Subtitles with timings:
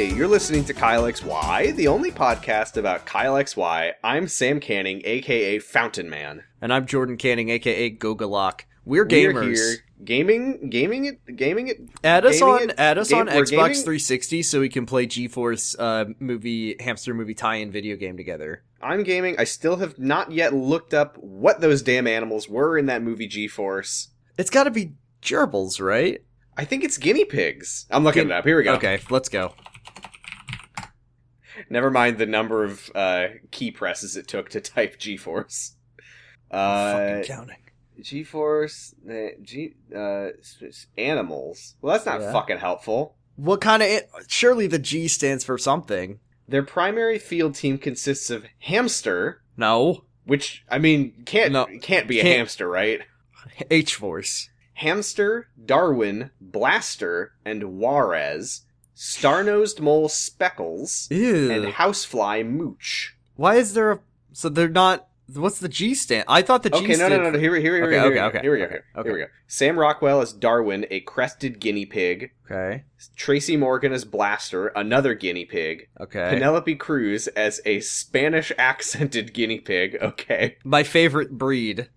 [0.00, 3.92] You're listening to Kyle XY, the only podcast about Kyle XY.
[4.02, 6.42] I'm Sam Canning, aka Fountain Man.
[6.62, 8.62] And I'm Jordan Canning, aka Gogalock.
[8.86, 9.54] We're We're gamers.
[9.56, 11.78] here gaming, gaming it, gaming it.
[12.02, 15.04] Add us on it- add us game- on Xbox gaming- 360 so we can play
[15.04, 18.62] G-Force uh, movie hamster movie tie-in video game together.
[18.82, 19.36] I'm gaming.
[19.38, 23.26] I still have not yet looked up what those damn animals were in that movie
[23.28, 24.08] G-Force.
[24.38, 26.22] It's got to be gerbils, right?
[26.56, 27.86] I think it's guinea pigs.
[27.90, 28.44] I'm looking it up.
[28.44, 28.74] Here we go.
[28.74, 29.54] Okay, let's go.
[31.68, 35.74] Never mind the number of uh, key presses it took to type G-Force.
[36.50, 37.56] Uh, Fucking counting.
[38.00, 40.28] G-Force, uh, G, uh,
[40.96, 41.74] animals.
[41.80, 42.32] Well, that's not Yeah.
[42.32, 43.16] fucking helpful.
[43.36, 46.18] What kind of surely the G stands for something.
[46.48, 50.04] Their primary field team consists of hamster, No.
[50.24, 51.66] which I mean can't No.
[51.80, 53.02] can't be a Can't- hamster, right?
[53.70, 54.48] H Force.
[54.74, 58.62] Hamster, Darwin, Blaster, and Juarez,
[59.04, 61.50] star-nosed mole Speckles, Ew.
[61.50, 63.16] and housefly Mooch.
[63.36, 64.00] Why is there a
[64.32, 66.24] so they're not what's the G stand?
[66.28, 67.38] I thought the G Okay, no, no, no, no.
[67.38, 68.26] Here, we- here, here, Okay, here, okay, go.
[68.26, 68.68] okay, here we go.
[68.68, 69.08] Here, okay.
[69.08, 69.30] here we go.
[69.46, 72.32] Sam Rockwell as Darwin, a crested guinea pig.
[72.50, 72.84] Okay.
[73.16, 75.88] Tracy Morgan as Blaster, another guinea pig.
[75.98, 76.28] Okay.
[76.30, 79.96] Penelope Cruz as a Spanish accented guinea pig.
[80.02, 80.58] Okay.
[80.64, 81.88] My favorite breed.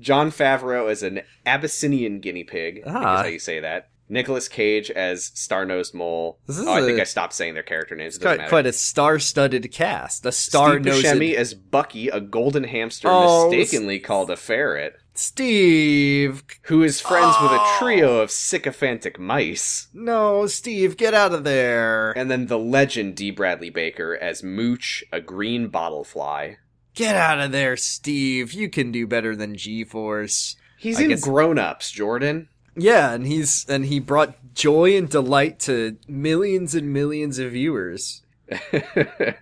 [0.00, 2.82] Jon Favreau as an Abyssinian guinea pig.
[2.86, 3.14] I Ah.
[3.18, 3.90] is how you say that.
[4.08, 6.38] Nicolas Cage as Star Nosed Mole.
[6.46, 8.16] This is oh, I think I stopped saying their character names.
[8.16, 10.24] It quite, quite a star-studded cast.
[10.26, 16.44] A star-nosed Buscemi as Bucky, a golden hamster Oh, mistakenly called a ferret, Steve.
[16.62, 17.76] who is friends with a Oh.
[17.80, 19.88] trio of sycophantic mice.
[19.92, 22.12] No, Steve, get out of there.
[22.16, 23.30] And then the legend D.
[23.30, 26.58] Bradley Baker as Mooch, a green bottle fly.
[26.94, 28.52] Get out of there, Steve.
[28.52, 30.56] You can do better than G-Force.
[30.78, 32.48] He's I in guess- Grown Ups, Jordan.
[32.76, 38.22] Yeah, and he's and he brought joy and delight to millions and millions of viewers.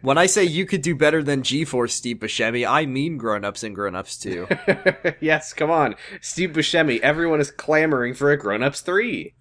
[0.01, 3.75] When I say you could do better than G-Force, Steve Buscemi, I mean grown-ups and
[3.75, 4.47] grown-ups too.
[5.21, 5.95] yes, come on.
[6.23, 9.35] Steve Buscemi, everyone is clamoring for a Grown Ups 3.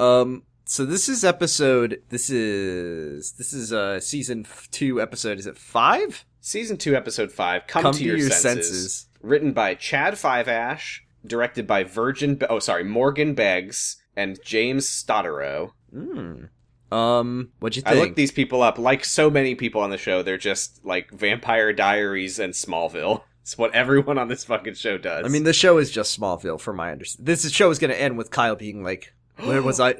[0.00, 2.02] Um, so this is episode.
[2.08, 5.38] This is this is uh season two episode.
[5.38, 6.24] Is it five?
[6.40, 9.06] Season 2, Episode 5, Come, to, Your, senses.
[9.20, 15.72] Written by Chad Fiveash, directed by Virgin, Be- oh, sorry, Morgan Beggs and James Stoteraux.
[15.92, 16.44] Hmm.
[16.90, 17.96] Um, what'd you think?
[17.96, 18.78] I looked these people up.
[18.78, 23.22] Like so many people on the show, they're just like Vampire Diaries and Smallville.
[23.48, 25.24] It's what everyone on this fucking show does.
[25.24, 27.24] I mean, the show is just Smallville, from my understanding.
[27.24, 29.94] This show is going to end with Kyle being like, "Where was I?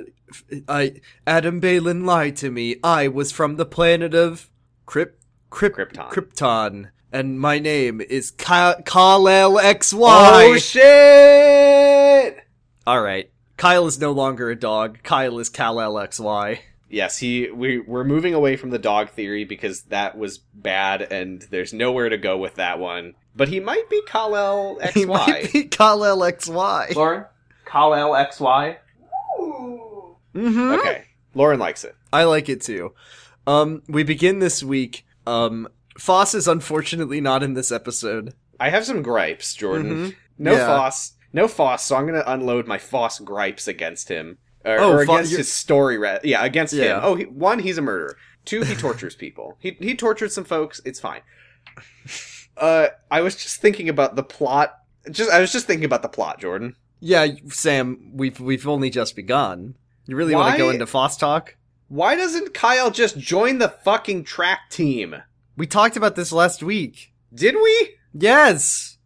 [0.69, 2.77] I Adam Baylin lied to me.
[2.85, 4.51] I was from the planet of
[4.87, 5.13] Kryp,
[5.51, 6.11] Kryp, Krypton.
[6.11, 12.39] Krypton, and my name is Kyle Kal X oh shit!
[12.87, 15.03] All right, Kyle is no longer a dog.
[15.03, 16.61] Kyle is Kal X Y.
[16.91, 21.43] Yes, he we we're moving away from the dog theory because that was bad and
[21.51, 23.15] there's nowhere to go with that one.
[23.37, 26.93] But he might be Kal-El He might be Kal X Y.
[26.97, 27.27] Lauren,
[27.67, 28.79] Kal-El XY.
[30.35, 30.73] Mm-hmm.
[30.81, 31.05] Okay,
[31.35, 31.95] Lauren likes it.
[32.13, 32.95] I like it too.
[33.47, 35.07] Um, we begin this week.
[35.27, 35.69] Um,
[35.99, 38.35] Foss is unfortunately not in this episode.
[38.61, 40.11] I have some gripes, Jordan.
[40.11, 40.17] Mhm.
[40.39, 40.67] No Yeah.
[40.67, 41.85] Foss, no Foss.
[41.85, 45.53] So I'm gonna unload my Foss gripes against him, or, Oh, or against you're- his
[45.53, 45.99] story.
[46.25, 46.85] Yeah, against him.
[46.85, 47.01] Yeah.
[47.03, 48.17] Oh, he, one, he's a murderer.
[48.45, 49.57] Two, he tortures people.
[49.61, 50.81] He he tortured some folks.
[50.85, 51.21] It's fine.
[52.57, 54.75] Uh, I was just thinking about the plot.
[55.11, 56.77] Just I was just thinking about the plot, Jordan.
[57.01, 59.77] Yeah, Sam, we've we've only just begun.
[60.07, 61.57] You really want to go into Foss talk?
[61.89, 65.17] Why doesn't Kyle just join the fucking track team?
[65.59, 67.13] We talked about this last week.
[67.35, 67.97] Did we?
[68.15, 68.97] Yes,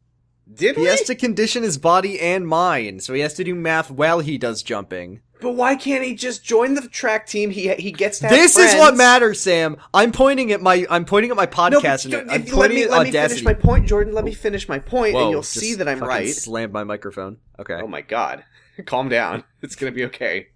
[0.53, 0.89] Did he we?
[0.89, 4.37] has to condition his body and mind, so he has to do math while he
[4.37, 5.23] does jumping.
[5.41, 7.51] But why can't he just join the track team?
[7.51, 9.79] He he gets to have This is what matters, Sam.
[9.95, 11.51] I'm pointing at my I'm pointing at my No,
[11.81, 14.13] podcast but and don't- I'm pointing let me at let me finish my point, Jordan.
[14.13, 16.29] Let me finish my point, Whoa, and you'll see that I'm right.
[16.29, 17.39] Slammed my microphone.
[17.59, 17.81] Okay.
[17.83, 18.45] Oh my god.
[18.87, 19.43] Calm down.
[19.63, 20.49] It's gonna be okay.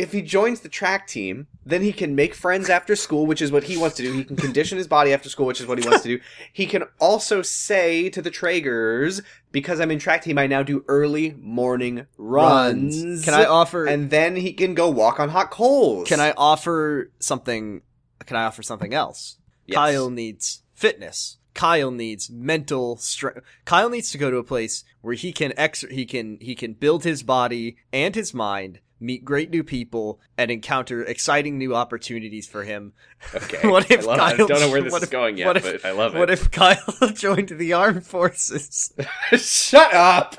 [0.00, 3.52] If he joins the track team, then he can make friends after school, which is
[3.52, 4.14] what he wants to do.
[4.14, 6.24] He can condition his body after school, which is what he wants to do.
[6.54, 9.20] He can also say to the Tragers,
[9.52, 13.24] because I'm in track team, I now do early morning runs.
[13.26, 13.84] Can I offer?
[13.84, 16.08] And then he can go walk on hot coals.
[16.08, 17.82] Can I offer something?
[18.24, 19.36] Can I offer something else?
[19.66, 19.76] Yes.
[19.76, 21.36] Kyle needs fitness.
[21.52, 23.40] Kyle needs mental strength.
[23.66, 26.72] Kyle needs to go to a place where he can ex- he can he can
[26.72, 32.46] build his body and his mind, meet great new people, and encounter exciting new opportunities
[32.46, 32.92] for him.
[33.34, 33.66] Okay.
[33.68, 35.84] What if I, love, I don't know where this is if- going yet, if- but
[35.84, 36.18] I love it.
[36.18, 36.76] What if Kyle
[37.14, 38.92] joined the armed forces?
[39.36, 40.36] Shut up!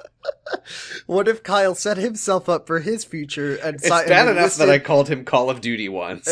[1.07, 4.55] What if Kyle set himself up for his future and It's si- and bad enough
[4.55, 6.27] that I called him Call of Duty once.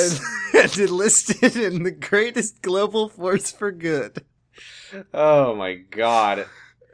[0.53, 4.23] and, and enlisted in the greatest global force for good.
[5.13, 6.45] oh my god.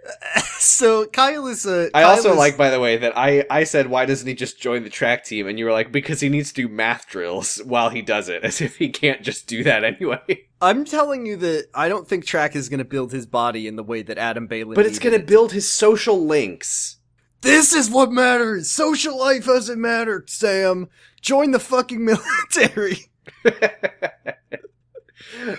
[0.58, 1.90] So Kyle is a.
[1.94, 4.34] I Kyle also is- like, by the way, that I, I said, why doesn't he
[4.34, 5.48] just join the track team?
[5.48, 8.44] And you were like, because he needs to do math drills while he does it,
[8.50, 10.46] as if he can't just do that anyway.
[10.62, 13.76] I'm telling you that I don't think Track is going to build his body in
[13.76, 14.76] the way that Adam Bailey.
[14.76, 16.98] But it's going to build his social links.
[17.42, 18.70] This is what matters.
[18.72, 20.90] Social life doesn't matter, Sam.
[21.22, 22.04] Join the fucking
[22.56, 23.12] military.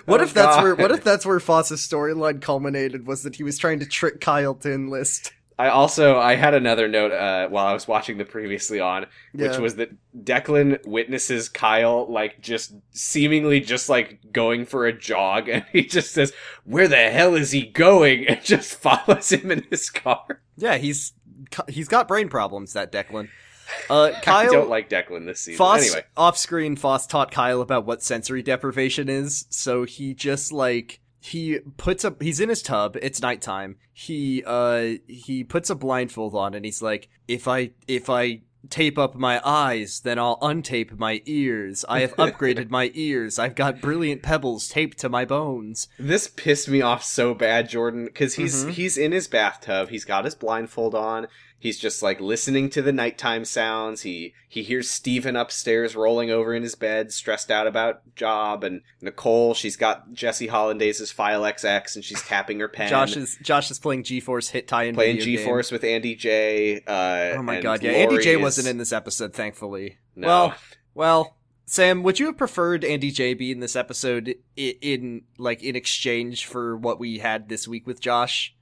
[0.07, 0.75] What Oh, if that's where?
[0.75, 3.07] What if that's where Foss's storyline culminated?
[3.07, 5.33] Was that he was trying to trick Kyle to enlist?
[5.59, 9.53] I also I had another note uh, while I was watching the previously on, which
[9.53, 9.59] Yeah.
[9.59, 15.65] was that Declan witnesses Kyle like just seemingly just like going for a jog, and
[15.73, 16.33] he just says,
[16.65, 20.43] "Where the hell is he going?" and just follows him in his car.
[20.57, 21.13] Yeah, he's
[21.69, 22.75] he's got brain problems.
[22.75, 23.29] That Declan.
[23.91, 25.59] Uh, I don't like Declan this season.
[25.59, 29.47] Foss Anyway, off screen, Foss taught Kyle about what sensory deprivation is.
[29.51, 32.23] So he just like he puts up.
[32.23, 32.97] He's in his tub.
[33.03, 33.77] It's nighttime.
[33.93, 38.99] He uh he puts a blindfold on and he's like, if I if I tape
[38.99, 41.85] up my eyes, then I'll untape my ears.
[41.89, 43.39] I have upgraded my ears.
[43.39, 45.87] I've got brilliant pebbles taped to my bones.
[46.01, 48.71] this pissed me off so bad, Jordan, because he's Mhm.
[48.71, 49.91] he's in his bathtub.
[49.91, 51.29] He's got his blindfold on.
[51.59, 54.03] He's just like listening to the nighttime sounds.
[54.03, 58.83] He he hears Stephen upstairs rolling over in his bed, stressed out about job, and
[59.01, 59.55] Nicole.
[59.55, 62.89] She's got Jesse Hollandaise's File XX, and she's tapping her pen.
[62.91, 65.47] Josh is Josh is playing g-force Hit Tie in playing video G game.
[65.47, 66.83] Force with Andy J.
[66.87, 67.93] Uh, Oh my god, yeah.
[67.93, 69.97] Andy J is- wasn't in this episode, thankfully.
[70.15, 70.27] No.
[70.29, 70.55] Well,
[70.95, 75.63] well, Sam, would you have preferred Andy J be in this episode in, in like
[75.63, 78.55] in exchange for what we had this week with Josh?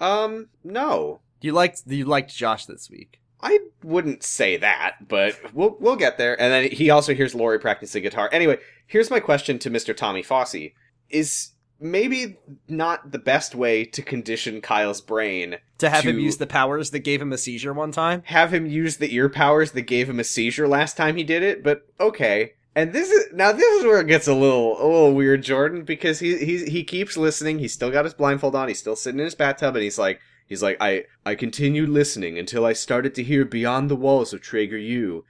[0.00, 1.20] um, no.
[1.40, 3.20] You liked you liked Josh this week.
[3.42, 6.40] I wouldn't say that, but we'll we'll get there.
[6.40, 8.28] And then he also hears Lori practicing guitar.
[8.32, 9.96] Anyway, here's my question to Mr.
[9.96, 10.74] Tommy Fossey:
[11.08, 12.36] Is maybe
[12.68, 16.98] not the best way to condition Kyle's brain To have him use the powers that
[16.98, 18.22] gave him a seizure one time?
[18.26, 21.42] have him use the ear powers that gave him a seizure last time he did
[21.42, 21.64] it?
[21.64, 22.52] But okay.
[22.76, 25.82] And this is now this is where it gets a little a little weird, Jordan,
[25.84, 27.58] because he he he keeps listening.
[27.58, 28.68] He's still got his blindfold on.
[28.68, 32.38] He's still sitting in his bathtub, and he's like he's like I I continued listening
[32.38, 35.24] until I started to hear beyond the walls of Trager U.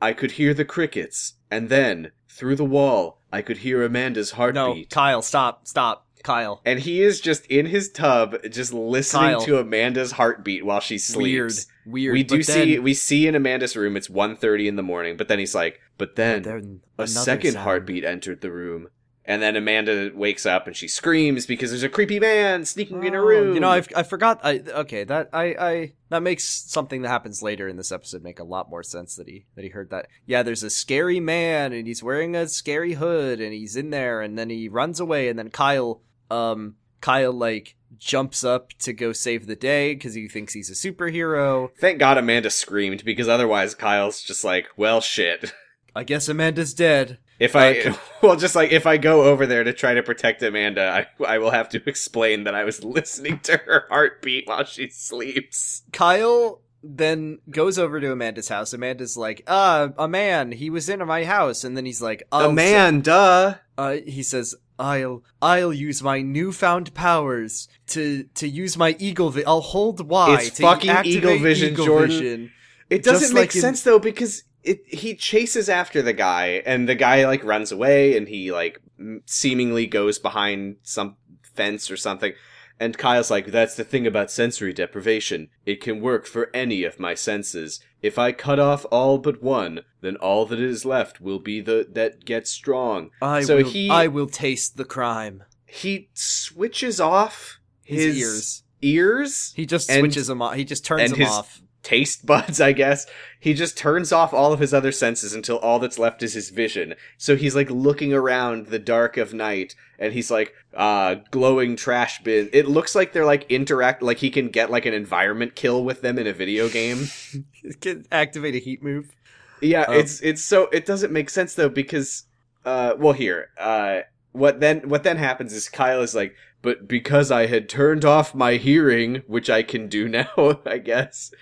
[0.00, 4.54] I could hear the crickets, and then through the wall I could hear Amanda's heartbeat.
[4.54, 4.94] No.
[4.94, 6.60] Kyle, stop, stop, Kyle.
[6.64, 9.40] and he is just in his tub, just listening Kyle.
[9.40, 11.52] to Amanda's heartbeat while she sleeps Weird,
[11.84, 12.12] weird.
[12.12, 15.26] we do see then- we see in Amanda's room it's 1.30 in the morning, but
[15.28, 17.64] then he's like, but then but then a second sound.
[17.64, 18.88] heartbeat entered the room.
[19.28, 23.12] And then Amanda wakes up and she screams because there's a creepy man sneaking in
[23.12, 23.54] her Oh, room.
[23.54, 24.40] You know, I I forgot.
[24.42, 28.40] I okay that I I that makes something that happens later in this episode make
[28.40, 30.08] a lot more sense that he that he heard that.
[30.24, 34.22] Yeah, there's a scary man and he's wearing a scary hood and he's in there
[34.22, 39.12] and then he runs away and then Kyle um Kyle like jumps up to go
[39.12, 41.68] save the day because he thinks he's a superhero.
[41.78, 45.52] Thank God Amanda screamed because otherwise Kyle's just like, well, shit.
[45.94, 47.18] I guess Amanda's dead.
[47.38, 51.06] If I, well, just like if I go over there to try to protect Amanda,
[51.20, 54.88] I, I will have to explain that I was listening to her heartbeat while she
[54.90, 55.82] sleeps.
[55.92, 58.72] Kyle then goes over to Amanda's house.
[58.72, 61.64] Amanda's like, uh, a man, he was in my house.
[61.64, 63.60] And then he's like, I'll Amanda.
[63.76, 69.30] uh, he says, "I'll I'll use my newfound powers to to use my eagle.
[69.30, 70.34] Vi- I'll hold Y.
[70.42, 72.08] It's to fucking eagle vision, Jordan.
[72.10, 72.52] vision."
[72.90, 76.62] It doesn't Just make like in- sense though because it he chases after the guy
[76.66, 78.80] and the guy like runs away and he like
[79.26, 81.16] seemingly goes behind some
[81.54, 82.32] fence or something.
[82.80, 85.48] And Kyle's like, "That's the thing about sensory deprivation.
[85.66, 87.80] It can work for any of my senses.
[88.02, 91.88] If I cut off all but one, then all that is left will be the
[91.92, 93.64] that gets strong." I So will.
[93.70, 95.42] he- I will taste the crime.
[95.66, 98.62] He switches off His, his, ears.
[98.80, 100.54] ears He just and- switches them off.
[100.54, 101.60] He just turns and them his- off.
[101.88, 103.06] Taste buds, I guess.
[103.40, 106.50] He just turns off all of his other senses until all that's left is his
[106.50, 106.94] vision.
[107.16, 112.22] So he's like looking around the dark of night and he's like, uh, glowing trash
[112.22, 112.50] bin.
[112.52, 116.02] It looks like they're like interact, like he can get like an environment kill with
[116.02, 117.08] them in a video game.
[117.80, 119.16] Can activate a heat move.
[119.60, 122.24] Yeah, Um, it's, it's so, it doesn't make sense though because,
[122.64, 124.00] uh, well here, uh,
[124.32, 128.34] what then, what then happens is Kyle is like, but because I had turned off
[128.34, 131.32] my hearing, which I can do now, I guess,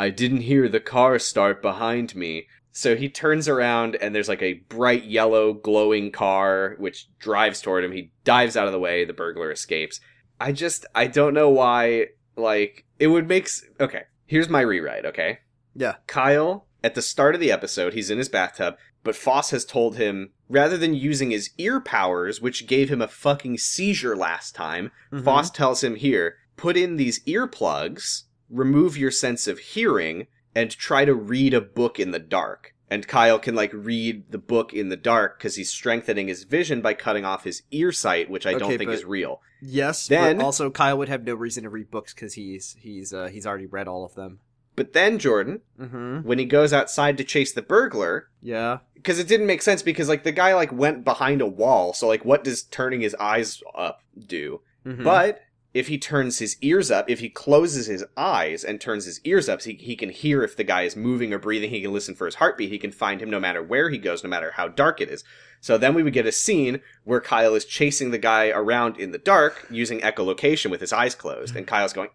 [0.00, 2.46] I didn't hear the car start behind me.
[2.72, 7.84] So he turns around and there's like a bright yellow glowing car which drives toward
[7.84, 7.92] him.
[7.92, 10.00] He dives out of the way, the burglar escapes.
[10.40, 14.04] I just I don't know why like it would make s- okay.
[14.26, 15.40] Here's my rewrite, okay?
[15.74, 15.96] Yeah.
[16.06, 19.96] Kyle, at the start of the episode, he's in his bathtub, but Foss has told
[19.96, 24.92] him rather than using his ear powers, which gave him a fucking seizure last time,
[25.12, 25.24] Mhm.
[25.24, 31.04] Foss tells him here, put in these earplugs, remove your sense of hearing, and try
[31.04, 32.74] to read a book in the dark.
[32.92, 36.80] And Kyle can like read the book in the dark because he's strengthening his vision
[36.80, 39.40] by cutting off his ear sight, which I don't think is real.
[39.62, 43.12] Yes, Then- but also Kyle would have no reason to read books because he's he's
[43.14, 44.40] uh, he's already read all of them.
[44.74, 46.26] But then Jordan, Mm-hmm.
[46.26, 48.78] when he goes outside to chase the burglar, Yeah.
[48.94, 52.08] because it didn't make sense because like the guy like went behind a wall, so
[52.08, 54.62] like what does turning his eyes up do?
[54.84, 55.04] Mhm.
[55.04, 59.20] But if he turns his ears up, if he closes his eyes and turns his
[59.24, 61.70] ears up, he, he can hear if the guy is moving or breathing.
[61.70, 62.70] He can listen for his heartbeat.
[62.70, 65.22] He can find him no matter where he goes, no matter how dark it is.
[65.60, 69.12] So then we would get a scene where Kyle is chasing the guy around in
[69.12, 72.08] the dark using echolocation with his eyes closed, and Kyle's going,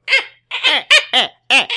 [0.67, 0.83] eh,
[1.13, 1.67] eh, eh,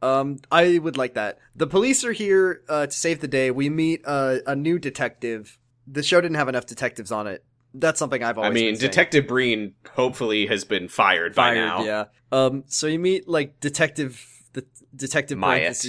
[0.00, 1.38] Um, I would like that.
[1.56, 3.50] The police are here uh, to save the day.
[3.50, 5.58] We meet uh, a new detective.
[5.86, 7.44] The show didn't have enough detectives on it.
[7.74, 8.50] That's something I've always.
[8.50, 8.78] I mean.
[8.78, 11.56] Detective Breen hopefully has been fired, by fired.
[11.56, 11.84] now.
[11.84, 12.04] Yeah.
[12.32, 12.64] Um.
[12.66, 15.84] So you meet like detective, the detective Myatt.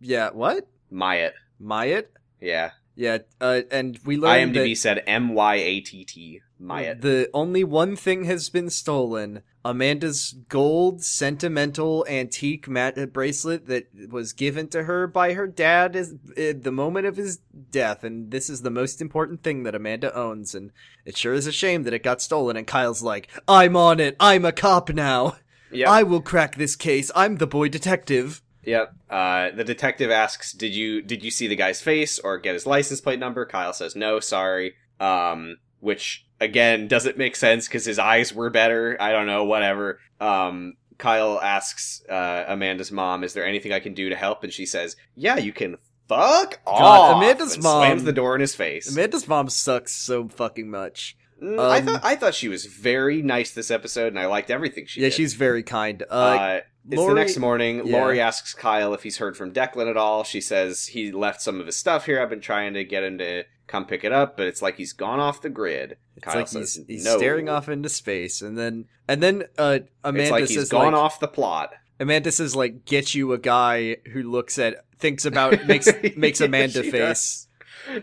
[0.00, 0.30] Yeah.
[0.30, 0.68] What?
[0.90, 1.34] Myatt.
[1.58, 2.10] Myatt.
[2.40, 2.70] Yeah.
[2.94, 3.18] Yeah.
[3.40, 3.62] Uh.
[3.70, 6.40] And we learned IMDb said M Y A T T.
[6.58, 7.00] Myatt.
[7.00, 9.42] The only one thing has been stolen.
[9.64, 16.14] Amanda's gold sentimental antique mat- bracelet that was given to her by her dad is
[16.36, 17.38] at the moment of his
[17.70, 20.70] death and this is the most important thing that Amanda owns and
[21.06, 24.16] it sure is a shame that it got stolen and Kyle's like, "I'm on it.
[24.20, 25.36] I'm a cop now.
[25.70, 25.88] Yep.
[25.88, 27.10] I will crack this case.
[27.14, 28.94] I'm the boy detective." Yep.
[29.10, 32.66] Uh, the detective asks, "Did you did you see the guy's face or get his
[32.66, 37.98] license plate number?" Kyle says, "No, sorry." Um, which again doesn't make sense because his
[37.98, 38.96] eyes were better.
[39.00, 40.00] I don't know, whatever.
[40.20, 44.52] Um, Kyle asks uh, Amanda's mom, "Is there anything I can do to help?" And
[44.52, 45.76] she says, "Yeah, you can
[46.08, 48.90] fuck off." Amanda's and mom- slams the door in his face.
[48.90, 51.16] Amanda's mom sucks so fucking much.
[51.42, 54.50] Mm, I um, thought I thought she was very nice this episode, and I liked
[54.50, 55.04] everything she did.
[55.06, 55.16] yeah, did.
[55.16, 56.02] she's very kind.
[56.08, 57.86] Uh, Uh, it's Lori- the next morning.
[57.86, 57.98] yeah.
[57.98, 60.22] Lori asks Kyle if he's heard from Declan at all.
[60.22, 62.20] She says he left some of his stuff here.
[62.20, 64.92] I've been trying to get him to come pick it up, but it's like he's
[64.92, 65.96] gone off the grid.
[66.16, 67.16] It's Kyle like says he's, he's no.
[67.16, 70.92] staring off into space, and then and then uh, Amanda it's like says he's gone
[70.92, 71.72] like, off the plot.
[72.00, 76.46] Amanda says like get you a guy who looks at thinks about makes makes Yeah,
[76.46, 77.43] Amanda she face.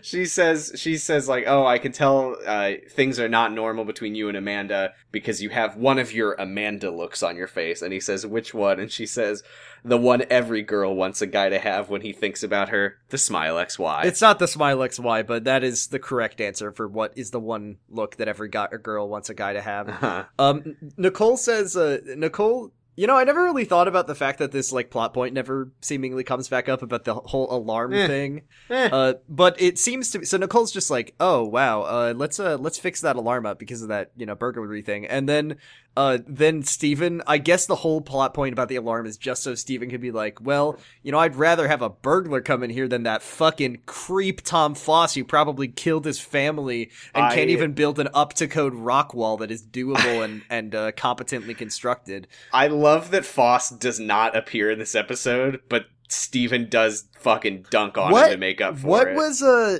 [0.02, 4.14] She says she says like, "Oh, I can tell uh, things are not normal between
[4.14, 7.92] you and Amanda because you have one of your Amanda looks on your face." And
[7.92, 9.42] he says, "Which one?" And she says,
[9.84, 13.18] "The one every girl wants a guy to have when he thinks about her, the
[13.18, 17.12] smile XY." It's not the smile XY, but that is the correct answer for what
[17.16, 19.88] is the one look that every guy or girl wants a guy to have.
[19.88, 20.24] Uh-huh.
[20.38, 24.52] Um, Nicole says, uh, Nicole, you know, I never really thought about the fact that
[24.52, 28.06] this like plot point never seemingly comes back up about the whole alarm Eh.
[28.06, 28.42] thing.
[28.68, 28.88] Eh.
[28.92, 30.36] Uh, but it seems to be so.
[30.36, 33.88] Nicole's just like, oh wow, uh, let's uh, let's fix that alarm up because of
[33.88, 35.56] that you know burglary thing, and then
[35.96, 39.54] uh, then Stephen, I guess the whole plot point about the alarm is just so
[39.54, 42.88] Stephen could be like, well, you know, I'd rather have a burglar come in here
[42.88, 47.72] than that fucking creep Tom Foss who probably killed his family and I- can't even
[47.72, 52.26] build an up to code rock wall that is doable and and uh, competently constructed.
[52.52, 57.98] I love that Foss does not appear in this episode, but Stephen does fucking dunk
[57.98, 59.14] on What- him to make up for what it.
[59.16, 59.78] was uh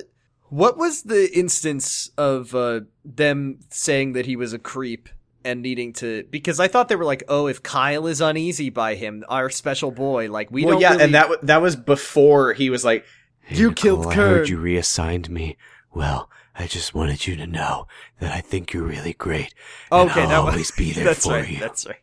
[0.49, 5.09] what was the instance of uh them saying that he was a creep
[5.45, 8.95] and needing to because I thought they were like, oh, if Kyle is uneasy by
[8.95, 11.75] him, our special boy, like we well, don't yeah, really- and that w- that was
[11.75, 13.05] before he was like,
[13.41, 15.57] Hey, You Nicole, killed I heard you reassigned me.
[15.93, 17.87] Well, I just wanted you to know
[18.19, 19.53] that I think you're really great.
[19.91, 21.59] and okay, I'll that always be there that's for right, you.
[21.59, 21.97] That's right.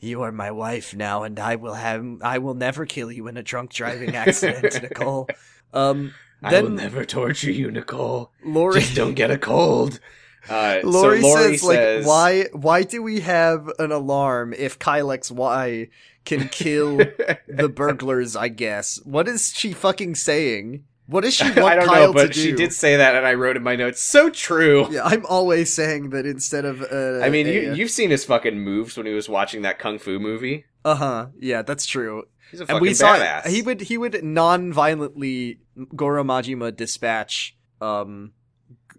[0.00, 3.36] You are my wife now, and I will have I will never kill you in
[3.36, 5.28] a drunk driving accident, Nicole.
[5.72, 6.12] Um,
[6.42, 8.30] "I will never torture you, Nicole.
[8.44, 10.00] Lori Just don't get a cold."
[10.48, 15.06] Uh, Lori, so Lori says, like, why why do we have an alarm if Kyle
[15.30, 15.88] Y
[16.24, 16.96] can kill
[17.48, 19.00] the burglars, I guess.
[19.04, 20.84] What is she fucking saying?
[21.06, 23.34] What is she want I don't Kyle know, but she did say that, and I
[23.34, 24.00] wrote in my notes.
[24.00, 24.86] So true.
[24.90, 26.80] Yeah, I'm always saying that instead of.
[26.82, 29.98] Uh, I mean, you you've seen his fucking moves when he was watching that kung
[29.98, 30.64] fu movie.
[30.84, 31.26] Uh huh.
[31.38, 32.24] Yeah, that's true.
[32.50, 33.46] He's a And fucking we saw badass.
[33.48, 35.58] he would he would non-violently
[35.94, 38.32] Goro Majima dispatch um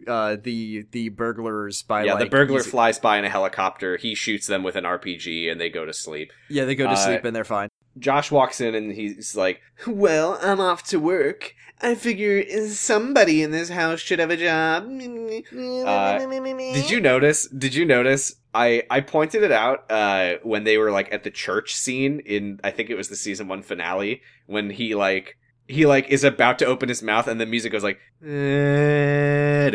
[0.08, 3.98] uh the the burglars by yeah, like the burglar flies by in a helicopter.
[3.98, 6.32] He shoots them with an RPG, and they go to sleep.
[6.50, 7.70] yeah they go to uh, sleep and they're fine.
[7.98, 11.56] Josh walks in and he's like, "Well, I'm off to work.
[11.82, 17.48] I figure somebody in this house should have a job." Uh, did you notice?
[17.48, 18.36] Did you notice?
[18.54, 22.60] I I pointed it out uh when they were like at the church scene in
[22.64, 26.60] I think it was the season one finale when he like he like is about
[26.60, 29.70] to open his mouth and the music goes like eh,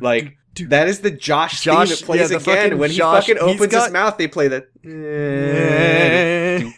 [0.00, 0.36] like
[0.68, 3.38] that is the Josh, Josh- theme that plays yeah, the again when he Josh- fucking
[3.42, 6.74] opens got- his mouth they play that eh, dum.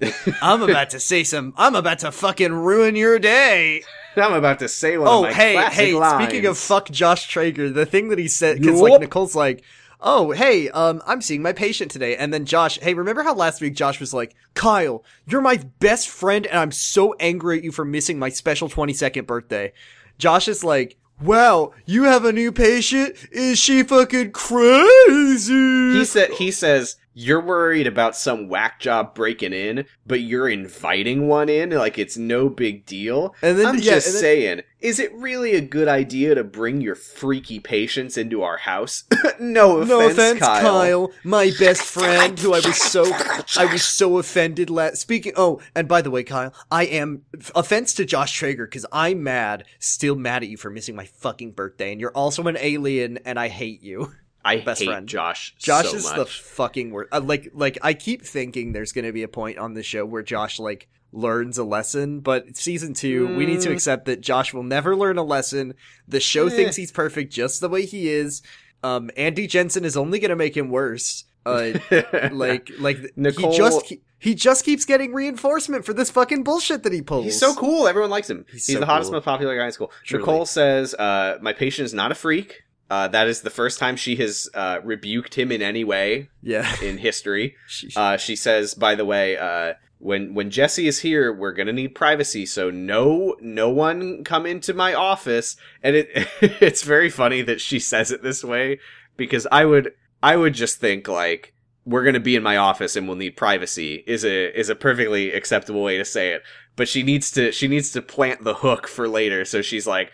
[0.42, 1.52] I'm about to say some.
[1.56, 3.82] I'm about to fucking ruin your day.
[4.16, 5.92] I'm about to say one Oh, hey, hey!
[5.94, 6.24] lines.
[6.24, 9.62] Speaking of fuck Josh Trager, the thing that he said because like Nicole's like,
[10.00, 13.60] oh, hey, um, I'm seeing my patient today, and then Josh, hey, remember how last
[13.60, 17.72] week Josh was like, Kyle, you're my best friend, and I'm so angry at you
[17.72, 19.72] for missing my special 22nd birthday.
[20.18, 20.96] Josh is like.
[21.20, 23.16] Wow, you have a new patient?
[23.32, 25.98] Is she fucking crazy?
[25.98, 31.26] He said he says you're worried about some whack job breaking in, but you're inviting
[31.26, 33.34] one in like it's no big deal.
[33.42, 36.80] And then- I'm yeah, just then- saying, is it really a good idea to bring
[36.80, 39.02] your freaky patients into our house?
[39.40, 40.60] no offense, no offense, Kyle.
[40.62, 41.10] Kyle.
[41.24, 43.04] my best friend, who I was so
[43.56, 44.70] I was so offended.
[44.70, 47.22] La- Speaking, oh, and by the way, Kyle, I am
[47.56, 51.52] offense to Josh Trager because I'm mad, still mad at you for missing my fucking
[51.54, 54.12] birthday, and you're also an alien, and I hate you.
[54.48, 55.08] I Best hate friend.
[55.08, 55.54] Josh.
[55.58, 56.16] Josh so is much.
[56.16, 57.10] the fucking worst.
[57.12, 60.22] Uh, like, like I keep thinking there's gonna be a point on the show where
[60.22, 63.72] Josh like learns a lesson, but season two, we need to Mm.
[63.72, 65.74] accept that Josh will never learn a lesson.
[66.06, 66.50] The show Eh.
[66.50, 68.42] thinks he's perfect just the way he is.
[68.82, 71.24] Um, Andy Jensen is only gonna make him worse.
[71.46, 71.72] Uh,
[72.32, 76.82] like, like Nicole- he just ke- he just keeps getting reinforcement for this fucking bullshit
[76.82, 77.24] that he pulls.
[77.24, 77.86] He's so cool.
[77.88, 78.44] Everyone likes him.
[78.50, 79.16] He's He's, so the hottest, cool.
[79.18, 79.90] most popular guy in school.
[80.04, 80.22] Truly.
[80.22, 82.64] Nicole says, uh, "My patient is not a freak.
[82.90, 86.66] Uh, that is the first time she has uh, rebuked him in any way Yeah.
[86.82, 91.32] in history." She- Uh, she says, by the way, uh, when when Jesse is here,
[91.32, 95.56] we're gonna need privacy, so no no one come into my office.
[95.82, 96.08] And it
[96.40, 98.78] it's very funny that she says it this way
[99.16, 101.52] because I would I would just think like
[101.84, 105.32] we're gonna be in my office and we'll need privacy is a is a perfectly
[105.32, 106.42] acceptable way to say it.
[106.76, 109.44] But she needs to she needs to plant the hook for later.
[109.44, 110.10] So she's like.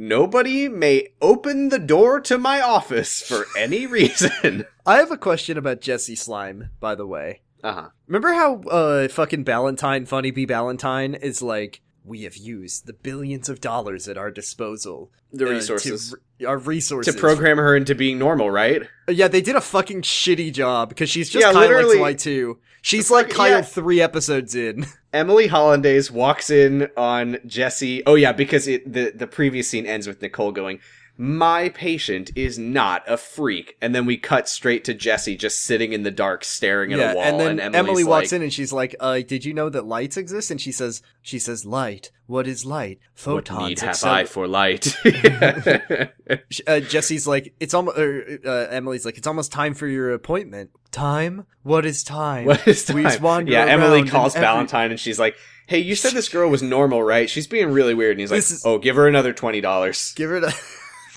[0.00, 4.64] Nobody may open the door to my office for any reason.
[4.86, 7.40] I have a question about Jesse Slime, by the way.
[7.64, 7.88] uh huh.
[8.06, 13.48] Remember how uh fucking Valentine, Funny Bee Valentine is like, we have used the billions
[13.48, 15.10] of dollars at our disposal.
[15.32, 16.14] The uh, to resources.
[16.38, 17.12] re- our resources.
[17.12, 18.82] to program her into being normal, right?
[19.08, 22.54] Uh, Yeah, they did a fucking shitty job because she's just Yeah, Kyle literally- XY2.
[22.82, 23.62] She's like Kyle yeah.
[23.62, 24.86] three episodes in.
[25.12, 28.02] Emily Hollandaise walks in on Jesse.
[28.06, 30.80] Oh yeah, because it the the previous scene ends with Nicole going,
[31.20, 35.92] "My patient is not a freak," and then we cut straight to Jesse just sitting
[35.92, 37.24] in the dark, staring at yeah, a wall.
[37.24, 39.84] and then Emily's Emily walks like, in and she's like, "Uh, did you know that
[39.84, 42.10] lights exist?" And she says, "She says light.
[42.26, 43.00] What is light?
[43.14, 43.34] Photons.
[43.34, 44.94] "What Photons." need have I for light?"
[46.66, 47.98] uh, Jesse's like, it's almost.
[47.98, 50.70] Uh, Emily's like, it's almost time for your appointment.
[50.90, 51.46] Time?
[51.62, 52.46] What is time?
[52.46, 52.96] what is time?
[52.96, 56.28] We wander Yeah, Emily calls and every- Valentine and she's like, "Hey, you said this
[56.28, 57.28] girl was normal, right?
[57.28, 60.30] She's being really weird." And he's like, is- "Oh, give her another twenty dollars." Give
[60.30, 60.52] her, a,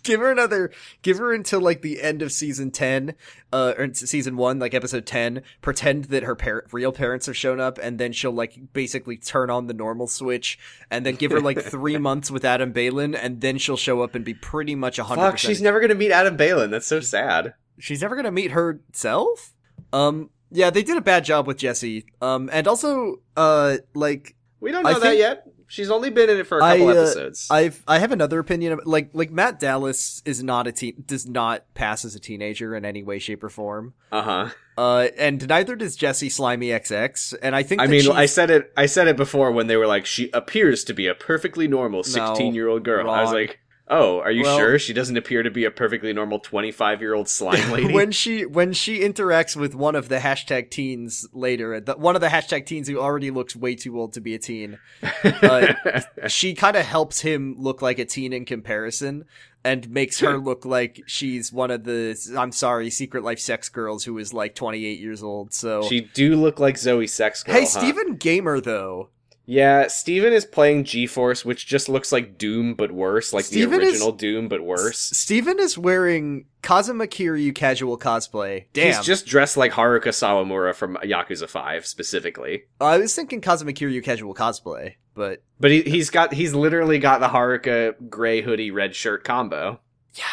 [0.04, 3.16] give her another, give her until like the end of season ten,
[3.54, 5.42] uh, or season one, like episode ten.
[5.62, 9.50] Pretend that her par- real parents have shown up, and then she'll like basically turn
[9.50, 10.58] on the normal switch,
[10.90, 14.16] and then give her like three months with Adam Baylin, and then she'll show up
[14.16, 15.22] and be pretty much a hundred.
[15.22, 16.70] Fuck, she's never gonna meet Adam Baylin.
[16.72, 17.54] That's so sad.
[17.80, 19.54] she's never gonna meet herself.
[19.94, 22.06] Um, yeah, they did a bad job with Jesse.
[22.22, 25.48] Um, and also, uh, like We don't I know that think- yet.
[25.72, 27.48] She's only been in it for a couple uh, episodes.
[27.50, 28.74] I've I have another opinion.
[28.74, 32.76] Of, like like Matt Dallas is not a teen does not pass as a teenager
[32.76, 33.94] in any way, shape, or form.
[34.12, 34.50] Uh huh.
[34.78, 37.36] Uh, and neither does Jesse Slimy XX.
[37.42, 38.74] And I think I mean, I said it.
[38.76, 42.00] I said it before when they were like, she appears to be a perfectly normal
[42.00, 43.10] No, sixteen-year-old girl.
[43.10, 46.14] I was like, oh, are you Well- sure she doesn't appear to be a perfectly
[46.14, 47.94] normal twenty-five-year-old slime lady?
[47.94, 52.22] when she when she interacts with one of the hashtag teens later, the, one of
[52.22, 54.78] the hashtag teens who already looks way too old to be a teen,
[55.24, 55.74] uh,
[56.28, 59.26] she kind of helps him look like a teen in comparison
[59.64, 64.04] and makes her look like she's one of the I'm sorry, secret life sex girls
[64.06, 65.54] who is like 28 years old.
[65.54, 67.56] So she do look like Zoe Sex Girl.
[67.56, 67.68] Hey, huh?
[67.68, 69.10] Steven Gamer though.
[69.46, 73.86] Yeah, Steven is playing G-Force, which just looks like Doom but worse, like Steven the
[73.86, 75.00] is- original Doom but worse.
[75.00, 78.66] Steven is wearing Kazuma Kiryu casual cosplay.
[78.74, 78.88] Damn.
[78.96, 82.64] He's just dressed like Haruka Sawamura from Yakuza Five, specifically.
[82.80, 87.20] I was thinking Kazuma Kiryu casual cosplay, but But he, he's got he's literally got
[87.20, 89.80] the Haruka gray hoodie red shirt combo.
[90.14, 90.24] yeah,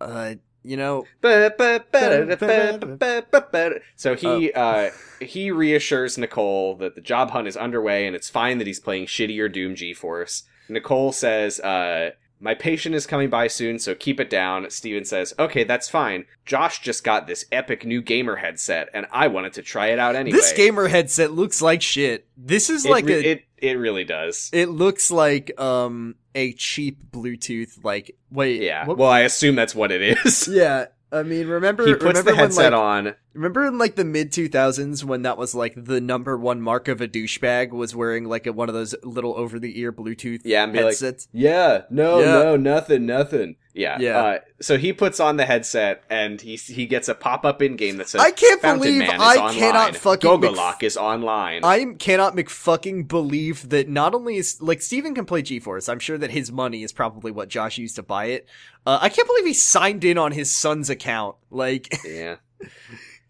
[0.00, 1.06] uh, you know,
[3.96, 8.58] So he uh he reassures Nicole that the job hunt is underway and it's fine
[8.58, 10.44] that he's playing shittier Doom G-Force.
[10.68, 14.68] Nicole says uh My patient is coming by soon, so keep it down.
[14.70, 16.26] Steven says, Okay, that's fine.
[16.44, 20.14] Josh just got this epic new gamer headset, and I wanted to try it out
[20.14, 20.36] anyway.
[20.38, 22.26] This gamer headset looks like shit.
[22.36, 24.50] This is it, like re- a it it really does.
[24.52, 28.84] it looks like um a cheap Bluetooth like wait yeah.
[28.86, 30.46] what- Well, I assume that's what it is.
[30.48, 30.86] yeah.
[31.14, 33.14] I mean, remember he puts remember the headset when, like, on.
[33.34, 37.00] Remember in like the mid 2000s when that was like the number one mark of
[37.00, 40.66] a douchebag was wearing like a, one of those little over the ear Bluetooth Yeah,
[40.66, 41.26] be like, headsets?
[41.32, 42.26] Yeah, no, Yeah.
[42.26, 43.56] no, nothing, nothing.
[43.76, 44.18] Yeah, Yeah.
[44.18, 47.74] Uh, so he puts on the headset and he he gets a pop up in
[47.74, 49.54] game that says, I can't Fountain believe I online.
[49.54, 51.64] cannot fucking Gogolock McF- is online.
[51.64, 55.88] I cannot McFucking believe that not only is like Steven can play G-Force.
[55.88, 58.46] I'm sure that his money is probably what Josh used to buy it.
[58.86, 61.36] Uh, I can't believe he signed in on his son's account.
[61.50, 62.36] Like, yeah,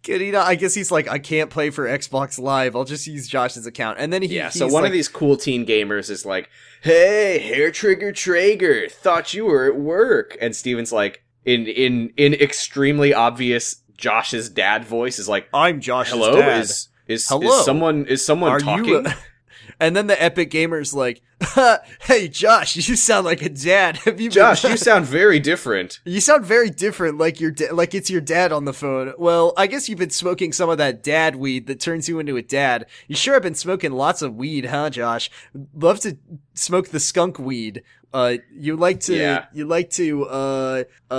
[0.02, 0.46] can he not?
[0.46, 2.74] I guess he's like, I can't play for Xbox Live.
[2.74, 3.98] I'll just use Josh's account.
[3.98, 4.48] And then he, yeah.
[4.48, 6.50] So one like, of these cool teen gamers is like,
[6.82, 12.34] "Hey, Hair Trigger Trager, thought you were at work," and Steven's like, in in in
[12.34, 16.62] extremely obvious Josh's dad voice is like, I'm Josh's "Hello, dad.
[16.62, 17.60] is is, Hello.
[17.60, 19.06] is someone is someone Are talking?"
[19.80, 21.22] and then the Epic Gamer's like,
[22.02, 23.96] "Hey, Josh, you sound like a dad.
[24.04, 26.00] Have you, been- Josh, you sound very different.
[26.04, 29.12] You sound very different, like your da- like it's your dad on the phone.
[29.18, 32.36] Well, I guess you've been smoking some of that dad weed that turns you into
[32.36, 32.86] a dad.
[33.08, 35.30] You sure have been smoking lots of weed, huh, Josh?
[35.74, 36.16] Love to
[36.54, 37.82] smoke the skunk weed.
[38.12, 39.46] Uh, you like to Yeah.
[39.52, 41.14] you like to uh uh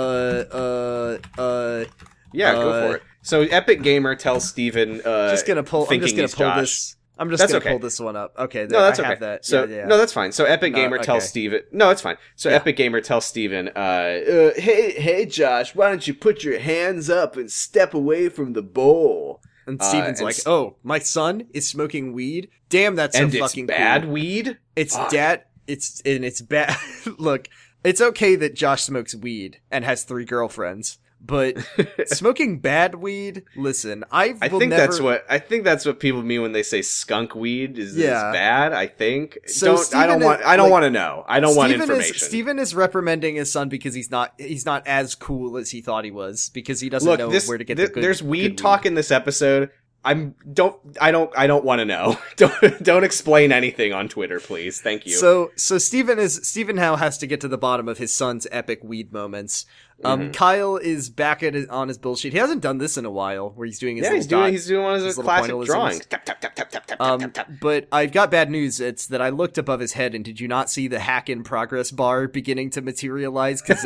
[0.52, 1.84] uh uh.
[2.32, 3.02] Yeah, go Uh, for it.
[3.22, 5.86] So Epic Gamer tells Steven uh just gonna pull.
[5.90, 6.60] I'm just gonna pull Josh.
[6.60, 6.95] this.
[7.18, 7.70] I'm just That's gonna okay.
[7.70, 8.34] pull this one up.
[8.38, 9.10] Okay, No, that's I okay.
[9.10, 9.44] have that.
[9.46, 9.86] So yeah, yeah.
[9.86, 10.32] no, that's fine.
[10.32, 11.28] So Epic No, Gamer tells okay.
[11.28, 11.60] Steven.
[11.72, 12.16] No, it's fine.
[12.34, 12.56] So Yeah.
[12.56, 17.08] Epic Gamer tells Steven, uh, uh, "Hey, hey, Josh, why don't you put your hands
[17.08, 21.46] up and step away from the bowl?" and uh, Steven's and like, "Oh, my son
[21.54, 22.50] is smoking weed.
[22.68, 24.12] Damn, that's and so fucking bad cool.
[24.12, 24.58] weed.
[24.76, 25.10] It's Fuck.
[25.10, 25.44] dad.
[25.66, 26.76] It's and it's bad.
[27.18, 27.48] Look,
[27.82, 31.56] it's okay that Josh smokes weed and has three girlfriends, but
[32.06, 33.44] smoking bad weed.
[33.56, 36.62] Listen, I I think never, that's what I think that's what people mean when they
[36.62, 38.28] say skunk weed is, Yeah.
[38.30, 38.72] is bad.
[38.72, 39.38] I think.
[39.46, 41.24] So don't I don't is- want I don't like, want to know.
[41.26, 42.14] I don't want Steven information.
[42.16, 45.80] Is, Steven is reprimanding his son because he's not he's not as cool as he
[45.80, 48.02] thought he was because he doesn't Look, know this, where to get thi- the good.
[48.02, 49.70] there's weed good talk in this episode.
[50.06, 52.16] I'm don't I don't I don't want to know.
[52.36, 54.80] don't don't explain anything on Twitter, please.
[54.80, 55.12] Thank you.
[55.16, 58.46] So so Steven is Steven now has to get to the bottom of his son's
[58.52, 59.66] epic weed moments.
[60.04, 60.34] Um, Mhm.
[60.34, 62.32] Kyle is back at his, on his bullshit.
[62.34, 64.50] He hasn't done this in a while, where he's doing his yeah, he's doing dot-
[64.50, 66.04] he's doing one of his his classic drawings.
[66.04, 68.78] Tap, tap, tap, Um, but I've got bad news.
[68.78, 71.42] It's that I looked above his head and did you not see the hack in
[71.42, 73.62] progress bar beginning to materialize?
[73.62, 73.82] Because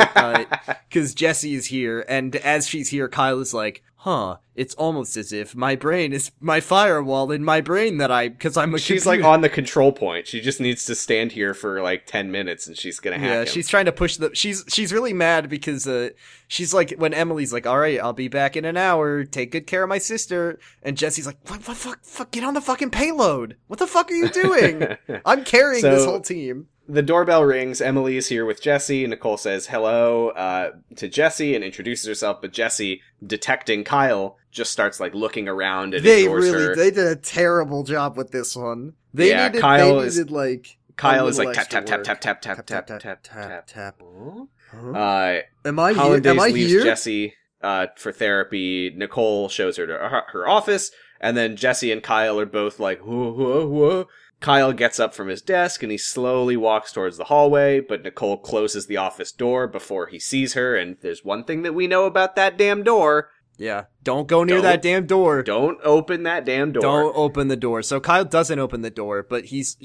[0.88, 4.38] because Jesse is here, and as she's here, Kyle is like, "Huh?
[4.54, 8.56] It's almost as if my brain is my firewall in my brain that I because
[8.56, 10.26] I'm a She's like on the control point.
[10.26, 13.40] She just needs to stand here for like ten minutes, and she's gonna hack yeah,
[13.40, 13.46] him.
[13.46, 14.30] she's trying to push the.
[14.34, 16.10] She's she's really mad because uh
[16.48, 19.24] she's like when Emily's like, "All right, I'll be back in an hour.
[19.24, 21.68] Take good care of my sister," and Jesse's like, "What?
[21.68, 21.76] What?
[21.76, 21.98] Fuck!
[22.02, 22.30] Fuck!
[22.30, 23.56] Get on the fucking payload!
[23.66, 24.96] What the fuck are you doing?
[25.26, 27.80] I'm carrying this whole team." The doorbell rings.
[27.80, 29.06] Emily is here with Jesse.
[29.06, 35.00] Nicole says hello uh, to Jesse and introduces herself, but Jesse, detecting Kyle, just starts
[35.00, 36.74] like looking around and They really her.
[36.76, 38.94] they did a terrible job with this one.
[39.14, 42.20] They Yeah, needed Kyle they is- needed like Kyle is like tap tap tap tap
[42.20, 43.66] tap tap tap tap tap tap.
[43.66, 44.02] tap.
[44.72, 44.90] Huh?
[44.92, 46.20] Uh, Am I here?
[46.30, 46.82] Am I leaves here?
[46.84, 48.92] Jesse uh, for therapy.
[48.94, 53.00] Nicole shows her to her, her office, and then Jesse and Kyle are both like,
[53.00, 54.08] whoa, whoa, whoa.
[54.40, 58.38] Kyle gets up from his desk and he slowly walks towards the hallway, but Nicole
[58.38, 60.74] closes the office door before he sees her.
[60.76, 63.84] And there's one thing that we know about that damn door Yeah.
[64.02, 65.42] Don't go near Don't- that damn door.
[65.42, 66.80] don't open that damn door.
[66.80, 67.82] Don't open the door.
[67.82, 69.76] So Kyle doesn't open the door, but he's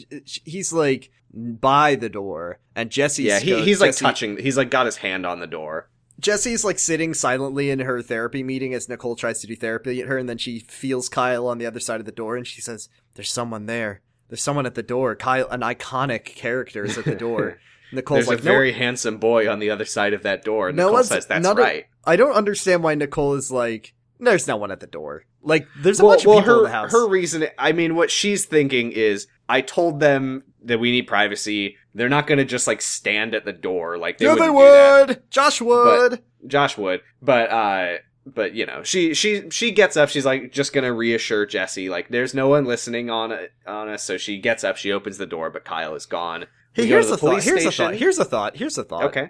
[0.45, 4.69] he's like by the door, and Jesse's yeah, he, he's like Jesse- touching, he's like
[4.71, 5.89] got his hand on the door.
[6.17, 10.07] Jesse's like sitting silently in her therapy meeting as Nicole tries to do therapy at
[10.07, 12.61] her, and then she feels Kyle on the other side of the door, and she
[12.61, 14.01] says, "There's someone there.
[14.35, 15.15] There's someone at the door.
[15.15, 17.59] Kyle, an iconic character, is at the door."
[17.93, 20.67] Nicole's There's like, a very handsome boy on the other side of that door.
[20.67, 21.85] And No Nicole says, that's right.
[22.05, 25.23] "No, I don't understand why Nicole is like." There's no one at the door.
[25.41, 26.91] Like, there's a well, bunch of well, people her, in the house.
[26.91, 31.77] Her reason, I mean, what she's thinking is, I told them that we need privacy.
[31.93, 35.29] They're not going to just like stand at the door like they yeah, they would.
[35.29, 36.21] Josh would.
[36.47, 40.09] Josh would, but uh, but you know, she she she gets up.
[40.09, 43.31] She's like just gonna reassure Jesse, like there's no one listening on
[43.67, 44.03] on us.
[44.03, 44.77] So she gets up.
[44.77, 46.45] She opens the door, but Kyle is gone.
[46.73, 47.43] Hey, We here's a the thought.
[47.43, 47.95] Here's a thought.
[47.95, 48.57] Here's a thought.
[48.57, 49.03] Here's a thought.
[49.05, 49.29] Okay.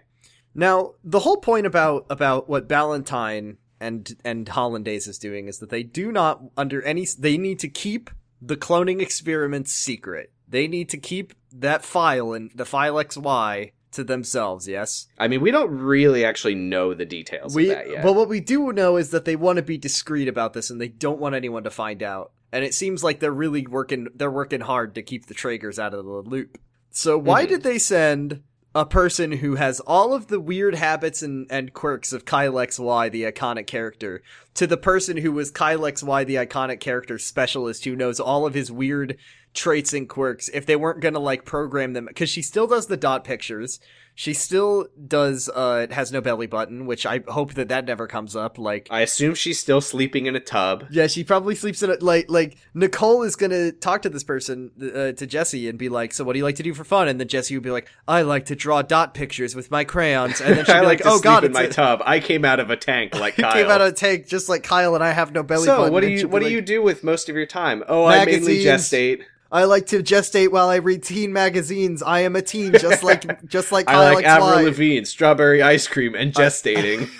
[0.53, 5.69] Now, the whole point about about what Ballentine and and Hollandaise is doing is that
[5.69, 8.09] they do not under any they need to keep
[8.41, 10.31] the cloning experiments secret.
[10.47, 15.07] they need to keep that file and the file XY to themselves, yes?
[15.17, 18.03] I mean, we don't really actually know the details We of that yet.
[18.03, 20.79] but what we do know is that they want to be discreet about this and
[20.79, 22.31] they don't want anyone to find out.
[22.51, 25.93] And it seems like they're really working they're working hard to keep the Tragers out
[25.93, 26.57] of the loop.
[26.91, 27.49] So why Mhm.
[27.49, 28.41] did they send
[28.73, 33.09] a person who has all of the weird habits and, and quirks of Kyle Y,
[33.09, 34.21] the iconic character,
[34.53, 38.53] to the person who was Kyle Y, the iconic character specialist, who knows all of
[38.53, 39.17] his weird
[39.55, 42.97] traits and quirks, if they weren't gonna like program them, because she still does the
[42.97, 43.79] dot pictures.
[44.17, 48.33] She still does, uh, has no belly button, which I hope that that never comes
[48.33, 48.57] up.
[48.57, 50.85] Like, I assume she's still sleeping in a tub.
[50.89, 52.01] yeah, she probably sleeps in it.
[52.01, 56.13] Like, like Nicole is gonna talk to this person, uh, to Jesse, and be like,
[56.13, 57.89] "So, what do you like to do for fun?" And then Jesse would be like,
[58.07, 61.13] "I like to draw dot pictures with my crayons." And then she'd be like like,
[61.13, 62.01] "Oh God, in my a- tub.
[62.05, 63.51] I came out of a tank like Kyle.
[63.51, 65.93] came out of a tank just like Kyle, and I have no belly so button."
[65.93, 67.83] what do you what do you do with most of your time?
[67.85, 68.65] Oh, I mainly Magazines.
[68.65, 69.23] gestate.
[69.55, 72.03] I like to gestate while I read teen magazines.
[72.03, 76.13] I am a teen, just like just like I like Avril Lavigne, strawberry ice cream,
[76.13, 77.09] and gestating.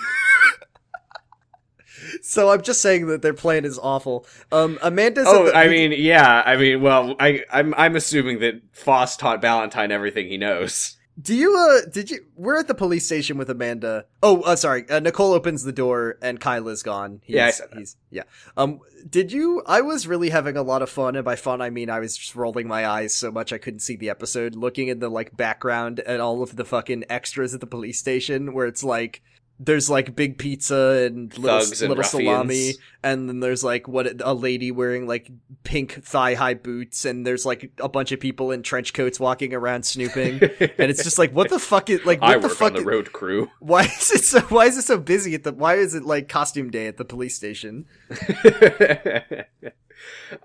[2.22, 4.26] So I'm just saying that their plan is awful.
[4.50, 5.22] Um, Amanda.
[5.26, 6.42] oh, I mean, yeah.
[6.44, 10.96] I mean, well, I I'm I'm assuming that Foss taught Valentine everything he knows.
[11.20, 14.04] Do you uh did you we're at the police station with Amanda.
[14.22, 14.88] Oh, uh, sorry.
[14.90, 17.20] Uh, Nicole opens the door and Kyla's gone.
[17.24, 17.78] He's, Yeah, I said that.
[17.78, 18.24] he's yeah.
[18.56, 21.70] Um did you I was really having a lot of fun and by fun I
[21.70, 24.88] mean I was just rolling my eyes so much I couldn't see the episode looking
[24.88, 28.66] in the like background at all of the fucking extras at the police station where
[28.66, 29.22] it's like
[29.58, 34.20] there's like big pizza and little, Thugs and little salami and then there's like what
[34.20, 35.30] a lady wearing like
[35.64, 39.54] pink thigh high boots and there's like a bunch of people in trench coats walking
[39.54, 42.56] around snooping and it's just like what the fuck is like what I the work
[42.56, 43.50] fuck on the road crew.
[43.60, 46.28] why is it so why is it so busy at the why is it like
[46.28, 47.86] costume day at the police station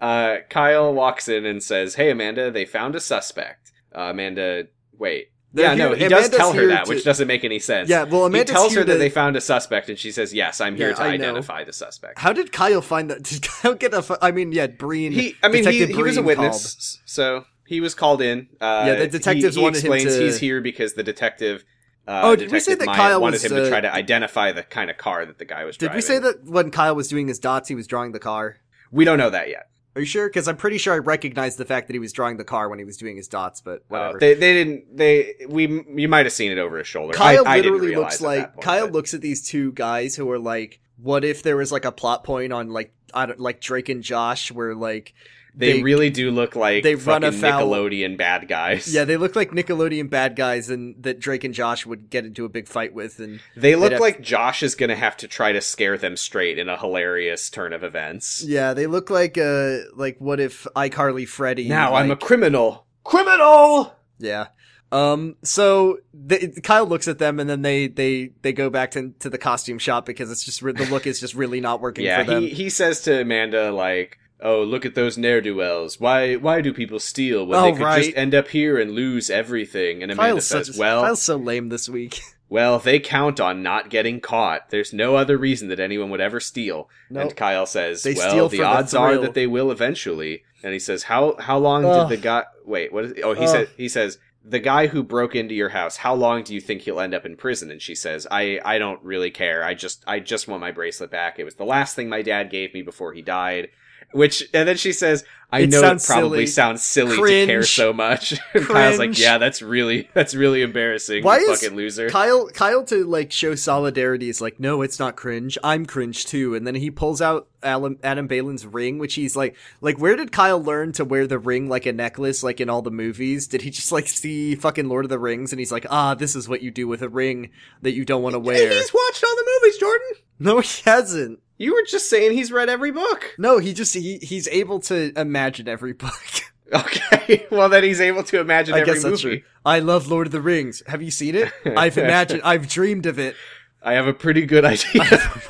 [0.01, 5.31] uh, Kyle walks in and says, "Hey, Amanda, they found a suspect." Uh, Amanda, wait.
[5.53, 7.59] They're yeah, no, here- he does Amanda's tell her that, to- which doesn't make any
[7.59, 7.89] sense.
[7.89, 10.61] yeah well he Amanda's tells her that they found a suspect, and she says, "Yes,
[10.61, 11.25] I'm here Yeah, to I know.
[11.25, 14.67] identify the suspect." how did Kyle find that did Kyle get a I mean yeah
[14.67, 18.47] Breen He, I mean, he, he was a witness, so he was called in.
[18.59, 21.63] Uh, Yeah, the detectives he, he wanted him explains to- he's here because the detective.
[22.07, 23.93] Uh, Oh, did we say that Myatt Kyle wanted was, him to uh, try to
[23.93, 25.99] identify the kind of car that the guy was driving.
[25.99, 26.23] did driving?
[26.25, 28.57] we say that when Kyle was doing his dots he was drawing the car
[28.91, 29.67] We don't know that yet.
[29.95, 32.37] Are you sure because I'm pretty sure I recognized the fact that he was drawing
[32.37, 35.35] the car when he was doing his dots but Uh, whatever they they didn't they
[35.47, 37.13] we you might have seen it over his shoulder.
[37.13, 40.15] Kyle I, I literally realize looks like point, Kyle but looks at these two guys
[40.15, 43.39] who are like, what if there was like a plot point on like I don't
[43.39, 45.13] like Drake and Josh where like
[45.53, 48.93] They, they- really do look like they run afoul- Nickelodeon bad guys.
[48.93, 52.45] yeah they look like Nickelodeon bad guys and that Drake and Josh would get into
[52.45, 55.59] a big fight with and they look like Josh is gonna have to try to
[55.59, 58.43] scare them straight in a hilarious turn of events.
[58.47, 62.85] yeah they look like uh like what if iCarly Freddy Now I'm a criminal.
[63.03, 63.93] Criminal.
[64.19, 64.47] yeah
[64.93, 69.13] um so they, Kyle looks at them and then they they they go back to
[69.19, 72.23] to the costume shop because it's just the look is just really not working Yeah,
[72.23, 75.99] for them he he says to Amanda like, "Oh, look at those ne'er do wells.
[75.99, 78.03] Why why do people steal when Oh, they could right.
[78.03, 81.35] just end up here and lose everything?" And Amanda Kyle's says, such "Well, Kyle's so
[81.37, 84.69] lame this week well, they count on not getting caught.
[84.69, 87.21] There's no other reason that anyone would ever steal." Nope.
[87.23, 90.73] And Kyle says, They "Well, the for the odds are that they will eventually." And
[90.73, 92.09] he says, "How how long Ugh.
[92.09, 92.91] did the guy wait?
[92.93, 93.13] What is?
[93.23, 93.49] Oh, he Ugh.
[93.49, 96.81] said he says." The guy who broke into your house, how long do you think
[96.81, 97.69] he'll end up in prison?
[97.69, 99.63] And she says, "I I don't really care.
[99.63, 101.37] I just I just want my bracelet back.
[101.37, 103.69] It was the last thing my dad gave me before he died."
[104.13, 106.47] Which and then she says, "I It know it probably silly.
[106.47, 111.23] sounds silly to care so much." And Kyle's like, "Yeah, that's really that's really embarrassing.
[111.23, 114.99] Why you is fucking loser." Kyle Kyle to like show solidarity is like, no, it's
[114.99, 115.57] not cringe.
[115.63, 116.55] I'm cringe too.
[116.55, 120.31] And then he pulls out Adam, Adam Baylin's ring, which he's like, like, where did
[120.31, 123.47] Kyle learn to wear the ring like a necklace, like in all the movies?
[123.47, 126.35] Did he just like see fucking Lord of the Rings and he's like, ah, this
[126.35, 128.57] is what you do with a ring that you don't want to wear?
[128.69, 130.07] He's watched all the movies, Jordan.
[130.39, 131.39] No, he hasn't.
[131.61, 133.35] You were just saying he's read every book.
[133.37, 136.11] No, he just he, he's able to imagine every book.
[136.73, 139.39] Okay, well then he's able to imagine I every guess that's movie.
[139.39, 139.47] true.
[139.65, 140.81] I love Lord of the Rings.
[140.87, 141.51] Have you seen it?
[141.65, 142.43] I've imagined.
[142.45, 143.35] I've dreamed of it.
[143.83, 145.01] I have a pretty good idea.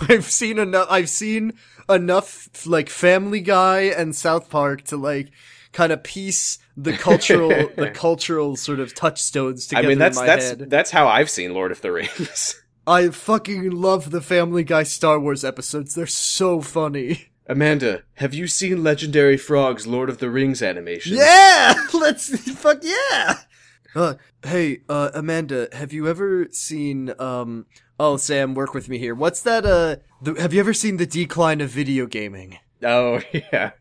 [0.10, 0.88] I've seen enough.
[0.90, 1.54] I've seen
[1.88, 5.30] enough like Family Guy and South Park to like
[5.74, 10.22] kind of piece the cultural the cultural sort of touchstones I together mean, that's in
[10.24, 10.70] my that's head.
[10.72, 12.60] that's how I've seen Lord of the Rings.
[12.88, 15.94] I fucking love the Family Guy Star Wars episodes.
[15.94, 17.28] They're so funny.
[17.48, 21.18] Amanda, have you seen Legendary Frog's Lord of the Rings animation?
[21.18, 23.40] Yeah, let's fuck yeah.
[23.94, 27.66] Uh, hey, uh, Amanda, have you ever seen um?
[28.00, 29.14] Oh, Sam, work with me here.
[29.14, 29.66] What's that?
[29.66, 32.58] Uh, the, have you ever seen the decline of video gaming?
[32.84, 33.72] Oh yeah.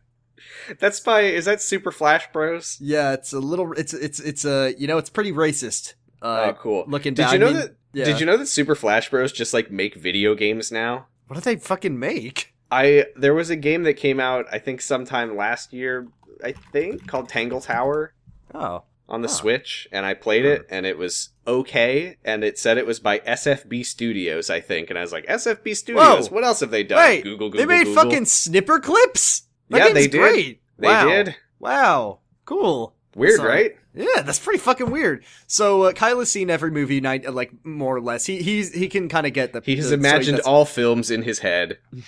[0.79, 2.77] That's by is that Super Flash Bros?
[2.79, 3.73] Yeah, it's a little.
[3.73, 5.95] It's it's it's a you know it's pretty racist.
[6.21, 6.83] Uh, oh, cool.
[6.87, 7.75] looking Did you know that?
[7.93, 8.05] Yeah.
[8.05, 11.07] Did you know that Super Flash Bros just like make video games now?
[11.27, 12.53] What do they fucking make?
[12.71, 16.07] I there was a game that came out I think sometime last year
[16.43, 18.13] I think called Tangle Tower
[18.53, 19.27] Oh, on the.
[19.27, 23.19] Switch and I played it and it was okay and it said it was by
[23.19, 26.33] SFB Studios I think and I was like SFB Studios Whoa.
[26.35, 28.03] what else have they done wait, Google Google they made Google.
[28.03, 29.41] fucking Snipperclips.
[29.69, 30.19] That Yeah, they did.
[30.19, 30.61] Great.
[30.77, 31.07] they wow.
[31.09, 32.95] did Wow, cool.
[33.15, 35.23] Weird So- right Yeah, that's pretty fucking weird.
[35.47, 38.25] So uh, Kyle has seen every movie, night, like more or less.
[38.25, 39.61] He he's he can kind of get the.
[39.65, 41.77] he has the- so imagined all films in his head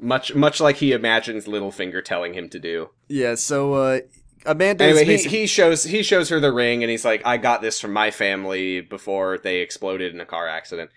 [0.00, 4.00] much much like he imagines Littlefinger telling him to do Yeah, so uh,
[4.46, 7.60] Amanda anyway, he, he shows he shows her the ring, and he's like, "I got
[7.62, 10.90] this from my family before they exploded in a car accident."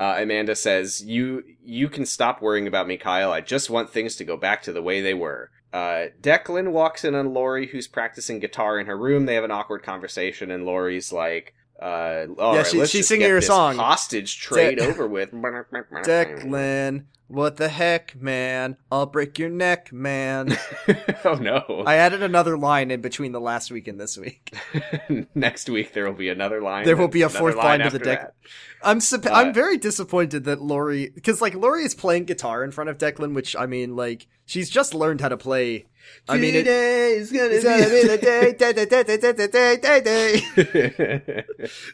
[0.00, 3.30] Uh, Amanda says, "You you can stop worrying about me, Kyle.
[3.32, 7.04] I just want things to go back to the way they were." Uh, Declan walks
[7.04, 9.26] in on Lori, who's practicing guitar in her room.
[9.26, 13.40] They have an awkward conversation, and Lori's like, uh, Yeah, right, she- she's singing her
[13.40, 13.76] song.
[13.76, 18.76] hostage trade De- over with." Declan, what the heck, man?
[18.90, 20.56] I'll break your neck, man.
[21.24, 21.84] oh no!
[21.86, 24.54] I added another line in between the last week and this week.
[25.34, 26.84] Next week there will be another line.
[26.84, 28.34] There will be a fourth line to the deck.
[28.82, 32.70] I'm sup- Uh, I'm very disappointed that Lori because like Lori is playing guitar in
[32.70, 35.86] front of Declan, which I mean like she's just learned how to play.
[36.28, 39.76] I mean, it, Today's gonna it's gonna be the day, day, day, day, day, day,
[39.76, 41.44] day, day, day.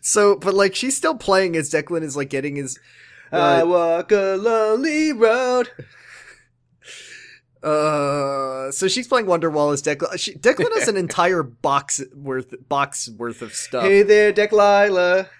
[0.01, 2.79] So, but like she's still playing as Declan is like getting his.
[3.33, 5.69] I walk a lonely road.
[7.63, 10.19] uh, so she's playing Wonderwall as Declan.
[10.19, 13.85] She, Declan has an entire box worth box worth of stuff.
[13.85, 15.29] Hey there, Declila.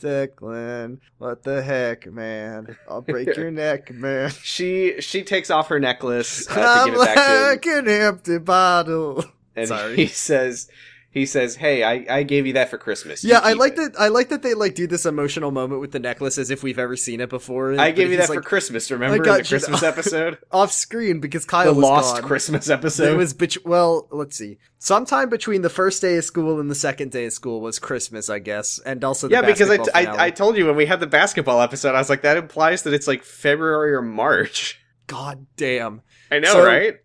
[0.00, 2.76] Declan, what the heck, man?
[2.88, 4.30] I'll break your neck, man.
[4.42, 7.66] She she takes off her necklace uh, to I'm give it back to him, like
[7.66, 9.24] an empty bottle.
[9.54, 9.96] and Sorry.
[9.96, 10.68] he says
[11.16, 13.24] he says, "Hey, I, I gave you that for Christmas.
[13.24, 13.94] You Yeah, I like it.
[13.94, 13.94] that.
[13.98, 16.78] I like that they like do this emotional moment with the necklace as if we've
[16.78, 17.80] ever seen it before.
[17.80, 18.90] I gave you that for Christmas.
[18.90, 22.28] Remember got the Christmas episode, off screen because Kyle the was lost gone.
[22.28, 23.16] Christmas It episode.
[23.16, 24.58] was bet- well, let's see.
[24.78, 28.28] Sometime between the first day of school and the second day of school was Christmas,
[28.28, 31.06] I guess, and also the yeah, because I, I told you when we had the
[31.06, 34.78] basketball episode, I was like, that implies that it's like February or March.
[35.06, 36.02] God damn.
[36.30, 36.96] I know, So- right?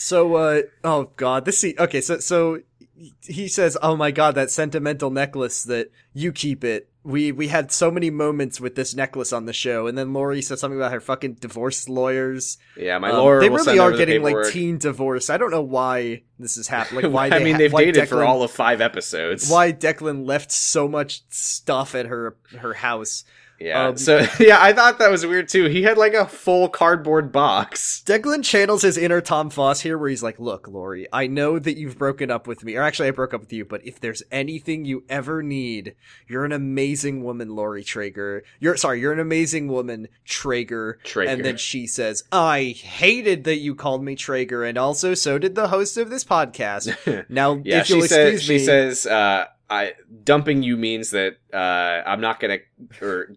[0.00, 1.74] So, uh, oh god, this scene.
[1.76, 2.60] Okay, so so
[3.22, 7.72] he says, "Oh my god, that sentimental necklace that you keep it." We we had
[7.72, 10.92] so many moments with this necklace on the show, and then Lori says something about
[10.92, 12.58] her fucking divorce lawyers.
[12.76, 15.30] Yeah, my Um, lawyer they really are getting like teen divorce.
[15.30, 17.04] I don't know why this is happening.
[17.04, 19.48] Like why I mean, ha- they've dated for all of five episodes.
[19.48, 23.24] why Declan left so much stuff at her her house.
[23.58, 23.88] Yeah.
[23.88, 25.64] Um, so yeah, I thought that was weird too.
[25.66, 28.02] He had like a full cardboard box.
[28.06, 31.76] Declan channels his inner Tom Foss here, where he's like, "Look, Lori, I know that
[31.76, 33.64] you've broken up with me, or actually, I broke up with you.
[33.64, 35.94] But if there's anything you ever need,
[36.26, 38.42] you're an amazing woman, Lori Trager.
[38.60, 41.28] You're sorry, you're an amazing woman, Trager." Trager.
[41.28, 45.54] And then she says, "I hated that you called me Trager, and also so did
[45.54, 46.96] the host of this podcast.
[47.28, 51.36] Now, Yeah, if you'll she says excuse she says uh I dumping you means that
[51.52, 51.56] uh
[52.08, 53.34] I'm not going to or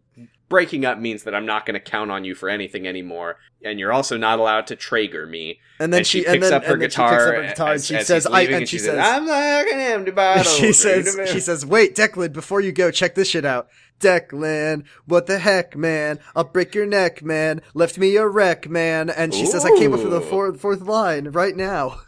[0.50, 3.80] breaking up means that I'm not going to count on you for anything anymore and
[3.80, 5.60] you're also not allowed to Trager me.
[5.80, 7.36] and then and she, she picks and then, up her and she guitar, picks up
[7.36, 10.12] her guitar, as, and she says, "I," leaving, and she says, I'm like an empty
[10.12, 10.44] bottle.
[10.52, 13.67] she says, she says, wait, Declan, before you go, check this shit out.
[14.00, 16.20] Declan, what the heck, man?
[16.36, 17.62] I'll break your neck, man.
[17.74, 19.10] Left me a wreck, man.
[19.10, 22.02] And she says, I came up with the fourth, fourth line right now.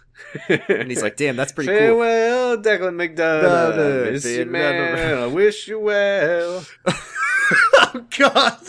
[0.67, 1.77] And he's like, damn, that's pretty cool.
[1.77, 3.41] Farewell, Declan McDonough.
[3.41, 5.17] Donough, Miss you, man.
[5.19, 6.65] I wish you well.
[6.85, 8.59] oh, God.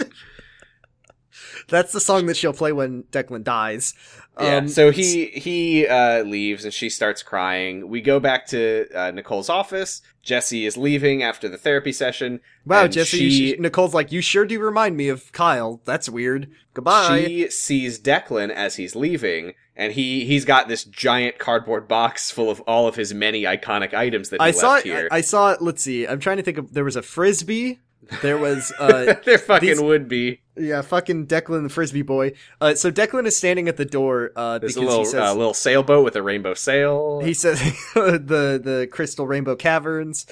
[1.69, 3.95] That's the song that she'll play when Declan dies.
[4.39, 4.57] Yeah.
[4.57, 7.89] Um, so he he uh, leaves and she starts crying.
[7.89, 10.03] We go back to uh, Nicole's office.
[10.23, 12.41] Jesse is leaving after the therapy session.
[12.67, 15.81] Wow, Jesse, she- Nicole's like, you sure do remind me of Kyle.
[15.85, 16.51] That's weird.
[16.73, 17.25] Goodbye.
[17.25, 22.51] She sees Declan as he's leaving, and he he's got this giant cardboard box full
[22.51, 25.09] of all of his many iconic items that he I left saw, here.
[25.11, 27.81] I, I saw, let's see, I'm trying to think of, there was a frisbee.
[28.21, 30.41] There was, uh, there fucking these- would be.
[30.57, 32.35] Yeah, fucking Declan the frisbee boy.
[32.61, 35.21] Uh, so Declan is standing at the door uh, There's because a little he says
[35.31, 37.21] uh, little sailboat with a rainbow sail.
[37.25, 37.59] he says
[37.95, 40.27] the the crystal rainbow caverns.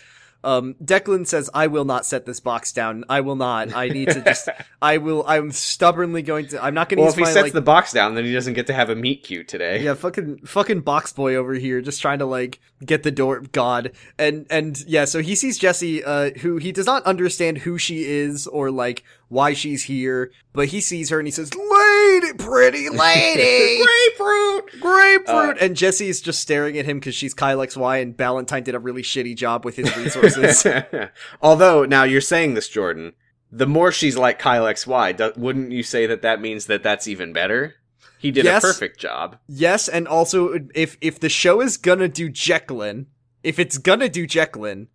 [0.44, 3.04] Um, Declan says, "I will not set this box down.
[3.08, 3.74] I will not.
[3.74, 4.48] I need to just.
[4.82, 5.24] I will.
[5.26, 6.62] I'm stubbornly going to.
[6.62, 7.52] I'm not going to well, use if he my sets like.
[7.52, 9.82] the box down, then he doesn't get to have a meet cute today.
[9.82, 13.40] yeah, fucking fucking box boy over here, just trying to like get the door.
[13.52, 17.78] God, and and yeah, so he sees Jesse, uh, who he does not understand who
[17.78, 22.32] she is or like why she's here, but he sees her and he says, lady,
[22.34, 22.88] pretty
[23.36, 24.80] lady, Grapefruit.
[24.80, 25.56] grapefruit.
[25.56, 28.78] Uh, and Jesse's just staring at him because she's Kyle XY, and Ballentine did a
[28.78, 30.66] really shitty job with his resources.
[31.42, 33.14] Although now you're saying this, Jordan.
[33.50, 37.06] The more she's like Kyle XY, do- wouldn't you say that that means that that's
[37.08, 37.74] even better?
[38.18, 38.62] He did Yes.
[38.62, 39.38] a perfect job.
[39.48, 43.06] yes, and also if if the show is gonna do Jacqueline,
[43.42, 44.88] if it's gonna do Jacqueline,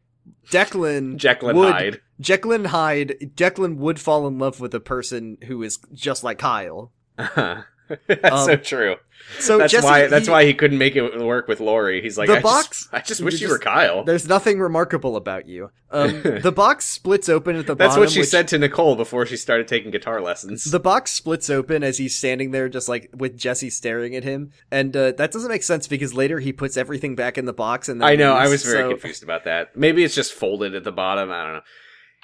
[0.49, 2.01] Declan Jekyll would, Hyde.
[2.19, 6.39] Jekyll and Hyde, Declan would fall in love with a person who is just like
[6.39, 6.91] Kyle.
[8.07, 8.95] that's Um, so true.
[9.39, 10.07] So that's Jesse, why.
[10.07, 12.01] That's he- why he couldn't make it work with Lori.
[12.01, 14.03] He's like, The I box- Just, I just wish you just- were Kyle.
[14.03, 15.69] There's nothing remarkable about you.
[15.91, 17.77] Um, the box splits open at the bottom.
[17.77, 18.01] That's bottom.
[18.03, 20.63] what she which- said to Nicole before she started taking guitar lessons.
[20.63, 24.51] The box splits open as he's standing there, just like with Jesse staring at him,
[24.71, 27.89] and uh, that doesn't make sense because later he puts everything back in the box.
[27.89, 28.33] And then I know.
[28.33, 29.75] I was very so confused about that.
[29.75, 31.31] Maybe it's just folded at the bottom.
[31.31, 31.61] I don't know.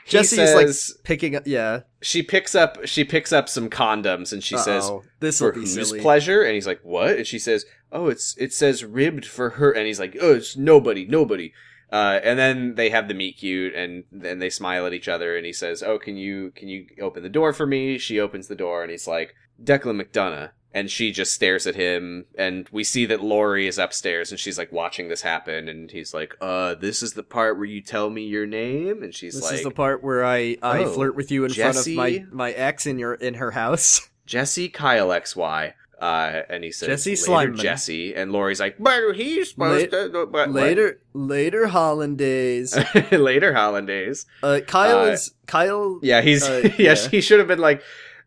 [0.05, 0.55] Jesse's says,
[0.95, 1.43] like picking up.
[1.45, 5.53] Yeah, she picks up she picks up some condoms and she says "This will for
[5.53, 6.43] be whose silly." pleasure?
[6.43, 7.17] And he's like what?
[7.17, 10.57] And she says oh it's it says ribbed for her and he's like oh it's
[10.57, 11.53] nobody nobody.
[11.91, 15.37] Uh, and then they have the meet cute and then they smile at each other
[15.37, 17.97] and he says oh can you can you open the door for me?
[17.97, 22.25] She opens the door and he's like Declan McDonough and she just stares at him
[22.37, 26.13] and we see that Lori is upstairs and she's like watching this happen and he's
[26.13, 29.43] like uh this is the part where you tell me your name and she's This
[29.43, 32.23] like This is the part where I I "Oh, flirt with you in Jesse?" front
[32.23, 34.09] of my my ex in your in her house.
[34.25, 35.73] Jesse Kyle XY.
[36.01, 37.57] Uh, and he says, Jesse Slimeman.
[37.59, 38.13] Jesse.
[38.13, 40.09] And Lori's like, but he's supposed La- to.
[40.09, 42.75] But, what?" later later Hollandaise.
[43.11, 44.25] later Hollandaise.
[44.41, 45.99] Uh, Kyle Uh, is Kyle.
[46.03, 46.43] Yeah, he's.
[46.43, 47.07] Uh, yeah, yeah.
[47.09, 47.81] he should have been like,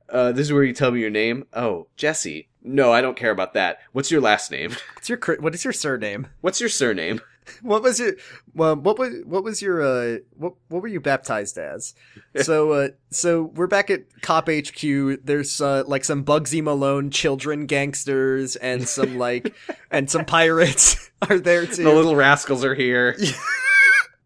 [0.09, 1.47] uh, this is where you tell me your name.
[1.53, 2.49] Oh, Jesse.
[2.63, 3.79] No, I don't care about that.
[3.93, 4.71] What's your last name?
[4.95, 6.27] What's your what is your surname?
[6.41, 7.21] What's your surname?
[7.63, 8.15] What was your
[8.57, 11.95] well, what was what was your uh what what were you baptized as?
[12.43, 14.83] so uh so we're back at Cop HQ.
[15.23, 19.55] There's uh like some Bugsy Malone children gangsters and some like
[19.93, 21.85] and some pirates are there too.
[21.85, 23.17] The little rascals are here.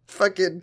[0.06, 0.62] fucking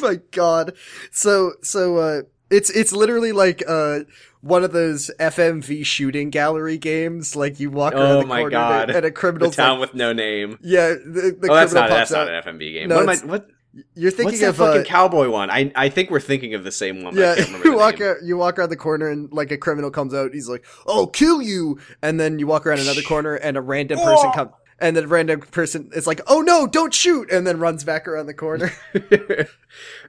[0.00, 0.76] my god.
[1.10, 4.00] So so uh it's it's literally like uh
[4.42, 7.36] one of those FMV shooting gallery games.
[7.36, 8.90] Like you walk around Oh the my corner God.
[8.90, 10.58] and a criminal town like, with no name.
[10.62, 12.26] yeah, the, the oh, that's not pops that's out.
[12.26, 12.88] not an FMV game.
[12.88, 13.32] No, what am I?
[13.32, 13.50] What?
[13.94, 15.48] You're thinking What's that of fucking uh, cowboy one?
[15.48, 17.16] I I think we're thinking of the same one.
[17.16, 20.34] Yeah, you walk out, you walk around the corner and like a criminal comes out.
[20.34, 24.00] He's like, "I'll kill you," and then you walk around another corner and a random
[24.00, 27.60] person comes, and then a random person is like, "Oh no, don't shoot!" and then
[27.60, 28.72] runs back around the corner.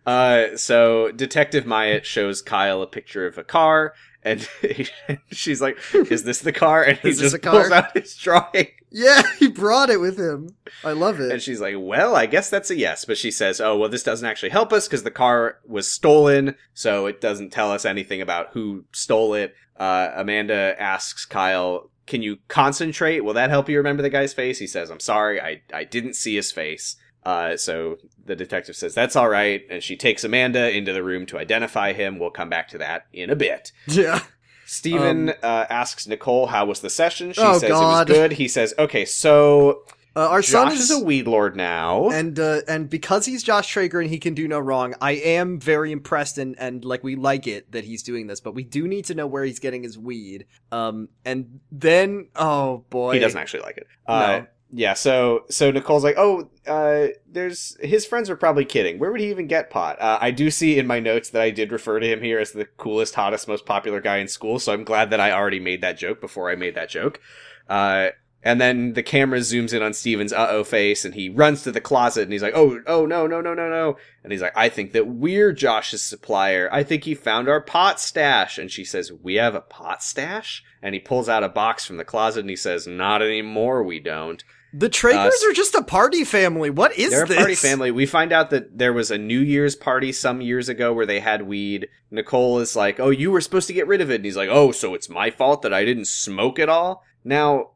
[0.05, 3.93] uh, so Detective Myatt shows Kyle a picture of a car,
[4.23, 4.87] and he,
[5.31, 7.61] she's like, "Is this the car?" And he just a car?
[7.61, 10.55] pulls out his drawing, yeah, he brought it with him.
[10.83, 11.31] I love it.
[11.31, 14.03] and she's like, "Well, I guess that's a yes." But she says, "Oh, well, this
[14.03, 18.21] doesn't actually help us because the car was stolen, so it doesn't tell us anything
[18.21, 21.89] about who stole it." Uh, Amanda asks Kyle.
[22.07, 23.21] Can you concentrate?
[23.21, 24.59] Will that help you remember the guy's face?
[24.59, 28.93] He says, "I'm sorry, I I didn't see his face." Uh, so the detective says
[28.95, 32.17] that's all right, and she takes Amanda into the room to identify him.
[32.19, 33.71] We'll come back to that in a bit.
[33.87, 34.21] yeah,
[34.65, 37.33] Steven Um, uh, asks Nicole how was the session.
[37.33, 38.09] She Oh, says God.
[38.09, 38.31] it was good.
[38.33, 39.83] He says, "Okay, so
[40.15, 43.71] uh, our son is, is a weed lord now." and uh, and because he's Josh
[43.73, 47.15] Trager and he can do no wrong, I am very impressed and and like we
[47.15, 49.83] like it that he's doing this, but we do need to know where he's getting
[49.83, 50.45] his weed.
[50.71, 53.87] Um, and then oh boy, he doesn't actually like it.
[54.07, 54.47] No.
[54.73, 58.99] Yeah, so so Nicole's like, oh, uh, there's his friends are probably kidding.
[58.99, 60.01] Where would he even get pot?
[60.01, 62.53] Uh, I do see in my notes that I did refer to him here as
[62.53, 64.59] the coolest, hottest, most popular guy in school.
[64.59, 67.19] So I'm glad that I already made that joke before I made that joke.
[67.67, 68.09] Uh,
[68.43, 71.71] and then the camera zooms in on Steven's uh oh face, and he runs to
[71.71, 74.55] the closet, and he's like, "Oh, oh no, no, no, no, no!" And he's like,
[74.55, 76.69] "I think that we're Josh's supplier.
[76.71, 80.63] I think he found our pot stash." And she says, "We have a pot stash?"
[80.81, 83.99] And he pulls out a box from the closet, and he says, "Not anymore, we
[83.99, 84.43] don't."
[84.73, 86.69] The Tragers Uh, are just a party family.
[86.69, 87.27] What is this?
[87.27, 87.91] They're a party family.
[87.91, 91.19] We find out that there was a New Year's party some years ago where they
[91.19, 91.89] had weed.
[92.09, 94.49] Nicole is like, "Oh, you were supposed to get rid of it," and he's like,
[94.49, 97.71] "Oh, so it's my fault that I didn't smoke it all." Now,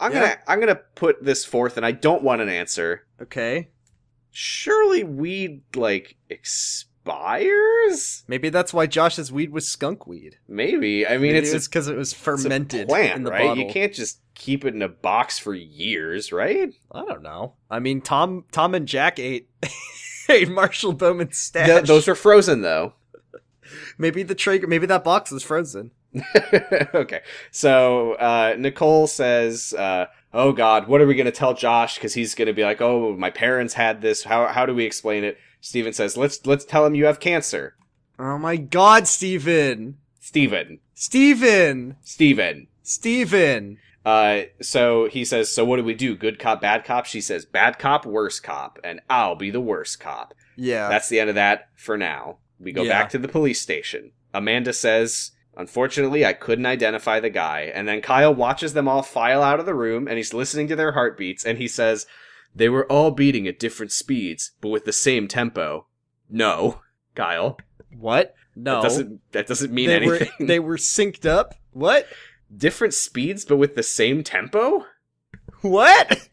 [0.00, 0.20] I'm Yeah.
[0.20, 3.04] gonna I'm gonna put this forth, and I don't want an answer.
[3.22, 3.68] Okay,
[4.32, 8.24] Surely weed like expires?
[8.28, 10.36] maybe that's why Josh's weed was skunk weed.
[10.48, 11.06] Maybe.
[11.06, 13.46] I mean, Maybe it's because it was it's a fermented plant, in the right?
[13.48, 13.64] bottle.
[13.64, 16.72] You can't just keep it in a box for years, right?
[16.90, 17.52] I don't know.
[17.70, 19.50] I mean, Tom, Tom and Jack ate
[20.28, 21.66] ate Marshall Bowman's stash.
[21.66, 22.94] Th- those are frozen though.
[23.98, 24.66] maybe the trigger.
[24.66, 25.90] maybe that box is frozen.
[26.94, 27.20] okay.
[27.50, 31.96] So uh, Nicole says, uh, "Oh God, what are we going to tell Josh?
[31.96, 34.24] Because he's going to be like, oh, my parents had this.
[34.24, 37.76] How how do we explain it?" Steven says, "Let's let's tell him you have cancer."
[38.18, 39.98] Oh my God, Steven.
[40.18, 40.80] Steven.
[40.94, 41.96] Steven!
[42.02, 42.66] Steven.
[42.82, 43.78] Steven!
[44.04, 46.16] Uh, so he says, so what do we do?
[46.16, 47.04] Good cop, bad cop?
[47.06, 50.34] She says, bad cop, worst cop, and I'll be the worst cop.
[50.56, 50.88] Yeah.
[50.88, 52.38] That's the end of that for now.
[52.58, 52.90] We go Yeah.
[53.02, 54.12] back to the police station.
[54.32, 57.70] Amanda says, Unfortunately, I couldn't identify the guy.
[57.74, 60.76] And then Kyle watches them all file out of the room and he's listening to
[60.76, 62.06] their heartbeats and he says,
[62.54, 65.86] They were all beating at different speeds, but with the same tempo.
[66.30, 66.80] No,
[67.14, 67.58] Kyle.
[67.98, 68.34] what?
[68.56, 68.76] No.
[68.76, 70.28] That doesn't that doesn't mean they anything.
[70.38, 71.54] Were, they were synced up?
[71.72, 72.06] What?
[72.54, 74.86] Different speeds but with the same tempo?
[75.62, 76.28] What?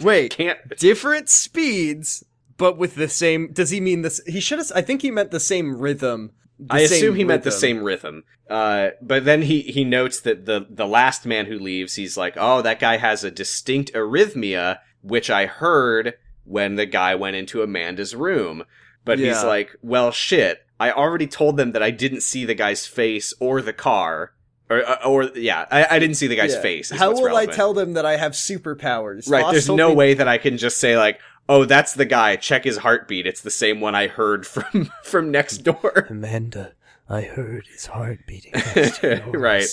[0.00, 0.32] Wait.
[0.32, 2.24] Can't different speeds,
[2.56, 3.52] but with the same.
[3.52, 4.20] Does he mean this?
[4.26, 4.72] He should have.
[4.74, 6.32] I think he meant the same rhythm.
[6.58, 8.24] the I assume he meant the same rhythm.
[8.48, 12.34] Uh, but then he, he notes that the, the last man who leaves, he's like,
[12.36, 16.14] oh, that guy has a distinct arrhythmia, which I heard
[16.44, 18.64] when the guy went into Amanda's room.
[19.04, 20.66] But he's like, well, shit.
[20.78, 24.32] I already told them that I didn't see the guy's face or the car.
[24.72, 26.60] Or, uh, or yeah, I, I didn't see the guy's Yeah.
[26.62, 26.90] face.
[26.90, 27.50] How will relevant.
[27.52, 29.28] I tell them that I have superpowers?
[29.30, 32.04] Right, Voss there's no me- way that I can just say like, "Oh, that's the
[32.04, 32.36] guy.
[32.36, 33.26] Check his heartbeat.
[33.26, 36.72] It's the same one I heard from from next door." Amanda,
[37.08, 38.52] I heard his heart beating.
[38.76, 39.02] next.
[39.26, 39.66] Right.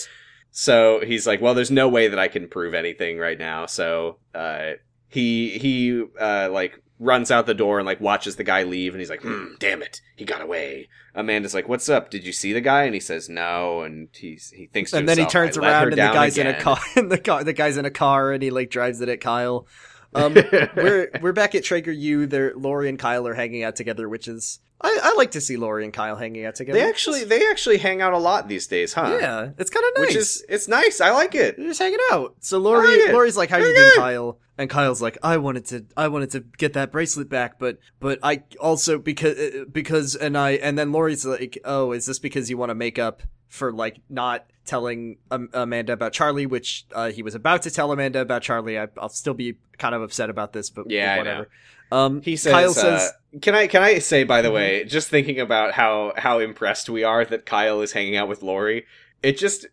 [0.51, 4.17] So he's like, "Well, there's no way that I can prove anything right now." So
[4.33, 4.73] uh,
[5.07, 9.01] he he uh, like runs out the door and like watches the guy leave, and
[9.01, 12.09] he's like, "Hmm, damn it, he got away." Amanda's like, "What's up?
[12.09, 15.09] Did you see the guy?" And he says, "No," and he's he thinks, to And
[15.09, 16.79] then he turns "I let her around and the guy's in a car.
[16.95, 19.65] And the car, the guy's in a car, and he like drives it at Kyle.
[20.13, 20.33] Um,
[20.75, 22.25] we're we're back at Trager U.
[22.25, 25.57] There, Lori and Kyle are hanging out together, which is I, I like to see
[25.57, 26.79] Lori and Kyle hanging out together.
[26.79, 29.17] They actually they actually hang out a lot these days, huh?
[29.19, 30.07] yeah, it's kind of nice.
[30.07, 31.01] Which is it's nice.
[31.01, 31.57] I like it.
[31.57, 32.35] They're just hanging out.
[32.39, 33.13] So Lori, like.
[33.13, 33.99] Lori's like, "How Very you doing, good.
[33.99, 37.77] Kyle?" And Kyle's like, "I wanted to, I wanted to get that bracelet back, but,
[38.01, 39.37] but I also because
[39.71, 42.99] because and I and then Lori's like, "Oh, is this because you want to make
[42.99, 47.71] up for like not telling um, Amanda about Charlie, which uh, he was about to
[47.71, 48.77] tell Amanda about Charlie?
[48.77, 51.47] I, I'll still be kind of upset about this, but Yeah, whatever."
[51.89, 54.53] Um, He says, Kyle uh, says, "Can I can I say by the Mhm.
[54.55, 58.43] way, just thinking about how how impressed we are that Kyle is hanging out with
[58.43, 58.85] Lori,
[59.23, 59.67] it just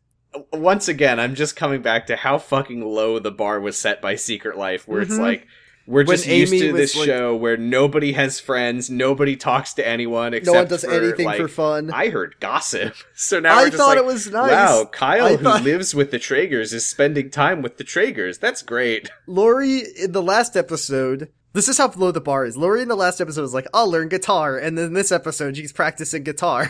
[0.52, 4.16] once again I'm just coming back to how fucking low the bar was set by
[4.16, 5.20] Secret Life, where it's Mhm.
[5.20, 5.46] like."
[5.88, 9.86] We're When just used to this like- show where nobody has friends, nobody talks to
[9.86, 13.56] anyone except "No one does for, anything like, for fun." I heard gossip, so now
[13.56, 14.50] I we're just thought like, it was nice.
[14.50, 18.38] wow, Kyle I who thought- lives with the Tragers is spending time with the Tragers.
[18.38, 19.10] That's great.
[19.28, 21.28] Lori in the last episode.
[21.52, 22.56] This is how low the bar is.
[22.56, 25.72] Lori in the last episode was like, "I'll learn guitar," and then this episode she's
[25.72, 26.68] practicing guitar.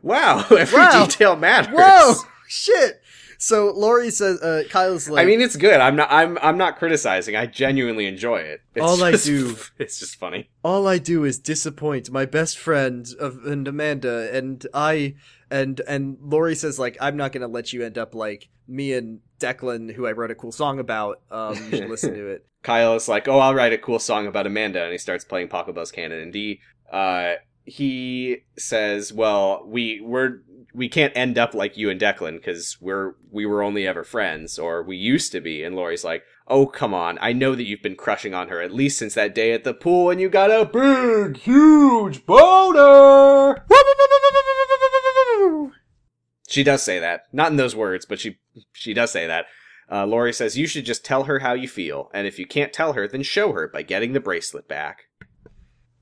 [0.00, 1.06] Wow, every Wow.
[1.06, 1.74] detail matters.
[1.76, 2.14] Whoa,
[2.48, 3.00] shit!
[3.38, 5.80] So Lori says, uh, "Kyle's like, I mean, it's good.
[5.80, 6.08] I'm not.
[6.10, 6.38] I'm.
[6.42, 7.36] I'm not criticizing.
[7.36, 8.62] I genuinely enjoy it.
[8.74, 10.50] It's All I just- do- It's just funny.
[10.64, 15.14] all I do is disappoint my best friend of and Amanda, and I
[15.50, 19.20] and and Lori says like, I'm not gonna let you end up like me and
[19.40, 21.20] Declan, who I wrote a cool song about.
[21.30, 22.44] Um, you should listen to it.
[22.64, 25.48] Kyle is like, "Oh, I'll write a cool song about Amanda," and he starts playing
[25.48, 26.60] Pachelbel's Canon and D.
[26.92, 27.34] Uh,
[27.64, 30.40] he says, "Well, we we're
[30.74, 34.58] we can't end up like you and Declan because we're we were only ever friends,
[34.58, 37.18] or we used to be." And Lori's like, "Oh, come on!
[37.20, 39.74] I know that you've been crushing on her at least since that day at the
[39.74, 43.64] pool, and you got a big, huge boner."
[46.48, 48.38] She does say that, not in those words, but she
[48.72, 49.46] she does say that.
[49.90, 52.72] Uh, Lori says you should just tell her how you feel, and if you can't
[52.72, 55.04] tell her, then show her by getting the bracelet back.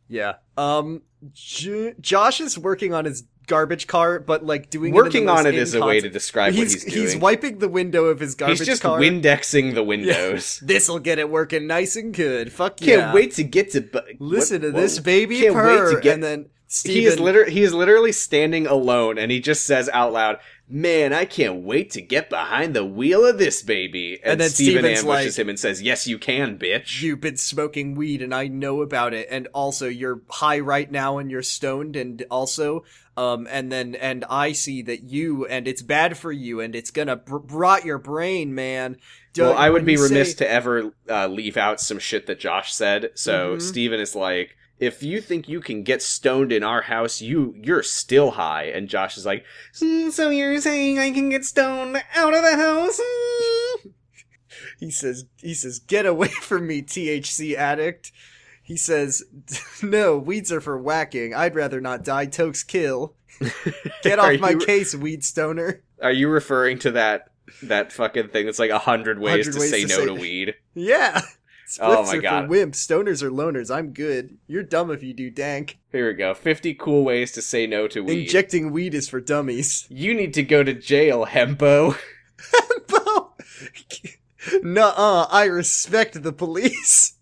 [0.08, 0.34] Yeah.
[0.56, 1.02] Um,
[1.32, 5.54] J- Josh is working on his garbage car, but like doing Working it on it
[5.54, 7.06] is a way to describe he's, what he's doing.
[7.06, 8.64] He's wiping the window of his garbage car.
[8.64, 8.98] He's just car.
[9.00, 10.60] Windexing the windows.
[10.64, 12.52] This'll get it working nice and good.
[12.52, 12.86] Fuck you.
[12.88, 13.14] Can't yeah.
[13.14, 13.80] wait to get to.
[13.80, 15.04] Bu- Listen what- to this whoa.
[15.04, 15.84] baby Can't purr.
[15.88, 19.30] wait to get- and then Steven, He is literally he is literally standing alone, and
[19.30, 20.38] he just says out loud,
[20.68, 24.50] "Man, I can't wait to get behind the wheel of this baby." And, And then
[24.50, 28.20] Steven Steven's ambushes like- him and says, "Yes, you can, bitch." You've been smoking weed
[28.20, 29.28] and I know about it.
[29.30, 32.82] And also you're high right now and you're stoned and also,
[33.16, 36.90] um, and then, and I see that you, and it's bad for you and it's
[36.90, 38.96] gonna br- rot your brain, man.
[39.36, 42.40] well, Don't- I would be remiss say- to ever uh, leave out some shit that
[42.40, 43.10] Josh said.
[43.14, 43.62] So Mhm.
[43.62, 47.82] Steven is like, if you think you can get stoned in our house, you you're
[47.82, 48.64] still high.
[48.64, 49.44] And Josh is like,
[49.78, 53.00] "Hmm, so you're saying I can get stoned out of the house?
[53.02, 53.88] Hmm."
[54.80, 58.12] He says, he says, get away from me, THC addict.
[58.66, 59.22] He says,
[59.82, 61.32] no, weeds are for whacking.
[61.34, 62.26] I'd rather not die.
[62.26, 63.14] Tokes kill.
[64.02, 65.82] Get off my you- case, weed stoner.
[66.02, 67.30] Are you referring to that
[67.62, 70.14] that fucking thing that's like a hundred ways 100 to say to no say- to
[70.14, 70.54] weed?
[70.74, 71.20] Yeah.
[71.68, 72.46] Spliffs Oh my are God.
[72.46, 72.74] for wimps.
[72.76, 73.74] Stoners are loners.
[73.74, 74.36] I'm good.
[74.46, 75.78] You're dumb if you do dank.
[75.90, 76.32] Here we go.
[76.34, 78.22] 50 cool ways to say no to weed.
[78.22, 79.84] Injecting weed is for dummies.
[79.90, 81.96] you need to go to jail, Hempo.
[82.88, 83.32] Bo-
[84.62, 87.14] Nuh-uh, I respect the police.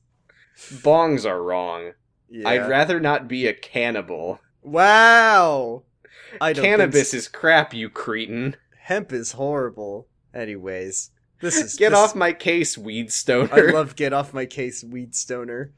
[0.71, 1.93] Bongs are wrong.
[2.31, 2.49] Yeah.
[2.49, 4.41] I'd rather not be a cannibal.
[4.63, 5.83] wow.
[6.41, 8.57] I Cannabis is crap, you cretin.
[8.83, 10.09] hemp is horrible.
[10.35, 11.11] Anyways,
[11.41, 13.53] this is Get this- off my case, weed stoner.
[13.55, 15.73] I love get off my case, weed stoner.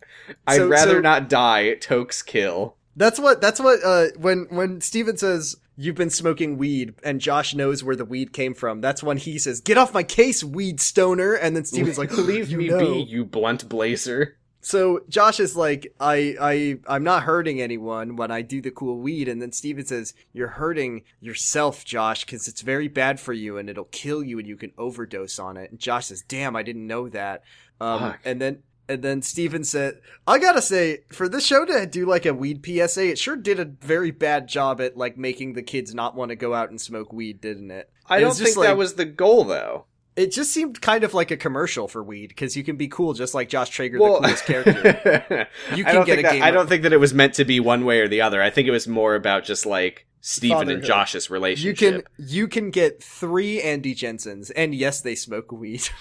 [0.46, 1.74] I'd So- rather so- not die.
[1.74, 2.76] Tokes kill.
[2.96, 3.42] That's what.
[3.42, 3.80] That's what.
[3.84, 8.32] Uh, when when Steven says you've been smoking weed and Josh knows where the weed
[8.32, 11.98] came from, that's when he says, "Get off my case, weed stoner." And then Steven's
[11.98, 16.78] like, "Leave "You me know." be, you blunt blazer." So Josh is like, I, I,
[16.88, 20.48] I'm not hurting anyone when I do the cool weed, and then Steven says, "You're
[20.48, 24.56] hurting yourself, Josh, because it's very bad for you and it'll kill you and you
[24.56, 27.42] can overdose on it." And Josh says, "Damn, I didn't know that."
[27.80, 32.04] Um, and then, and then Steven said, "I gotta say, for this show to do
[32.04, 35.62] like a weed PSA, it sure did a very bad job at like making the
[35.62, 38.60] kids not want to go out and smoke weed, didn't it?" I don't think just
[38.60, 39.84] that was the goal, though.
[40.16, 43.12] It just seemed kind of like a commercial for weed because you can be cool
[43.12, 45.46] just like Josh Trager, the coolest character.
[45.74, 47.12] You I can don't get think a that, game I don't think that it was
[47.12, 48.42] meant to be one way or the other.
[48.42, 50.82] I think it was more about just like Stephen and.
[50.82, 51.76] Josh's You relationship.
[52.16, 55.88] can you can get three Andy Jensens, and yes, they smoke weed.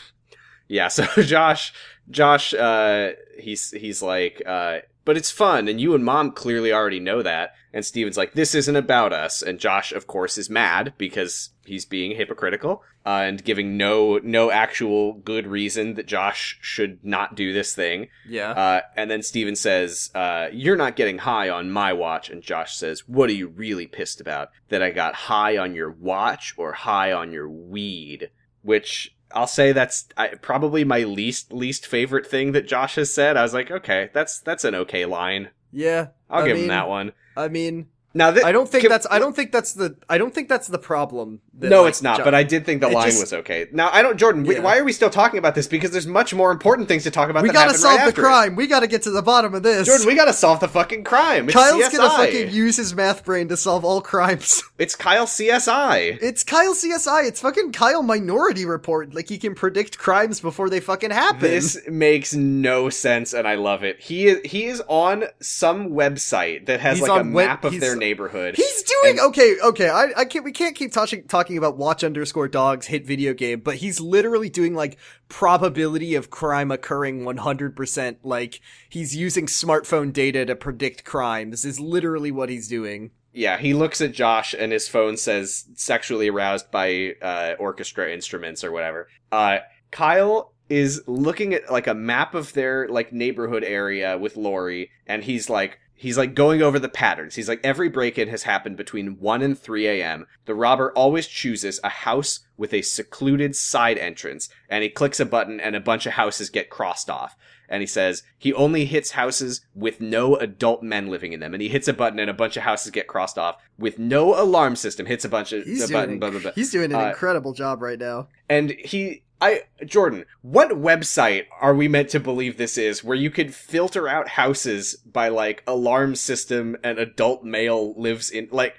[0.68, 1.74] Yeah, so Josh
[2.10, 7.00] Josh uh he's he's like uh but it's fun and you and mom clearly already
[7.00, 10.94] know that and Steven's like this isn't about us and Josh of course is mad
[10.98, 17.04] because he's being hypocritical uh, and giving no no actual good reason that Josh should
[17.04, 18.08] not do this thing.
[18.28, 22.42] yeah, Uh and then Steven says uh you're not getting high on my watch and
[22.42, 24.50] Josh says what are you really pissed about?
[24.70, 28.32] That I got high on your watch or high on your weed?
[28.64, 30.08] Which I'll say that's
[30.42, 33.38] probably my least least favorite thing that Josh has said.
[33.38, 35.50] I was like, okay, that's that's an okay line.
[35.72, 36.08] yeah.
[36.30, 37.12] I'll I give mean, him that one.
[37.38, 37.88] I mean,
[38.18, 40.48] Now, th- I don't think can- that's I don't think that's the I don't think
[40.50, 41.42] that's the problem.
[41.60, 42.24] that, no, like, it's not.
[42.24, 43.68] But I did think the line just- was okay.
[43.74, 44.46] Now, I don't, Jordan.
[44.46, 44.60] Yeah.
[44.60, 45.68] Why are we still talking about this?
[45.68, 47.44] Because there's much more important things to talk about.
[47.44, 48.24] we that gotta solve right the it.
[48.24, 48.56] crime.
[48.56, 49.86] We gotta get to the bottom of this.
[49.86, 51.46] Jordan, we gotta solve the fucking crime.
[51.50, 51.98] It's Kyle's CSI.
[51.98, 54.64] gonna fucking use his math brain to solve all crimes.
[54.78, 56.18] It's Kyle CSI.
[56.22, 57.28] it's Kyle CSI.
[57.28, 59.14] It's fucking Kyle Minority Report.
[59.16, 61.40] Like he can predict crimes before they fucking happen.
[61.40, 64.02] This makes no sense, and I love it.
[64.02, 67.80] He is he is on some website that has He's like a web- map of
[67.80, 68.56] their neighborhood.
[68.56, 69.56] He's doing And- okay.
[69.64, 70.46] Okay, I, I can't.
[70.46, 74.50] We can't keep touching, talking about watch underscore dogs hit video game, but he's literally
[74.50, 74.98] doing like
[75.28, 78.20] probability of crime occurring one hundred percent.
[78.24, 81.66] Like he's using smartphone data to predict crimes.
[81.66, 83.12] Is literally what he's doing.
[83.34, 88.64] Yeah, he looks at Josh and his phone says sexually aroused by uh, orchestra instruments
[88.64, 89.10] or whatever.
[89.30, 89.58] Uh,
[89.92, 95.24] Kyle is looking at like a map of their like neighborhood area with Lori and
[95.24, 97.36] he's like he's like going over the patterns.
[97.36, 100.28] He's like every break-in has happened between 1 and 3 a.m.
[100.46, 105.26] The robber always chooses a house with a secluded side entrance and he clicks a
[105.26, 107.36] button and a bunch of houses get crossed off
[107.68, 111.54] and he says he only hits houses with no adult men living in them.
[111.54, 114.40] And he hits a button and a bunch of houses get crossed off with no
[114.40, 115.08] alarm system.
[115.08, 116.52] Hits a bunch of He's button, an- blah blah blah.
[116.52, 118.28] He's doing an Uh, incredible job right now.
[118.48, 123.30] And he, I, Jordan, what website are we meant to believe this is, where you
[123.30, 128.76] could filter out houses by like alarm system and adult male lives in like?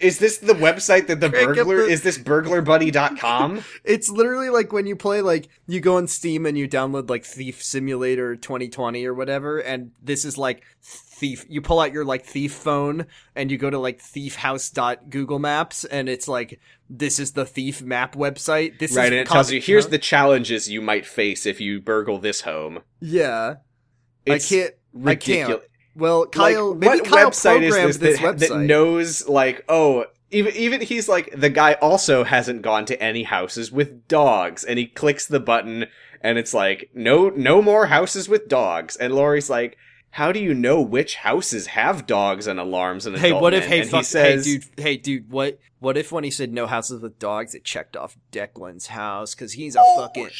[0.00, 3.64] Is this the website that the burglar the- is this burglarbuddy.com?
[3.84, 7.24] It's literally like when you play like you go on Steam and you download like
[7.24, 10.62] Thief Simulator 2020 or whatever, and this is like
[11.14, 11.46] thief.
[11.48, 16.08] You pull out your like thief phone and you go to like thiefhouse.google maps and
[16.08, 16.60] it's like
[16.90, 18.78] this is the thief map website.
[18.78, 21.80] This right, is and it tells you here's the challenges you might face if you
[21.80, 22.80] burgle this home.
[23.00, 23.56] yeah.
[24.26, 24.74] It's I can't.
[25.04, 25.62] I can't.
[25.94, 26.70] Well, Kyle.
[26.70, 30.80] like, maybe what Kyle website is this, this, that, that knows like oh even even
[30.80, 35.26] he's like the guy also hasn't gone to any houses with dogs and he clicks
[35.26, 35.86] the button
[36.20, 39.76] and it's like no no more houses with dogs and Lori's like
[40.14, 43.64] how do you know which houses have dogs and alarms and Hey, what if?
[43.64, 43.68] men?
[43.68, 44.64] Hey, and fuck, he says hey, dude.
[44.76, 45.28] Hey, dude.
[45.32, 45.58] What?
[45.80, 49.54] What if when he said no houses with dogs, it checked off Declan's house because
[49.54, 50.30] he's a fucking.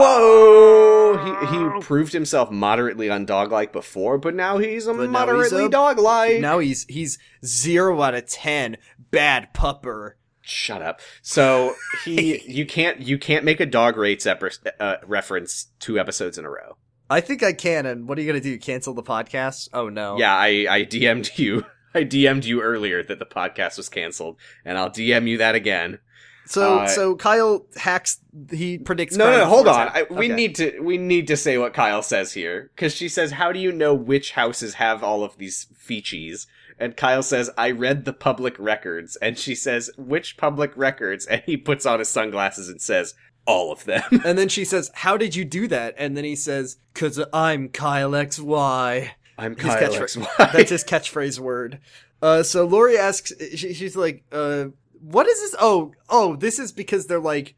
[0.00, 1.46] Whoa!
[1.50, 6.40] He he proved himself moderately undog-like before, but now he's a But moderately dog-like.
[6.40, 8.78] Now he's he's zero out of ten.
[9.10, 10.12] Bad pupper.
[10.40, 11.00] Shut up.
[11.20, 11.74] So
[12.06, 14.42] he, you can't, you can't make a dog rates ep-
[14.80, 16.76] uh, reference two episodes in a row.
[17.10, 17.84] I think I can.
[17.86, 18.56] And what are you gonna do?
[18.58, 19.68] Cancel the podcast?
[19.74, 20.16] Oh no.
[20.18, 21.66] Yeah, I, I DM'd you.
[21.94, 25.98] I DM'd you earlier that the podcast was canceled, and I'll DM you that again.
[26.46, 28.20] So Uh, so Kyle hacks.
[28.50, 29.16] He predicts.
[29.16, 29.88] No, no, no, hold on.
[29.88, 30.34] I, we Okay.
[30.34, 33.58] need to we need to say what Kyle says here because she says, "How do
[33.58, 36.46] you know which houses have all of these featies?"
[36.78, 41.42] And Kyle says, "I read the public records." And she says, "Which public records?" And
[41.44, 43.14] he puts on his sunglasses and says,
[43.46, 46.36] "All of them." And then she says, "How did you do that?" And then he
[46.36, 49.90] says, "Cause I'm Kyle X Y." I'm His Kyle.
[49.90, 50.26] XY.
[50.52, 51.78] That's his catchphrase word.
[52.20, 54.66] Uh, so Lori asks, she, she's like, uh,
[55.00, 55.54] "What is this?
[55.58, 57.54] Oh, oh, this is because they're like,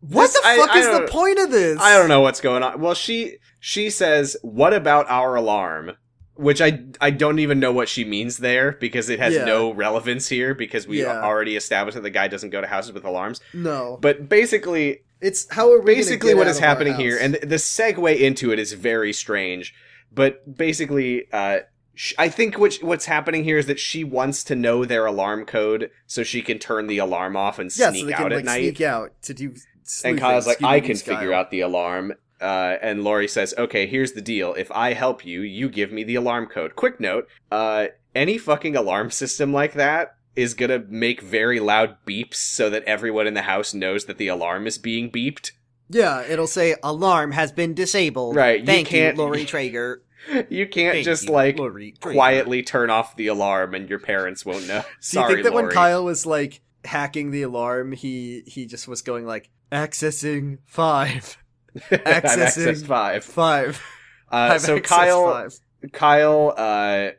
[0.00, 1.78] what This- the I- fuck I is the point of this?
[1.80, 2.80] I don't know what's going on.
[2.80, 5.92] Well, she she says, "What about our alarm?"
[6.34, 9.44] Which I I don't even know what she means there because it has Yeah.
[9.44, 11.22] no relevance here because we Yeah.
[11.22, 13.40] already established that the guy doesn't go to houses with alarms.
[13.52, 18.52] No, But basically, it's how are basically what is happening here, and the, segue into
[18.52, 19.74] it is very strange.
[20.12, 21.60] But basically, uh,
[21.94, 25.44] sh- I think what what's happening here is that she wants to know their alarm
[25.44, 28.36] code so she can turn the alarm off and yeah, sneak so out can at
[28.36, 28.60] like night.
[28.60, 29.54] sneak out to do.
[30.04, 32.14] And Kyle's like, I can style." figure out the alarm.
[32.40, 34.54] Uh, and Lori says, okay, here's the deal.
[34.54, 36.74] If I help you, you give me the alarm code.
[36.74, 42.34] Quick note, uh, any fucking alarm system like that is gonna make very loud beeps
[42.34, 45.52] so that everyone in the house knows that the alarm is being beeped.
[45.88, 48.36] Yeah, it'll say alarm has been disabled.
[48.36, 49.96] Right, you Thank can't- you, Lori Trager.
[50.50, 54.44] You can't Thank just you, like Lori quietly turn off the alarm and your parents
[54.44, 54.82] won't know.
[55.10, 55.64] Do you think that Lori.
[55.66, 61.38] when Kyle was like hacking the alarm, he he just was going like accessing five,
[61.90, 63.24] I've accessing- accessed five.
[63.24, 63.82] five.
[64.30, 65.58] Uh, so Kyle, five.
[65.92, 67.10] Kyle, uh,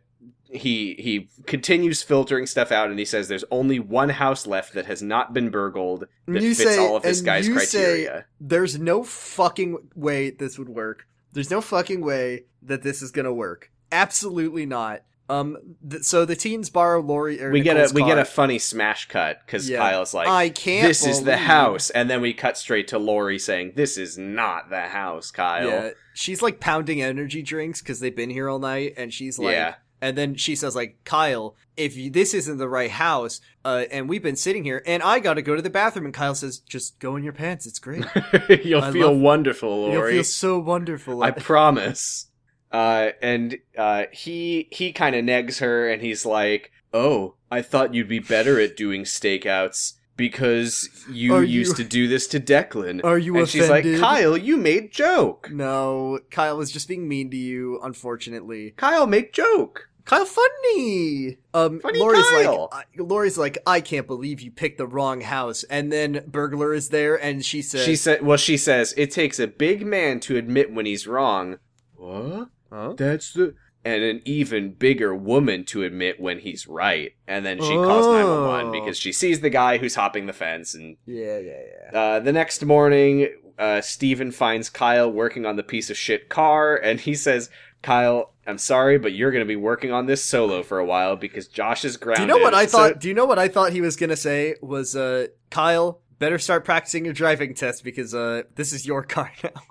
[0.54, 4.86] he he continues filtering stuff out, and he says there's only one house left that
[4.86, 8.26] has not been burgled that you fits say- all of this guy's you say- criteria.
[8.40, 11.08] There's no fucking way this would work.
[11.34, 13.72] There's no fucking way that this is gonna work.
[13.92, 15.04] Absolutely not.
[15.30, 15.58] Um.
[15.90, 17.42] Th- so the teens borrow Lori.
[17.42, 19.78] Or we get a Nicole's we get a funny smash cut because Yeah.
[19.78, 20.86] Kyle's like, I can't.
[20.86, 24.70] "This is the house," and then we cut straight to Lori saying, "This is not
[24.70, 28.96] the house, Kyle." Yeah, she's like pounding energy drinks because they've been here all night,
[28.98, 29.76] and she's like, Yeah.
[30.02, 34.10] And then she says like, Kyle, if you, this isn't the right house, uh, and
[34.10, 36.60] we've been sitting here, and I got to go to the bathroom, and Kyle says,
[36.60, 38.04] just go in your pants, it's great,
[38.66, 39.94] You'll I feel love- wonderful, Lori.
[39.94, 41.24] you'll feel so wonderful.
[41.24, 42.28] I promise.
[42.72, 47.94] Uh, and uh, he he kind of negs her, and he's like, "Oh, I thought
[47.94, 53.18] you'd be better at doing stakeouts because you used to do this to Declan." Are
[53.18, 55.50] you and she's like, "Kyle, you made joke.
[55.52, 58.72] no, Kyle was just being mean to you, unfortunately.
[58.78, 61.38] Kyle, make joke." Kyle, funny.
[61.54, 62.70] Um, Funny Lori's Kyle.
[62.72, 66.74] like, I, Lori's like, I can't believe you picked the wrong house, and then burglar
[66.74, 70.20] is there, and she says, She said, "Well, she says it takes a big man
[70.22, 71.60] to admit when he's wrong."
[71.96, 72.50] What?
[72.72, 72.94] huh?
[72.98, 77.14] That's the and an even bigger woman to admit when he's right.
[77.28, 78.14] And then she calls Oh.
[78.14, 81.60] 911 because she sees the guy who's hopping the fence and Yeah, yeah,
[81.92, 82.00] yeah.
[82.00, 83.28] Uh, the next morning,
[83.58, 87.50] uh, Steven finds Kyle working on the piece of shit car, and he says,
[87.82, 91.16] Kyle, I'm sorry, but you're going to be working on this solo for a while
[91.16, 92.28] because Josh is grounded.
[92.28, 93.00] Do you know what I So- thought?
[93.00, 94.56] do you know what I thought he was gonna say?
[94.62, 99.32] Was uh, Kyle, better start practicing your driving test because uh, this is your car
[99.44, 99.62] now.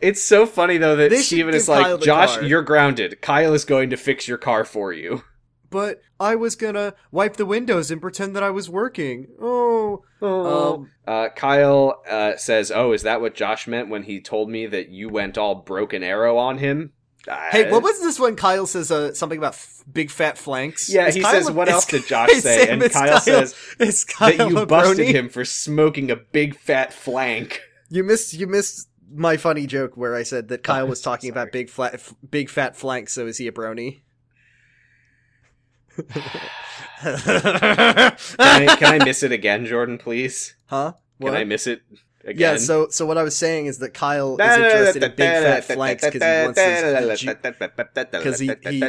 [0.00, 3.20] it's so funny, though, that They Steven is Kyle like, Josh, car." you're grounded.
[3.22, 5.22] Kyle is going to fix your car for you.
[5.70, 9.28] But I was gonna wipe the windows and pretend that I was working.
[9.40, 14.48] Oh, um, Uh, Kyle uh, says, Oh, is that what Josh meant when he told
[14.50, 16.92] me that you went all broken arrow on him?
[17.26, 20.88] Hey, Uh, what was this when Kyle says uh, something about f- big fat flanks?
[20.92, 23.20] Yeah, Is he Kyle says, a- "What else did Josh say?" Sam, And is Kyle
[23.20, 27.60] says "Is Kyle that you busted him for smoking a big fat flank.
[27.90, 31.52] You missed you missed my funny joke where I said that Kyle was talking about
[31.52, 33.12] big flat f- big fat flanks.
[33.12, 34.00] So is he a brony?
[37.00, 37.14] Can
[38.38, 40.54] I, can I miss it again, Jordan, please?
[40.66, 40.92] Huh?
[41.20, 41.36] Can What?
[41.36, 41.82] I miss it
[42.28, 42.40] again?
[42.52, 45.64] Yeah, so so what I was saying is that Kyle is interested in big fat
[45.76, 46.82] flanks because he wants his
[47.20, 47.26] ju-
[48.22, 48.80] 'cause he- he-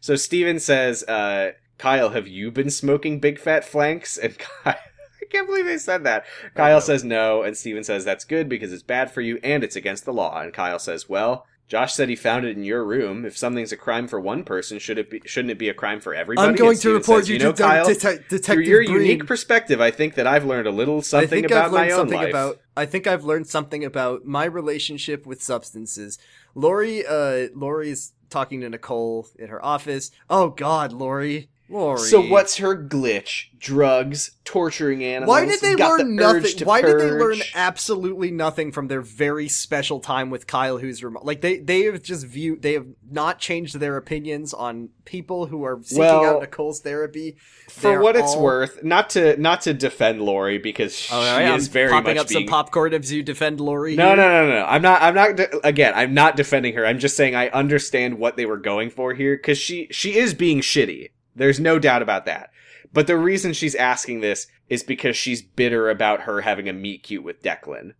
[0.00, 4.16] So Steven says, uh, Kyle, have you been smoking big fat flanks?
[4.18, 4.74] And Kyle,
[5.20, 6.24] I can't believe they said that.
[6.54, 9.76] Kyle says no, and Steven says that's good because it's bad for you and it's
[9.76, 10.40] against the law.
[10.40, 13.26] And Kyle says, well, Josh said he found it in your room.
[13.26, 15.20] If something's a crime for one person, should it be?
[15.26, 16.48] Shouldn't it be a crime for everybody?
[16.48, 18.38] I'm going And to Steven report says, you, you know, to Kyle, de- de- through
[18.38, 21.66] Detective your unique perspective, I think that I've learned a little I something think about
[21.66, 22.30] I've learned my own something life.
[22.30, 22.60] about.
[22.74, 26.18] I think I've learned something about my relationship with substances.
[26.54, 30.10] Lori, uh, Lori's talking to Nicole in her office.
[30.30, 31.98] Oh God, Lori, Lori.
[31.98, 33.46] So what's her glitch?
[33.58, 35.28] Drugs, torturing animals.
[35.28, 36.56] Why did they got learn the nothing?
[36.58, 41.02] to Why did they learn absolutely nothing from their very special time with Kyle, who's
[41.02, 41.24] remote?
[41.24, 45.64] Like they they have just viewed they have not changed their opinions on people who
[45.64, 47.36] are seeking Well, out Nicole's therapy.
[47.68, 51.28] For They're what it's all- worth, not to not to defend Lori because oh, she
[51.28, 53.96] Oh, yeah, is I'm very popping much up being some popcorn as you defend Lori.
[53.96, 54.16] No, here.
[54.16, 54.64] no, no, no.
[54.66, 55.02] I'm not.
[55.02, 55.36] I'm not.
[55.36, 56.86] de- Again, I'm not defending her.
[56.86, 60.32] I'm just saying I understand what they were going for here because she she is
[60.32, 61.10] being shitty.
[61.38, 62.50] There's no doubt about that.
[62.92, 67.02] But the reason she's asking this is because she's bitter about her having a meet
[67.02, 67.92] cute with Declan.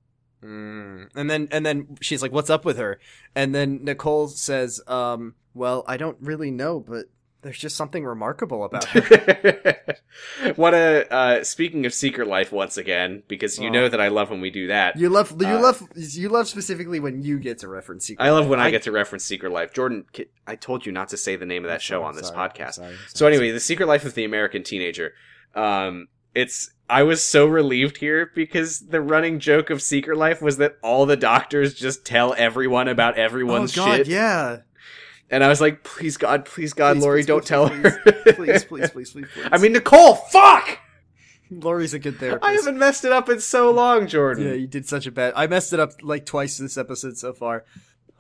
[0.43, 1.09] Mm.
[1.14, 3.01] And then and then she's like, "What's up with her?"
[3.34, 7.07] And then Nicole says, um, "Well, I don't really know, but
[7.43, 9.97] there's just something remarkable about her."
[10.57, 13.72] what a uh, speaking of Secret Life once again because you Oh.
[13.72, 14.97] know that I love when we do that.
[14.99, 18.24] you love you Uh, love you love specifically when you get to reference secret.
[18.24, 18.51] I love Life.
[18.51, 19.72] when I, get to reference Secret Life.
[19.72, 20.05] Jordan,
[20.47, 22.28] I told you not to say the name of that I'm show sorry, on this
[22.28, 22.74] sorry, podcast.
[22.74, 25.12] sorry, So anyway, the Secret Life of the American Teenager.
[25.55, 30.57] Um, it's I was so relieved here because the running joke of Secret Life was
[30.59, 34.59] that all the doctors just tell everyone about oh everyone's god, shit, yeah.
[35.31, 37.91] And I was like, please God, please God, Please, Lori, please, don't please, tell her.
[38.35, 39.26] please, please, please, please, please.
[39.51, 40.79] I mean, Nicole, fuck!
[41.51, 42.45] Lori's a good therapist.
[42.47, 44.47] I haven't messed it up in so long, Jordan.
[44.47, 45.33] Yeah, you did such a bad.
[45.35, 47.64] I messed it up like twice this episode so far.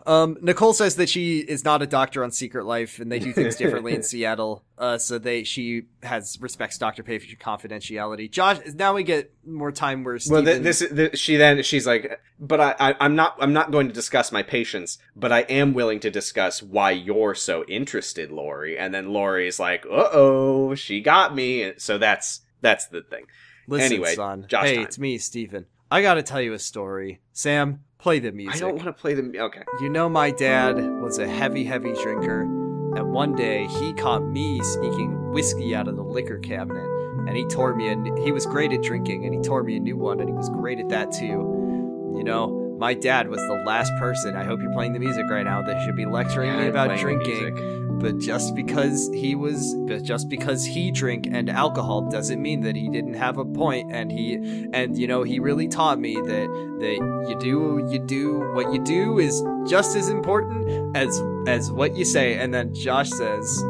[0.08, 3.30] Um, Nicole says that she is not a doctor on Secret Life, and they do
[3.34, 4.64] things differently in Seattle.
[4.78, 8.30] Uh, so they she has respects Doctor Page confidentiality.
[8.30, 12.22] Josh, now we get more time where Well, th- this, th- she then she's like,
[12.40, 15.74] but I, I, I'm not, I'm not going to discuss my patients, but I am
[15.74, 18.78] willing to discuss why you're so interested, Lori.
[18.78, 21.74] And then Lori's like, uh oh, she got me.
[21.76, 23.26] So that's that's the thing.
[23.66, 24.46] listen, anyway, son.
[24.48, 24.84] Josh hey, time.
[24.84, 25.66] it's me, Stephen.
[25.90, 27.20] I got to tell you a story.
[27.32, 28.56] Sam, play the music.
[28.56, 29.40] I don't want to play the.
[29.40, 29.62] Okay.
[29.80, 34.60] You know, my dad was a heavy, heavy drinker, and one day he caught me
[34.62, 36.86] sneaking whiskey out of the liquor cabinet,
[37.26, 37.88] and he tore me.
[37.88, 40.34] And he was great at drinking, and he tore me a new one, and he
[40.34, 42.14] was great at that too.
[42.16, 44.36] You know, my dad was the last person.
[44.36, 45.62] I hope you're playing the music right now.
[45.62, 47.56] That should be lecturing me about drinking.
[48.00, 52.88] But just because he was, just because he drank and alcohol doesn't mean that he
[52.88, 53.92] didn't have a point.
[53.92, 54.34] And he,
[54.72, 58.82] and you know, he really taught me that that you do, you do what you
[58.84, 62.38] do is just as important as as what you say.
[62.38, 63.64] And then Josh says,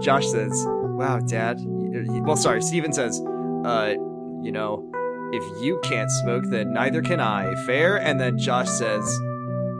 [0.00, 3.20] Josh says, "Wow, Dad." Well, sorry, Steven says,
[3.64, 3.94] "Uh,
[4.42, 4.88] you know,
[5.32, 7.54] if you can't smoke, then neither can I.
[7.64, 9.04] Fair?" And then Josh says,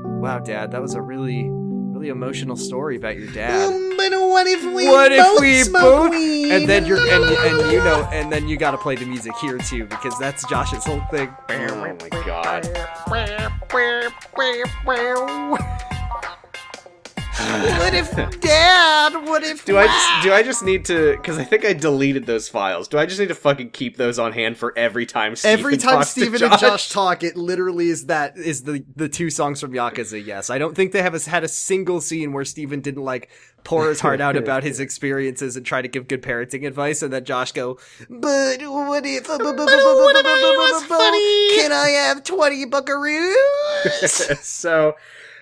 [0.05, 1.51] "Wow, Dad, that was a really."
[1.97, 3.71] Really emotional story about your dad.
[3.71, 7.79] Mm, but what if we what if we both and then you're and, and you
[7.79, 11.01] know and then you got to play the music here too because that's Josh's whole
[11.11, 11.35] thing.
[11.49, 12.69] Oh my god.
[17.37, 18.11] what if
[18.41, 19.13] dad?
[19.27, 22.25] What if Do I just do I just need to because I think I deleted
[22.25, 22.89] those files.
[22.89, 25.77] Do I just need to fucking keep those on hand for every time Steven Every
[25.77, 29.29] time talks to Steven and Josh talk, it literally is that is the the two
[29.29, 30.25] songs from Yakuza.
[30.25, 33.29] Yes, I don't think they have a, had a single scene where Steven didn't like
[33.65, 37.13] pour his heart out about his experiences and try to give good parenting advice, and
[37.13, 37.79] then Josh go,
[38.09, 39.27] "But what if?
[39.37, 41.57] But what if I was funny?
[41.57, 44.95] Can I have twenty buckaroos?" so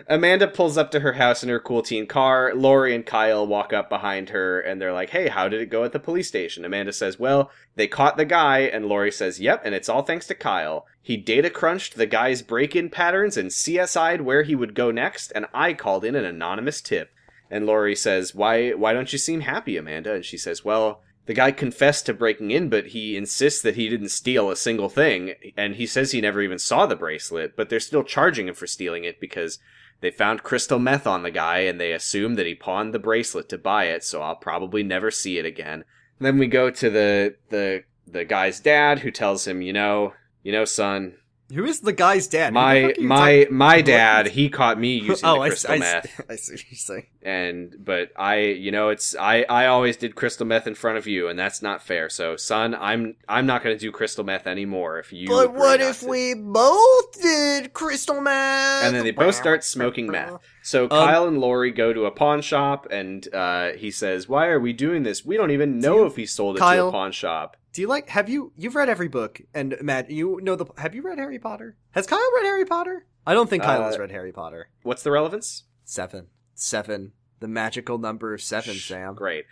[0.09, 2.53] Amanda pulls up to her house in her cool teen car.
[2.55, 5.85] Lori and Kyle walk up behind her and they're like, Hey, how did it go
[5.85, 6.65] at the police station?
[6.65, 8.61] Amanda says, Well, they caught the guy.
[8.61, 10.87] And Lori says, Yep, and it's all thanks to Kyle.
[11.01, 15.33] He data crunched the guy's break in patterns and CSI'd where he would go next,
[15.35, 17.11] and I called in an anonymous tip.
[17.51, 20.15] And Lori says, Why why don't you seem happy, Amanda?
[20.15, 23.89] And she says, Well, the guy confessed to breaking in, but he insists that he
[23.89, 27.71] didn't steal a single thing, and he says he never even saw the bracelet, but
[27.71, 29.59] they're still charging him for stealing it because
[30.05, 33.49] they found crystal meth on the guy and they assume that he pawned the bracelet
[33.49, 35.85] to buy it, so I'll probably never see it again.
[36.21, 40.53] then we go to the the the guy's dad who tells him, you know, you
[40.53, 41.15] know, son,
[41.55, 42.53] Who is the guy's dad?
[42.53, 45.73] My fuck are you my talking- my dad, he caught me using oh, the crystal
[45.73, 46.21] I, meth.
[46.31, 47.07] I see what you're saying.
[47.23, 51.07] and but I you know it's I I always did crystal meth in front of
[51.07, 52.09] you and that's not fair.
[52.11, 55.81] So son, I'm I'm not going to do crystal meth anymore if you But what
[55.81, 58.85] if to." we both did crystal meth?
[58.85, 60.39] And then they both start smoking meth.
[60.63, 64.47] So Um, Kyle and Lori go to a pawn shop and uh, he says, "Why
[64.47, 65.25] are we doing this?
[65.25, 68.09] We don't even know if he sold it to a pawn shop." Do you like?
[68.11, 68.53] Have you?
[68.57, 70.67] You've read every book, and Matt, you know the.
[70.79, 71.77] Have you read Harry Potter?
[71.91, 73.05] Has Kyle read Harry Potter?
[73.27, 74.69] I don't think Kyle Uh, has read Harry Potter.
[74.83, 75.65] What's the relevance?
[75.85, 78.75] Seven, seven, the magical number seven.
[78.75, 79.15] Shh, Sam.
[79.15, 79.45] Great.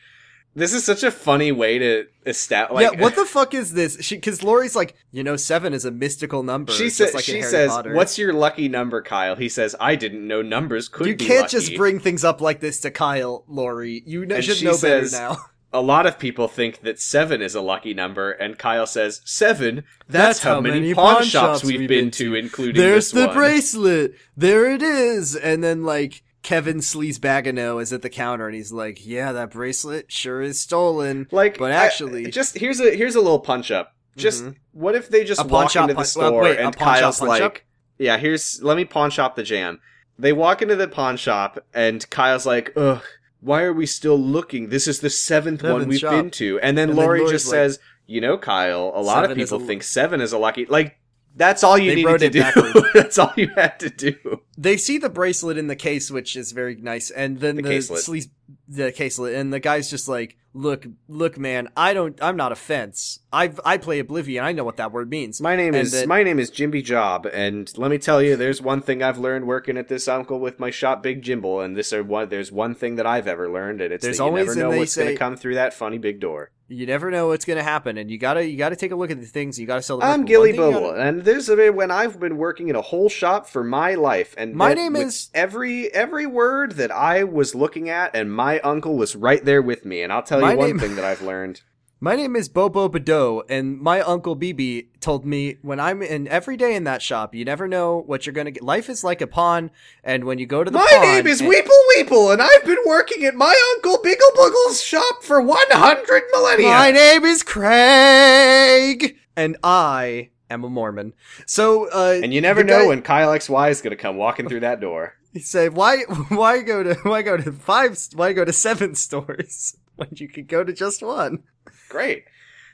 [0.54, 2.84] This is such a funny way to establish.
[2.84, 3.96] Like, yeah, what the fuck is this?
[4.02, 6.72] She because Lori's like, you know, seven is a mystical number.
[6.72, 7.14] She says.
[7.14, 7.94] like she says, Potter.
[7.94, 11.50] "What's your lucky number, Kyle?" He says, "I didn't know numbers could you can't lucky."
[11.50, 14.02] just bring things up like this to Kyle, Lori.
[14.06, 15.44] You know, should know says- better now.
[15.72, 19.84] A lot of people think that seven is a lucky number, and Kyle says seven.
[20.08, 23.34] That's, how, many, pawn, shops, we've been, to, including There's the one.
[23.36, 24.14] bracelet.
[24.36, 25.34] There it is.
[25.34, 30.10] And then like Kevin Sleazebagano is at the counter and he's like, "Yeah, that bracelet
[30.10, 33.94] sure is stolen." Like, but I- actually, just here's a here's a little punch up.
[34.16, 34.56] Just Mhm.
[34.72, 37.00] what if they just A walk into the punch- store well, wait, and pawn shop
[37.00, 37.58] Kyle's like, up?
[37.98, 39.80] "Yeah, here's let me pawn shop the jam."
[40.18, 43.00] They walk into the pawn shop and Kyle's like, "Ugh,
[43.42, 44.70] why are we still looking?
[44.70, 47.52] This is the seventh, one we've shop." been to." And then And then just like,
[47.52, 50.96] says, "You know, Kyle, a lot of people a- think seven is a lucky like."
[51.34, 52.84] That's all you needed to do.
[52.94, 54.14] That's all you had to do.
[54.58, 57.68] they see the bracelet in the case, which is very nice, and then The the,
[57.70, 58.28] caselet.
[58.68, 62.54] the caselet, and the guy's just like, "Look, look, man, I don't, I'm not a
[62.54, 63.20] fence.
[63.32, 64.44] I I play Oblivion.
[64.44, 66.84] I know what that word means." My name And is that- my name is Jimby
[66.84, 70.38] Job, and let me tell you, there's one thing I've learned working at this uncle
[70.40, 72.28] with my shop, Big Jimble, and this are one.
[72.28, 74.76] There's one thing that I've ever learned, and it's There's that you always- never know
[74.76, 76.50] what's going to come through that funny big door.
[76.68, 79.20] You never know what's gonna happen, and you gotta you gotta take a look at
[79.20, 79.60] the things.
[79.60, 79.98] You gotta sell.
[79.98, 80.24] The I'm.
[80.24, 83.46] Gilly Bubble, gotta- and there's a bit when I've been working in a whole shop
[83.46, 88.16] for my life, and My name is- every every word that I was looking at,
[88.16, 90.96] and my uncle was right there with me, and I'll tell you one name- thing
[90.96, 91.60] that I've learned.
[92.04, 96.56] My name is Bobo Badeau, and my uncle BB told me when I'm in every
[96.56, 98.64] day in that shop, you never know what you're gonna get.
[98.64, 99.70] Life is like a pawn,
[100.02, 102.64] and when you go to the My pawn, name is and- Weeple Weeple, and I've
[102.64, 106.66] been working at my uncle Biggle Buggle's shop for 100 millennia.
[106.70, 111.12] My name is Craig, and I am a Mormon.
[111.46, 114.48] So, uh, And you never know guy- when Kyle XY is going to come walking
[114.48, 115.14] through that door.
[115.32, 115.98] He said, "Why,
[116.30, 120.48] why go to, why go to five, why go to seven stores when you could
[120.48, 121.44] go to just one?"
[121.92, 122.24] Great.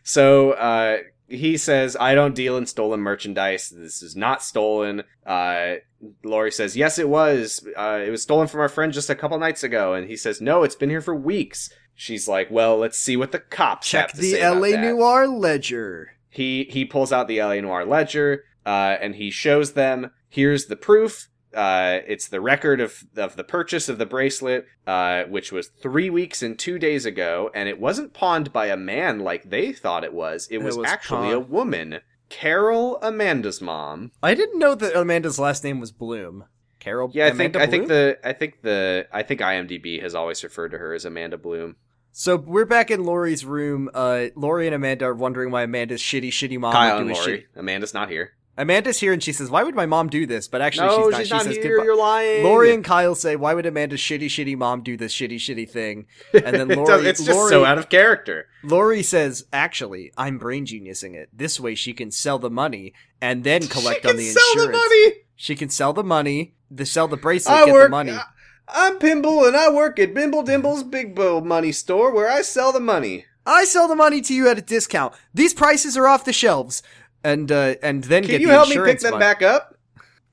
[0.05, 3.69] So uh, he says, I don't deal in stolen merchandise.
[3.69, 5.03] This is not stolen.
[5.27, 5.75] Uh,
[6.23, 7.67] Lori says, Yes, it was.
[7.77, 9.93] Uh, it was stolen from our friend just a couple nights ago.
[9.93, 11.69] And he says, No, it's been here for weeks.
[11.97, 15.27] She's like, Well, let's see what the cops Check have to the LA that." Noir
[15.27, 16.13] ledger.
[16.31, 20.13] He he pulls out the LA Noir ledger uh, and he shows them.
[20.29, 21.29] Here's the proof.
[21.55, 26.11] Uh, it's the record of of the purchase of the bracelet, uh, which was three
[26.11, 30.05] weeks and two days ago, and it wasn't pawned by a man like they thought
[30.05, 30.47] it was.
[30.51, 34.13] It It was, was actually a woman, Carol, Amanda's mom.
[34.23, 36.45] I didn't know that Amanda's last name was Bloom.
[36.81, 37.11] Carol.
[37.13, 37.89] Yeah, I think Amanda I think Bloom?
[37.89, 41.77] the I think the I think IMDb has always referred to her as Amanda Bloom.
[42.13, 43.89] So we're back in Lori's room.
[43.95, 47.25] Uh, Lori and Amanda are wondering why Amanda's shitty, shitty mom Kyle and Lori.
[47.25, 47.47] shit.
[47.57, 48.33] Amanda's not here.
[48.59, 51.11] Amanda's here and she says, "Why would my mom do this?" But actually, no, she's
[51.13, 51.19] not.
[51.21, 51.69] she's she not says, here.
[51.77, 52.45] "Goodbye." You're lying.
[52.45, 56.07] Lori and Kyle say, "Why would Amanda's shitty, shitty mom do this shitty, shitty thing?"
[56.35, 58.49] And then Lori, it's just Lori, so out of character.
[58.63, 61.29] Lori says, "Actually, I'm brain geniusing it.
[61.33, 62.93] This way, she can sell the money
[63.23, 64.73] and then collect she on can the sell insurance.
[64.77, 65.13] the money.
[65.37, 67.87] She can sell the money, the sell the bracelet, I get work.
[67.87, 68.13] the money.
[68.13, 68.25] I-
[68.71, 72.71] I'm Pimble, and I work at Bimble Dimble's Big Bow Money Store, where I sell
[72.71, 73.25] the money.
[73.47, 75.15] I sell the money to you at a discount.
[75.33, 76.83] These prices are off the shelves."
[77.25, 79.21] And uh, and then Can get you the help me pick insurance them money.
[79.23, 79.75] back up?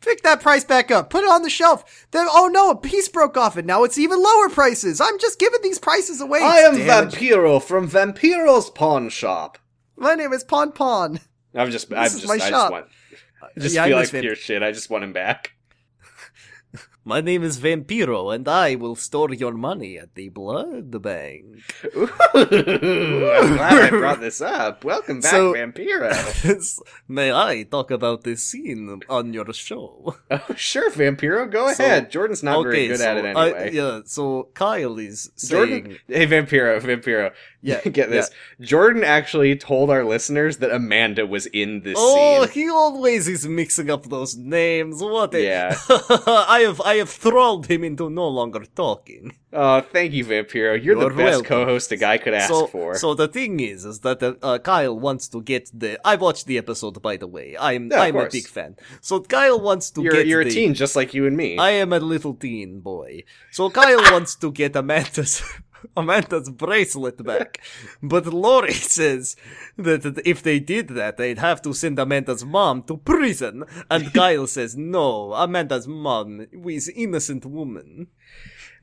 [0.01, 1.09] Pick that price back up.
[1.09, 2.05] Put it on the shelf.
[2.11, 5.01] Then, oh no, a piece broke off and now it's even lower prices.
[5.01, 6.41] I'm just giving these prices away.
[6.43, 7.09] I am Damn.
[7.09, 9.57] Vampiro from Vampiro's Pawn Shop.
[9.97, 11.21] My name is Pon Pon.
[11.55, 12.71] I'm just, This I'm is just, my I just shop.
[12.71, 12.85] want,
[13.41, 14.61] I just Yeah, feel miss like Vamp- pure shit.
[14.61, 15.54] I just want him back.
[17.07, 21.45] My name is Vampiro and I will store your money at the blood bank.
[21.95, 24.83] Ooh, I'm glad I brought this up.
[24.83, 26.81] Welcome back, So- Vampiro.
[27.07, 30.15] May I talk about this scene on your show?
[30.31, 32.09] oh, sure, Vampiro, go So- ahead.
[32.09, 33.71] Jordan's not very good so at it I- anyway.
[33.73, 37.31] yeah, so Kyle is saying, Jordan, hey Vampiro, Vampiro,
[37.65, 38.29] Yeah, get this.
[38.61, 42.53] Jordan actually told our listeners that Amanda was in this "Oh, scene.
[42.65, 45.01] he always is mixing up those names.
[45.01, 45.33] What?
[45.33, 45.75] A- Yeah.
[45.89, 50.75] I have I have thralled him into no longer talking." Oh, thank you, Vampiro.
[50.83, 51.45] You're, the You're best welcome.
[51.65, 52.95] co-host a guy could ask so, for.
[52.95, 55.97] so the thing is, is that uh, uh, Kyle wants to get the.
[56.05, 57.55] I watched the episode, by the way.
[57.57, 58.75] I'm Yeah, I'm a big fan.
[58.99, 60.27] So Kyle wants to you're get.
[60.27, 61.57] you're the, a teen just like you and me.
[61.57, 63.23] I am a little teen boy.
[63.51, 65.41] So Kyle wants to get Amanda's
[65.97, 67.61] Amanda's bracelet back.
[68.01, 69.35] But Lori says
[69.77, 73.63] that if they did that, they'd have to send Amanda's mom to prison.
[73.89, 78.07] And Kyle says, no, Amanda's mom is innocent woman.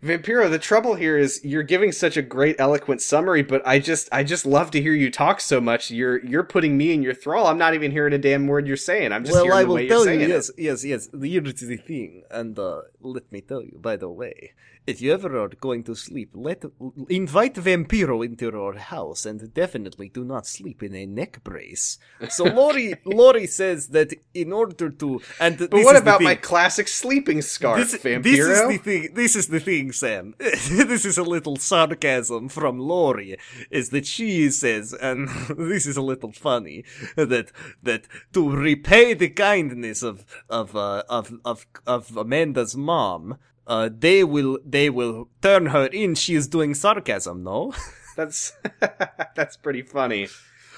[0.03, 4.09] Vampiro, the trouble here is you're giving such a great eloquent summary, but I just
[4.11, 5.93] I just love to hear you talk so much.
[5.93, 7.47] You're you're putting me in your thrall.
[7.47, 9.13] I'm not even hearing a damn word you're saying.
[9.13, 10.55] I'm just well, hearing I the way tell you're you, saying yes, it.
[10.59, 11.09] yes, yes.
[11.13, 13.79] Here's the thing, and uh, let me tell you.
[13.81, 14.55] By the way,
[14.87, 16.65] if you ever are going to sleep, let
[17.09, 21.99] invite Vampiro into your house, and definitely do not sleep in a neck brace.
[22.29, 26.89] So Lori, Lori says that in order to, and But this what about my classic
[26.89, 28.23] sleeping scarf, This, Vampiro?
[28.23, 29.15] this is the thing.
[29.15, 29.73] This is the thing.
[29.73, 30.35] thing, Sam.
[30.39, 33.37] this is a little sarcasm from Lori,
[33.71, 36.85] is that she says, and this is a little funny,
[37.17, 37.53] that
[37.83, 44.25] that to repay the kindness of of uh, of of of Amanda's mom, uh, they
[44.25, 46.15] will they will turn her in.
[46.15, 47.73] She is doing sarcasm, no?
[48.17, 48.53] That's
[49.35, 50.29] that's pretty funny.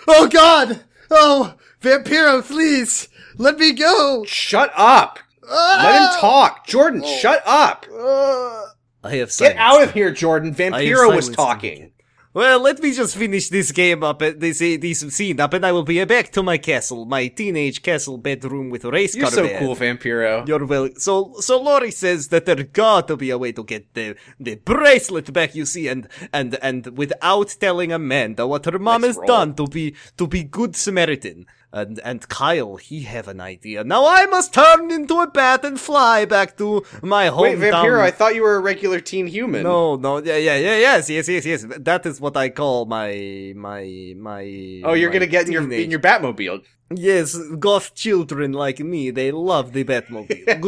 [0.07, 0.85] Oh God!
[1.11, 4.24] Oh, Vampiro, please let me go.
[4.24, 5.18] Shut up.
[5.43, 6.64] Let him talk.
[6.66, 7.87] Jordan, shut up.
[7.93, 8.66] Uh,
[9.03, 10.55] I have Get out of here, Jordan.
[10.55, 11.93] Vampiro was silenced him talking.
[12.35, 15.64] Well, let me just finish this game up, uh, this uh, this scene up, and
[15.64, 19.26] I will be back to my castle, my teenage castle bedroom with a race You're
[19.26, 19.61] car so bed.
[19.61, 20.45] cool, Vampiro.
[20.49, 20.89] You're well.
[20.97, 24.57] So, so Lori says that there got to be a way to get the the
[24.57, 25.55] bracelet back.
[25.55, 29.26] You see, and and and without telling Amanda what her mom has roll.
[29.28, 31.47] done to be to be good Samaritan.
[31.75, 33.83] And and Kyle, he have an idea.
[33.83, 37.41] Now I must turn into a bat and fly back to my hometown.
[37.43, 39.64] Wait, Vampiro, I thought you were a regular teen human.
[39.64, 41.66] No, no, yeah, yeah, yeah, yes, yes, yes, yes.
[41.81, 44.43] That is what I call my my my.
[44.87, 46.62] Oh, you're my gonna get in your in your Batmobile.
[46.95, 50.61] Yes, goth children like me, they love the Batmobile.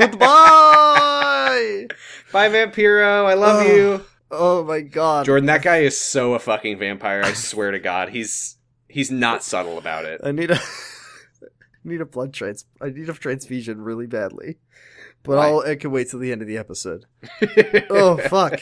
[0.66, 1.86] Goodbye!
[2.32, 3.26] Bye, Vampiro.
[3.26, 3.74] I love Oh.
[3.76, 4.04] you.
[4.30, 5.26] oh my god.
[5.26, 7.22] Jordan, that guy is so a fucking vampire.
[7.22, 8.56] I swear to God, he's
[8.88, 10.20] he's not subtle about it.
[10.24, 10.58] I need a
[11.86, 14.58] need a blood trans I need a transfusion really badly.
[15.22, 15.46] But Why?
[15.48, 17.06] I'll I can wait till the end of the episode.
[17.90, 18.60] Oh fuck.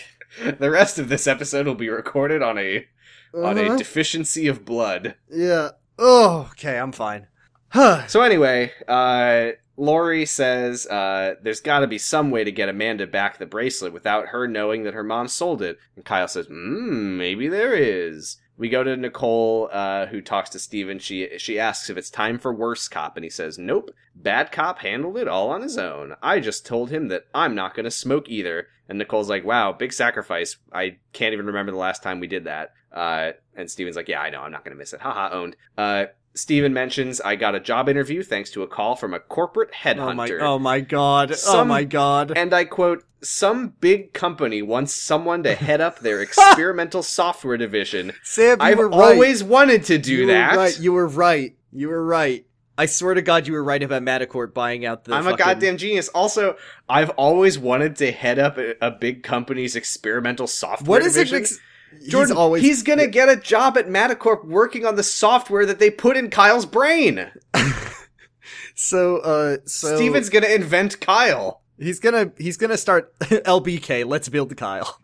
[0.59, 2.87] the rest of this episode will be recorded on a
[3.35, 3.77] on a Uh-huh.
[3.77, 5.15] deficiency of blood.
[5.31, 5.71] Yeah.
[5.99, 7.27] Oh, okay, I'm fine.
[7.69, 8.07] Huh.
[8.07, 13.07] So anyway, uh, Lori says uh, there's got to be some way to get Amanda
[13.09, 15.79] back the bracelet without her knowing that her mom sold it.
[15.97, 20.59] And Kyle says, "Hmm, maybe there is." We go to Nicole, uh, who talks to
[20.59, 20.99] Steven.
[20.99, 24.79] She she asks if it's time for worse cop, and he says, "Nope, bad cop
[24.79, 26.15] handled it all on his own.
[26.23, 29.93] I just told him that I'm not to smoke either." And Nicole's like, "Wow, big
[29.93, 30.57] sacrifice.
[30.73, 34.21] I can't even remember the last time we did that." Uh, and Steven's like, "Yeah,
[34.21, 34.43] I know.
[34.43, 35.01] I'm not to miss it.
[35.01, 39.15] Haha, owned." Uh, Steven mentions I got a job interview thanks to a call from
[39.15, 40.01] a corporate headhunter.
[40.01, 41.35] Oh my oh my god.
[41.47, 42.33] oh my god.
[42.37, 48.13] And I quote, some big company wants someone to head up their experimental software division.
[48.23, 49.15] Sam, you I've were right.
[49.15, 50.53] always wanted to do you that.
[50.53, 50.81] Were right.
[50.81, 51.57] You were right.
[51.73, 52.45] You were right.
[52.77, 55.15] I swear to God, you were right about Madacorp buying out the.
[55.15, 56.09] I'm a goddamn genius.
[56.09, 56.57] Also,
[56.89, 61.27] I've always wanted to head up a, a big company's experimental software What is it?
[61.27, 61.37] division.
[61.39, 61.61] Ex-
[62.09, 62.63] Jordan, he's always.
[62.63, 66.31] he's gonna get a job at Madacorp working on the software that they put in
[66.31, 67.31] Kyle's brain.
[68.75, 69.19] so.
[69.19, 69.57] Uh.
[69.67, 69.97] So.
[69.97, 71.63] Steven's gonna invent Kyle.
[71.79, 72.33] He's gonna.
[72.39, 74.07] He's gonna start LBK.
[74.07, 75.01] Let's build Kyle.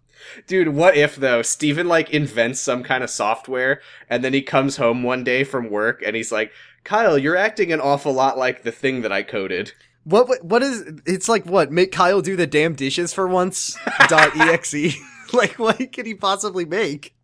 [0.47, 4.77] Dude, what if though Steven like invents some kind of software and then he comes
[4.77, 6.53] home one day from work and he's like,
[6.85, 9.73] "Kyle, you're acting an awful lot like the thing that I coded."
[10.05, 10.29] What?
[10.29, 11.01] What, what is?
[11.07, 11.71] It's like what?
[11.71, 13.77] Make Kyle do the damn dishes for once.
[14.09, 14.95] dot exe.
[15.35, 17.15] like what could he possibly make?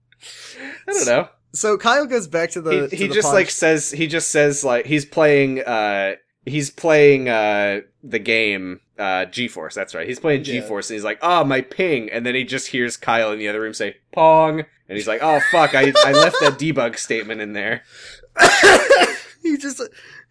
[0.89, 1.29] I don't know.
[1.53, 2.71] So Kyle goes back to the.
[2.71, 6.17] he to he the just pawn like says he just says like he's playing uh
[6.45, 9.75] he's playing uh the game uh G-Force.
[9.75, 10.07] That's right.
[10.07, 10.61] He's playing Yeah.
[10.61, 13.49] G-Force and he's like, "Oh, my ping." And then he just hears Kyle in the
[13.49, 17.41] other room say, "Pong." And he's like, "Oh fuck, I I left that debug statement
[17.41, 17.83] in there."
[19.43, 19.83] he just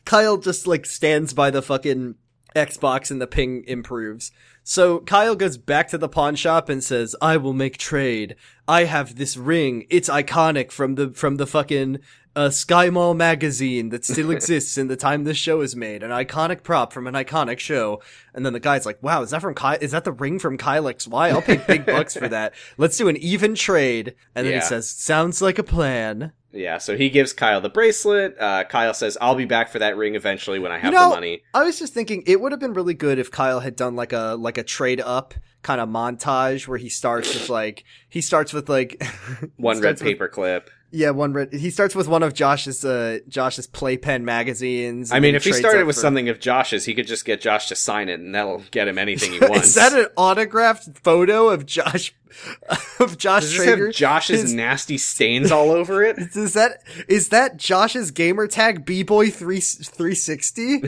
[0.05, 2.15] Kyle just like stands by the fucking
[2.55, 4.31] Xbox and the ping improves.
[4.67, 8.35] So Kyle goes back to the pawn shop and says, "I will make trade.
[8.67, 9.85] I have this ring.
[9.91, 11.99] It's iconic from the from the fucking
[12.35, 16.01] uh, Sky Mall magazine that still exists in the time this show is made.
[16.01, 18.01] An iconic prop from an iconic show."
[18.33, 19.77] And then the guy's like, "Wow, is that from Kyle?
[19.79, 21.29] Is that the ring from Kyle XY?
[21.31, 22.55] I'll pay big bucks for that.
[22.79, 24.61] Let's do an even trade." And then Yeah.
[24.61, 28.35] he says, "Sounds like a plan." Yeah, so he gives Kyle the bracelet.
[28.39, 31.15] Uh, Kyle says, "I'll be back for that ring eventually when I have know- the
[31.15, 33.95] money." I was just thinking it would have been really good if Kyle had done
[33.95, 35.33] like a like a trade up
[35.65, 39.03] kind of montage where he starts with like he starts with like
[39.57, 40.69] One red starts with- clip.
[40.91, 41.51] yeah, one red.
[41.53, 45.11] He starts with one of Josh's uh Josh's playpen magazines.
[45.11, 47.67] I mean, if he started with for- something of Josh's, he could just get Josh
[47.69, 49.69] to sign it, and that'll get him anything he wants.
[49.69, 52.13] Is that an autographed photo of Josh
[52.99, 53.87] of Josh Does Trager?
[53.87, 56.19] have Josh's His- nasty stains all over it?
[56.35, 60.83] Is that is that Josh's gamer tag B boy three three sixty?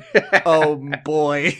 [0.45, 1.57] oh boy.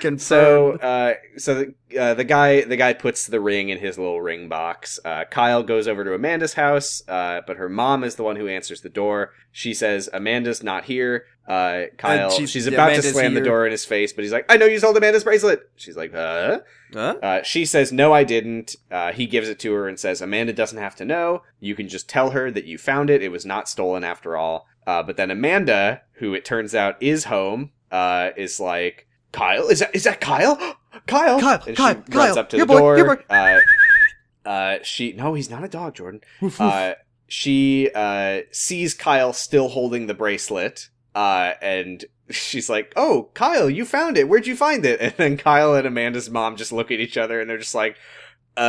[0.00, 0.80] Confirmed.
[0.80, 1.54] So, uh, so
[1.90, 4.98] the, uh, the guy, the guy puts the ring in his little ring box.
[5.04, 8.48] Uh, Kyle goes over to Amanda's house, uh, but her mom is the one who
[8.48, 9.32] answers the door.
[9.52, 11.24] She says, Amanda's not here.
[11.48, 14.32] Uh, Kyle, she's- she's, about Amanda's to slam the door in his face, but he's
[14.32, 15.68] like, I know you sold Amanda's bracelet.
[15.76, 16.60] She's like, uh?
[16.92, 17.16] Huh?
[17.22, 18.76] Uh, she says, No, I didn't.
[18.90, 21.42] Uh, he gives it to her and says, Amanda doesn't have to know.
[21.60, 23.22] You can just tell her that you found it.
[23.22, 24.66] It was not stolen after all.
[24.86, 29.68] Uh, but then Amanda, who it turns out is home, uh, is like, Kyle?
[29.68, 30.56] Is that, is that Kyle?
[31.06, 31.40] Kyle?
[31.40, 32.96] Kyle, And Kyle, she runs Kyle, up to your the boy, door.
[32.98, 33.22] your boy.
[33.30, 33.58] Uh,
[34.44, 36.20] uh, she no, he's not a dog, Jordan.
[36.58, 36.94] Uh,
[37.28, 43.84] she uh, sees Kyle still holding the bracelet, uh, and she's like, "Oh, Kyle, you
[43.84, 44.28] found it.
[44.28, 47.40] Where'd you find it?" And then Kyle and Amanda's mom just look at each other,
[47.40, 47.96] and they're just like,
[48.56, 48.60] "Uh,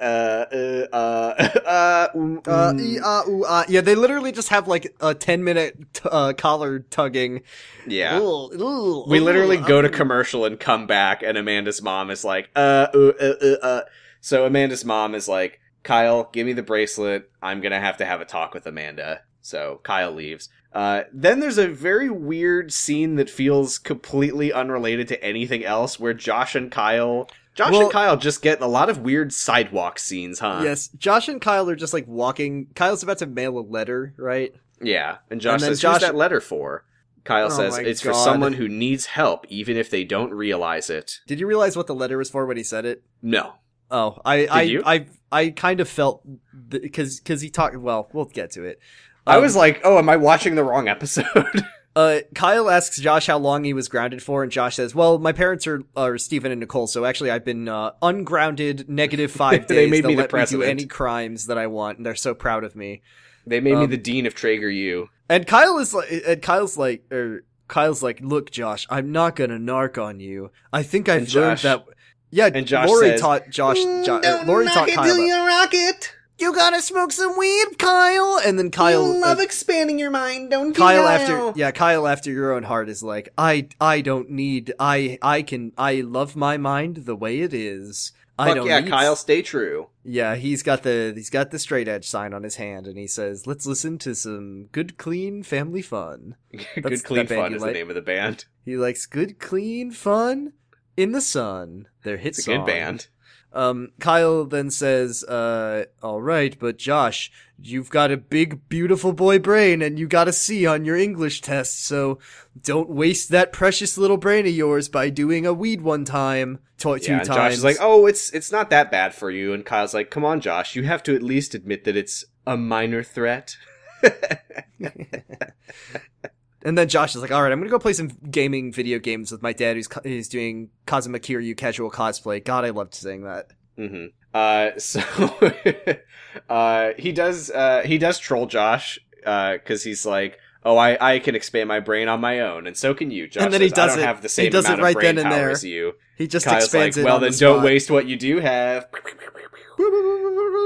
[0.00, 3.64] uh, uh, uh, uh, mm, Uh, mm." ee, ah, ooh, ah.
[3.68, 7.42] Yeah, they literally just have like a 10 minute t- uh, collar tugging.
[7.86, 12.10] yeah." Ooh, ooh, We ooh, literally go to commercial and come back, and Amanda's mom
[12.10, 13.80] is like, uh, uh, uh, uh, uh.
[14.20, 17.30] So Amanda's mom is like, Kyle, give me the bracelet.
[17.40, 19.20] I'm gonna have to have a talk with Amanda.
[19.40, 20.48] So Kyle leaves.
[20.72, 26.12] Uh, then there's a very weird scene that feels completely unrelated to anything else, where
[26.12, 30.38] Josh and Kyle, Josh Well- and Kyle just get a lot of weird sidewalk scenes,
[30.38, 30.60] huh?
[30.62, 32.68] Yes, Josh and Kyle are just like walking.
[32.74, 34.54] Kyle's about to mail a letter, right?
[34.80, 36.84] Yeah, and Josh And says, Josh- "Who's that letter for?"
[37.24, 41.20] Kyle Oh says, "It's for someone who needs help, even if they don't realize it."
[41.26, 43.02] Did you realize what the letter was for when he said it?
[43.22, 43.54] No.
[43.90, 44.80] Oh, I, I?
[44.94, 46.22] I, I kind of felt
[46.68, 47.76] because because he talked.
[47.76, 48.78] Well, we'll get to it.
[49.26, 51.24] I Um, was like, "Oh, am I watching the wrong episode?"
[51.96, 55.32] Uh, Kyle asks Josh how long he was grounded for, and Josh says, "Well, my
[55.32, 59.76] parents are are Stephen and Nicole, so actually I've been uh, ungrounded negative five days.
[59.76, 62.14] They made They'll me the let me do any crimes that I want, and they're
[62.14, 63.02] so proud of me."
[63.46, 65.08] they made me Um, the dean of Trager U.
[65.28, 69.58] And Kyle is like, and Kyle's like, or Kyle's like, "Look, Josh, I'm not gonna
[69.58, 70.50] narc on you.
[70.72, 71.84] I think I've And learned Josh- that."
[72.30, 73.76] Yeah, and Josh Lori says, taught Josh.
[74.04, 75.14] Jo- uh, Lori taught Kyle.
[75.14, 76.12] that, rocket.
[76.38, 78.38] You gotta smoke some weed, Kyle.
[78.44, 82.64] And then Kyle, uh, expanding your mind, don't Kyle after yeah, Kyle after your own
[82.64, 87.16] heart is like, I I don't need I I can I love my mind the
[87.16, 88.12] way it is.
[88.38, 89.88] I don't yeah, need Kyle, stay true.
[90.04, 93.06] Yeah, he's got the he's got the straight edge sign on his hand and he
[93.06, 96.36] says, "Let's listen to some good clean family fun."
[96.74, 97.72] Good clean fun is like.
[97.72, 98.44] the name of the band.
[98.64, 100.52] He likes good clean fun
[100.96, 101.88] in the sun.
[102.02, 102.56] Their hit It's a song.
[102.58, 103.08] good band.
[103.52, 109.38] Um, Kyle then says, uh, all right, but Josh, you've got a big, beautiful boy
[109.38, 112.18] brain and you got a C on your English test, so
[112.62, 116.98] don't waste that precious little brain of yours by doing a weed one time, to-
[116.98, 117.36] two Yeah, and times.
[117.36, 120.24] Josh is like, "Oh, it's it's not that bad for you." And Kyle's like, "Come
[120.24, 123.56] on, Josh, you have to at least admit that it's a minor threat."
[126.62, 129.30] And then Josh is like, all right, I'm gonna go play some gaming video games
[129.30, 132.42] with my dad who's, who's doing Kazuma Kiryu casual cosplay.
[132.44, 133.52] God, I loved saying that.
[133.76, 135.00] hmm Uh, so
[136.48, 141.34] uh, he does uh, he does troll Josh because he's like, "Oh, I, I can
[141.34, 143.78] expand my brain on my own, and so can you." Josh And then he says,
[143.78, 145.26] I does don't it- have the he same does it amount right of brain then
[145.26, 145.50] and power there.
[145.50, 145.92] as you.
[146.16, 147.04] He just Kyle's like, expands it.
[147.04, 147.64] "Well, then the don't spot.
[147.64, 148.88] waste what you do have."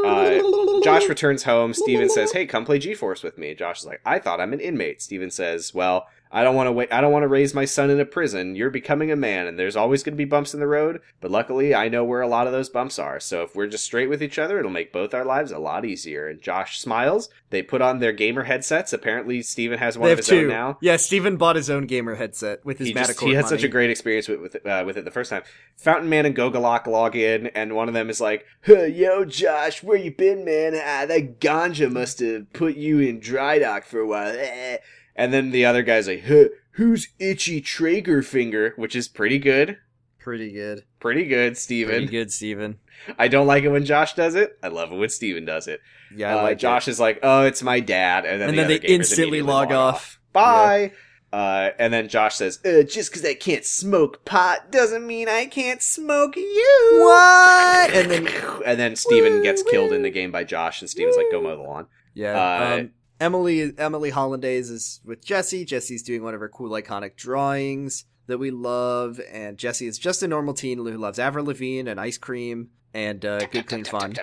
[0.05, 1.75] Uh, Josh returns home.
[1.75, 4.61] Steven says, "Hey, come play G-Force with me." Josh is like, "I thought I'm an
[4.61, 6.93] inmate." Steven says, "Well, I don't want to wait.
[6.93, 8.55] I don't want to raise my son in a prison.
[8.55, 11.01] You're becoming a man, and there's always going to be bumps in the road.
[11.21, 13.19] But luckily, I know where a lot of those bumps are.
[13.19, 15.85] So if we're just straight with each other, it'll make both our lives a lot
[15.85, 17.29] easier." And Josh smiles.
[17.51, 18.93] They put on their gamer headsets.
[18.93, 20.43] Apparently, Steven has one They of his two.
[20.43, 20.79] own now.
[20.81, 23.69] Yeah, Steven bought his own gamer headset with his He, just, he had such a
[23.69, 25.43] great experience with with, uh, with it the first time.
[25.77, 29.83] Fountain Man and Gogolok log in, and one of them is like, huh, "Yo, Josh,
[29.83, 30.75] where you been, man?
[30.77, 34.77] Ah, that ganja must have put you in dry dock for a while." Eh.
[35.17, 39.79] And then the other guy's like, huh, "Who's itchy Trager finger?" Which is pretty good,
[40.19, 40.85] Pretty good.
[40.99, 41.91] pretty good, Steven.
[41.95, 42.79] Pretty good, Steven.
[43.19, 44.59] I don't like it when Josh does it.
[44.63, 45.81] I love it when Steven does it.
[46.15, 48.69] Yeah, uh, like Josh is like, "Oh, it's my dad," and then And the then
[48.69, 50.21] they instantly immediately log off.
[50.33, 50.93] Bye.
[51.33, 55.47] Uh, and then Josh says, uh, "Just because I can't smoke pot doesn't mean I
[55.47, 57.91] can't smoke you." What?
[57.95, 58.29] And then
[58.67, 61.57] and then Steven gets killed in the game by Josh, and Steven's like, "Go mow
[61.57, 62.91] the lawn." yeah, Uh, um,
[63.21, 65.65] Emily Emily Hollandaise is with Jesse.
[65.67, 70.23] Jesse's doing one of her cool iconic drawings that we love, and Jesse is just
[70.23, 74.15] a normal teen who loves Avril Lavigne and ice cream and uh, good clean fun.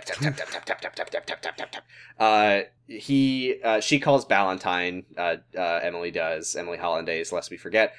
[2.20, 5.06] Uh, he, uh, she calls Ballentine.
[5.18, 6.56] Uh, Emily does.
[6.56, 7.94] Emily Hollandaise, lest we forget.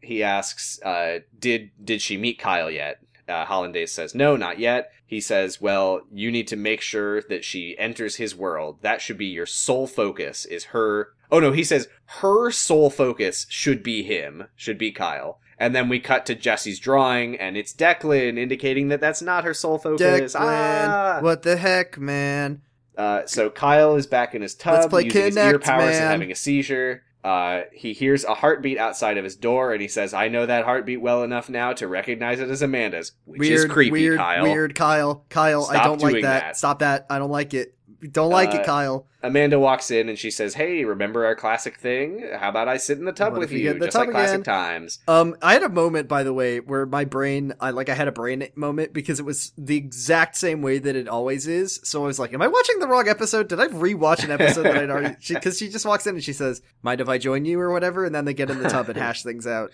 [0.00, 0.80] He asks,
[1.38, 6.02] "Did did she meet Kyle yet?" Uh, Hollandaise says, "No, not yet." He says, "Well,
[6.12, 8.78] you need to make sure that she enters his world.
[8.82, 10.44] That should be your sole focus.
[10.46, 11.88] Is her." Oh no, he says
[12.20, 15.38] her sole focus should be him, should be Kyle.
[15.58, 19.54] And then we cut to Jesse's drawing, and it's Declan, indicating that that's not her
[19.54, 20.34] sole focus.
[20.34, 20.40] Declan,
[20.88, 21.18] Ah!
[21.22, 22.62] what the heck, man?
[22.98, 26.02] Uh, so Kyle is back in his tub, Let's play using his ear powers man.
[26.02, 27.04] and having a seizure.
[27.24, 30.64] Uh, he hears a heartbeat outside of his door, and he says, "I know that
[30.64, 33.92] heartbeat well enough now to recognize it as Amanda's," which weird, is creepy.
[33.92, 35.24] weird, Kyle, weird, Kyle.
[35.28, 36.22] Kyle, I don't like that.
[36.22, 36.56] that.
[36.56, 37.06] Stop that.
[37.08, 37.74] I don't like it.
[38.10, 39.06] Don't like Uh, it, Kyle.
[39.22, 42.28] Amanda walks in and she says, "Hey, remember our classic thing?
[42.36, 44.98] How about I sit in the tub What with you, just tub like classic times?"
[45.06, 48.08] Um, I had a moment, by the way, where my brain, I like, I had
[48.08, 51.78] a brain moment because it was the exact same way that it always is.
[51.84, 53.46] So I was like, "Am I watching the wrong episode?
[53.46, 56.32] Did I rewatch an episode that I'd already?" Because she, just walks in and she
[56.32, 58.88] says, "Mind if I join you?" or whatever, and then they get in the tub
[58.88, 59.70] and hash things out.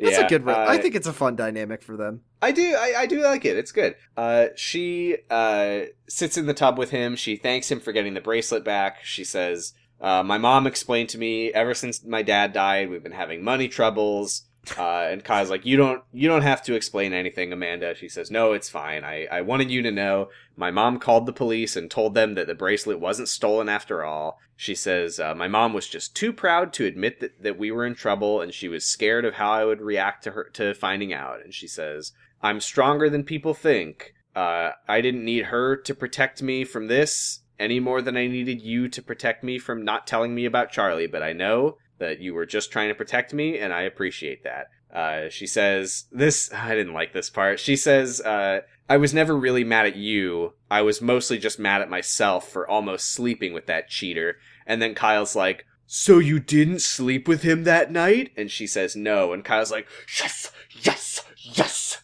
[0.00, 0.46] That's Yeah, a good.
[0.46, 2.22] Re- uh, I think it's a fun dynamic for them.
[2.40, 2.74] I do.
[2.78, 3.56] I, I do like it.
[3.56, 3.96] It's good.
[4.16, 7.16] Uh, she uh, sits in the tub with him.
[7.16, 9.04] She thanks him for getting the bracelet back.
[9.04, 13.12] She says, uh, "My mom explained to me ever since my dad died, we've been
[13.12, 14.44] having money troubles."
[14.76, 16.02] Uh, and Kai's like, "You don't.
[16.12, 19.04] You don't have to explain anything, Amanda." She says, "No, it's fine.
[19.04, 20.28] I, I wanted you to know.
[20.54, 24.38] My mom called the police and told them that the bracelet wasn't stolen after all."
[24.56, 27.86] She says, uh, "My mom was just too proud to admit that, that we were
[27.86, 31.12] in trouble, and she was scared of how I would react to her to finding
[31.12, 32.12] out." And she says.
[32.42, 34.14] I'm stronger than people think.
[34.34, 38.62] Uh, I didn't need her to protect me from this any more than I needed
[38.62, 42.34] you to protect me from not telling me about Charlie, but I know that you
[42.34, 44.66] were just trying to protect me, and I appreciate that.
[44.92, 47.60] Uh, she says, This, I didn't like this part.
[47.60, 50.54] She says, uh, I was never really mad at you.
[50.68, 54.38] I was mostly just mad at myself for almost sleeping with that cheater.
[54.66, 58.32] And then Kyle's like, So you didn't sleep with him that night?
[58.36, 59.32] And she says, No.
[59.32, 59.86] And Kyle's like,
[60.20, 62.02] Yes, yes, yes.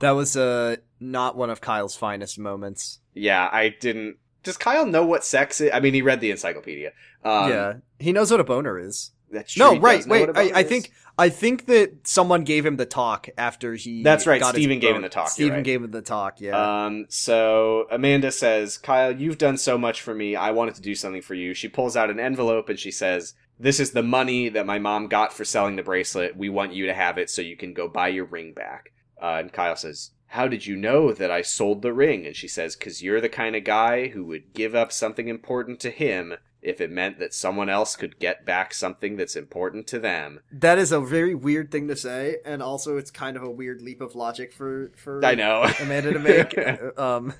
[0.00, 3.00] That was uh not one of Kyle's finest moments.
[3.14, 4.18] Yeah, I didn't.
[4.46, 5.72] Does Kyle know what sex is?
[5.74, 6.92] I mean, he read the encyclopedia.
[7.24, 9.10] Um, yeah, he knows what a boner is.
[9.28, 9.74] that's true.
[9.74, 10.30] No, right, wait.
[10.36, 14.04] I, I think I think that someone gave him the talk after he.
[14.04, 15.64] That's right, Steven gave him the talk, you're right.
[15.64, 16.40] gave him the talk.
[16.40, 16.84] Yeah.
[16.86, 20.36] Um, so Amanda says, Kyle, you've done so much for me.
[20.36, 21.52] I wanted to do something for you.
[21.52, 25.08] She pulls out an envelope and she says, This is the money that my mom
[25.08, 26.36] got for selling the bracelet.
[26.36, 28.92] We want you to have it so you can go buy your ring back.
[29.20, 32.26] Uh, and Kyle says, How did you know that I sold the ring?
[32.26, 35.80] And she says, Because you're the kind of guy who would give up something important
[35.80, 39.98] to him if it meant that someone else could get back something that's important to
[40.00, 40.40] them.
[40.50, 43.80] that is a very weird thing to say, and also it's kind of a weird
[43.82, 45.62] leap of logic for for I know.
[45.80, 46.98] Amanda to make.
[46.98, 47.32] um,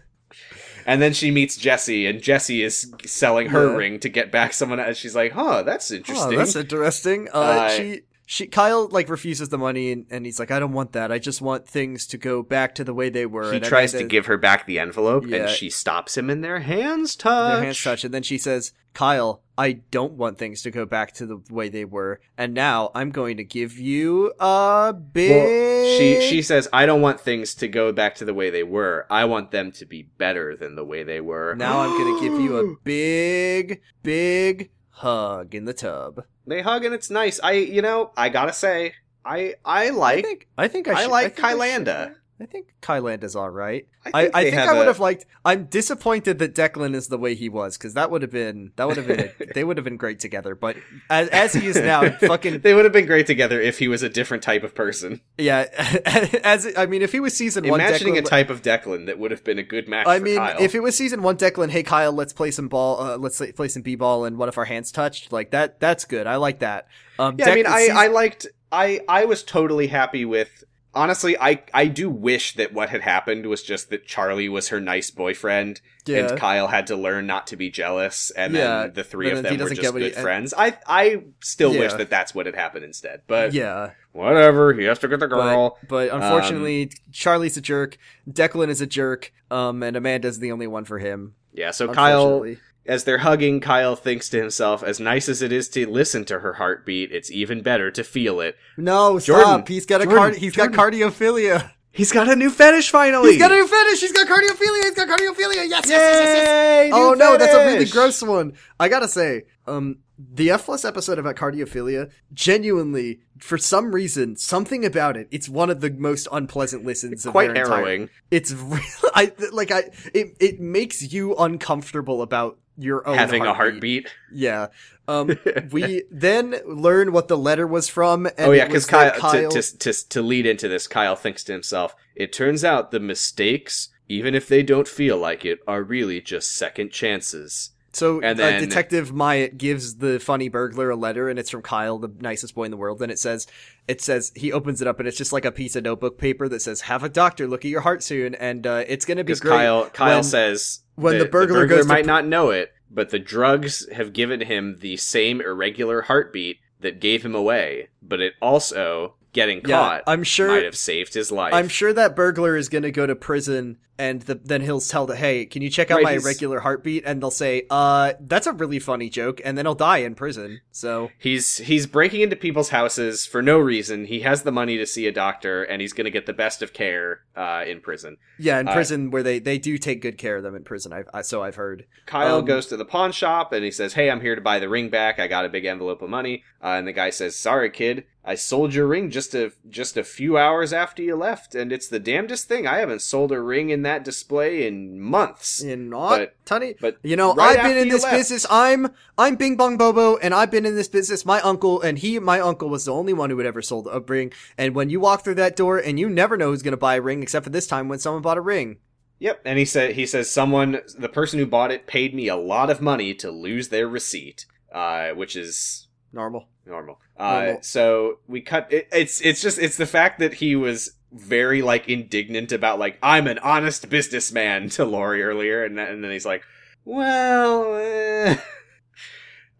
[0.86, 3.76] And then she meets Jesse, and Jesse is selling her Yeah.
[3.76, 4.96] ring to get back someone else.
[4.96, 6.38] She's like, huh, that's oh, interesting.
[6.38, 7.28] that's interesting.
[7.32, 10.72] Uh, Uh, she she Kyle like refuses the money, and, and he's like, I don't
[10.72, 11.10] want that.
[11.12, 13.50] I just want things to go back to the way they were.
[13.52, 15.36] he And tries to Amanda- give her back the envelope, Yeah.
[15.36, 17.54] and she stops him, and their hands touch.
[17.54, 21.12] their hands touch, and then she says, "Kyle, I don't want things to go back
[21.14, 25.98] to the way they were, and now I'm going to give you a big." Well,
[25.98, 29.06] she she says, "I don't want things to go back to the way they were.
[29.08, 32.28] I want them to be better than the way they were." now I'm going to
[32.28, 36.24] give you a big, big hug in the tub.
[36.46, 37.38] they hug, and it's nice.
[37.42, 38.94] I you know I gotta say,
[39.24, 42.14] I I I like think I think I, I should, like think I should- Kylanda.
[42.38, 43.88] I think Kylanda's all right.
[44.04, 45.24] I I, think I they think I would a- have liked.
[45.44, 48.86] I'm disappointed that Declan is the way he was because that would have been that
[48.86, 50.54] would have been they would have been great together.
[50.54, 50.76] But
[51.08, 54.02] as, as he is now, fucking they would have been great together if he was
[54.02, 55.22] a different type of person.
[55.38, 55.64] yeah.
[56.44, 59.18] As I mean, if he was season one, Imagining Declan, a type of Declan that
[59.18, 60.06] would have been a good match.
[60.06, 60.56] I mean, Kyle.
[60.60, 63.00] if it was season one, Declan, hey Kyle, let's play some ball.
[63.00, 65.32] Uh, let's play some b-ball, and one of our hands touched.
[65.32, 65.80] Like that.
[65.80, 66.26] That's good.
[66.26, 66.86] I like that.
[67.18, 70.64] Um, Yeah, I mean, I, season- I liked, I, I was totally happy with.
[70.96, 74.80] Honestly, I, I do wish that what had happened was just that Charlie was her
[74.80, 76.26] nice boyfriend, yeah.
[76.26, 79.36] and Kyle had to learn not to be jealous, and Yeah, then the three but
[79.36, 80.54] of them were just what he- good friends.
[80.56, 84.72] I, I still wish that that's what had happened instead, but yeah, whatever.
[84.72, 85.78] He has to get the girl.
[85.82, 87.98] but, but unfortunately, Charlie's a jerk.
[88.28, 89.32] Declan is a jerk.
[89.50, 91.34] Um, and Amanda's the only one for him.
[91.52, 92.44] yeah, so Kyle.
[92.88, 96.40] As they're hugging, Kyle thinks to himself, as nice as it is to listen to
[96.40, 98.56] her heartbeat, it's even better to feel it.
[98.76, 99.68] No, Jordan, stop.
[99.68, 100.36] He's got a Jordan, card.
[100.36, 101.70] He's got cardiophilia.
[101.92, 103.30] He's got a new fetish finally.
[103.30, 104.00] He's got a new fetish.
[104.02, 104.82] He's got cardiophilia.
[104.84, 105.66] He's got cardiophilia.
[105.66, 106.48] Yes, yes, yes, yes, yes.
[106.48, 106.90] Yay!
[106.92, 108.52] Oh new no, that's a really gross one.
[108.78, 114.84] I gotta say, um, the F plus episode about cardiophilia, genuinely, for some reason, something
[114.84, 117.26] about it, it's one of the most unpleasant listens.
[117.26, 118.10] of Quite their entire- harrowing.
[118.30, 118.80] It's real.
[119.14, 119.70] I like.
[119.70, 119.84] I
[120.14, 124.08] it it makes you uncomfortable about your own Having a heartbeat.
[124.08, 124.14] heartbeat.
[124.32, 124.66] Yeah.
[125.08, 125.38] Um,
[125.70, 128.26] we then learn what the letter was from.
[128.26, 131.42] And oh yeah, because Kyle, Kyle To, to, to, to lead into this, Kyle thinks
[131.44, 135.82] to himself, it turns out the mistakes, even if they don't feel like it, are
[135.82, 137.70] really just second chances.
[137.96, 141.98] So And uh, Detective Myatt gives the funny burglar a letter, and it's from Kyle,
[141.98, 143.00] the nicest boy in the world.
[143.00, 143.46] And it says,
[143.88, 146.46] it says he opens it up, and it's just like a piece of notebook paper
[146.48, 149.34] that says, "Have a doctor look at your heart soon," and uh, it's gonna be
[149.34, 149.50] great.
[149.50, 152.72] Kyle, Kyle when- says when the that burglar goes to might pr- not know it,
[152.90, 157.88] but the drugs have given him the same irregular heartbeat that gave him away.
[158.02, 161.54] But it also getting Yeah, caught I'm sure- might have saved his life.
[161.54, 165.16] I'm sure that burglar is gonna go to prison and the, then he'll tell the
[165.16, 167.04] hey, can you check out Right, my he's- irregular heartbeat?
[167.06, 170.60] And they'll say, uh, that's a really funny joke, and then he'll die in prison.
[170.70, 174.04] So He's he's breaking into people's houses for no reason.
[174.06, 176.62] He has the money to see a doctor, and he's going to get the best
[176.62, 178.16] of care uh, in prison.
[178.38, 180.92] yeah, in Uh, prison where they they do take good care of them in prison.
[180.92, 181.86] I, I so I've heard.
[182.06, 184.58] Kyle Um, goes to the pawn shop and he says, "Hey, I'm here to buy
[184.58, 185.18] the ring back.
[185.18, 188.04] I got a big envelope of money." Uh, and the guy says, "Sorry, kid.
[188.28, 191.86] I sold your ring just a just a few hours after you left, and it's
[191.88, 192.66] the damnedest thing.
[192.66, 196.98] I haven't sold a ring in that display in months." In not But- Tunny, but
[197.02, 198.46] you know, right I've been in this left- business.
[198.50, 201.24] I'm I'm Bing Bong Bobo, and I've been in this business.
[201.24, 204.00] My uncle and he, my uncle, was the only one who had ever sold a
[204.00, 204.32] ring.
[204.58, 206.96] And when you walk through that door, and you never know who's going to buy
[206.96, 208.76] a ring, except for this time when someone bought a ring.
[209.18, 212.36] Yep, and he said he says someone the person who bought it paid me a
[212.36, 216.48] lot of money to lose their receipt, uh, which is Normal.
[216.66, 217.00] normal.
[217.18, 217.62] Uh, Normal.
[217.62, 218.70] so we cut.
[218.70, 222.98] It, it's it's just it's the fact that he was very like indignant about like
[223.02, 226.42] I'm an honest businessman to Lori earlier, and, then- and then he's like,
[226.84, 227.76] well.
[227.76, 228.36] eh."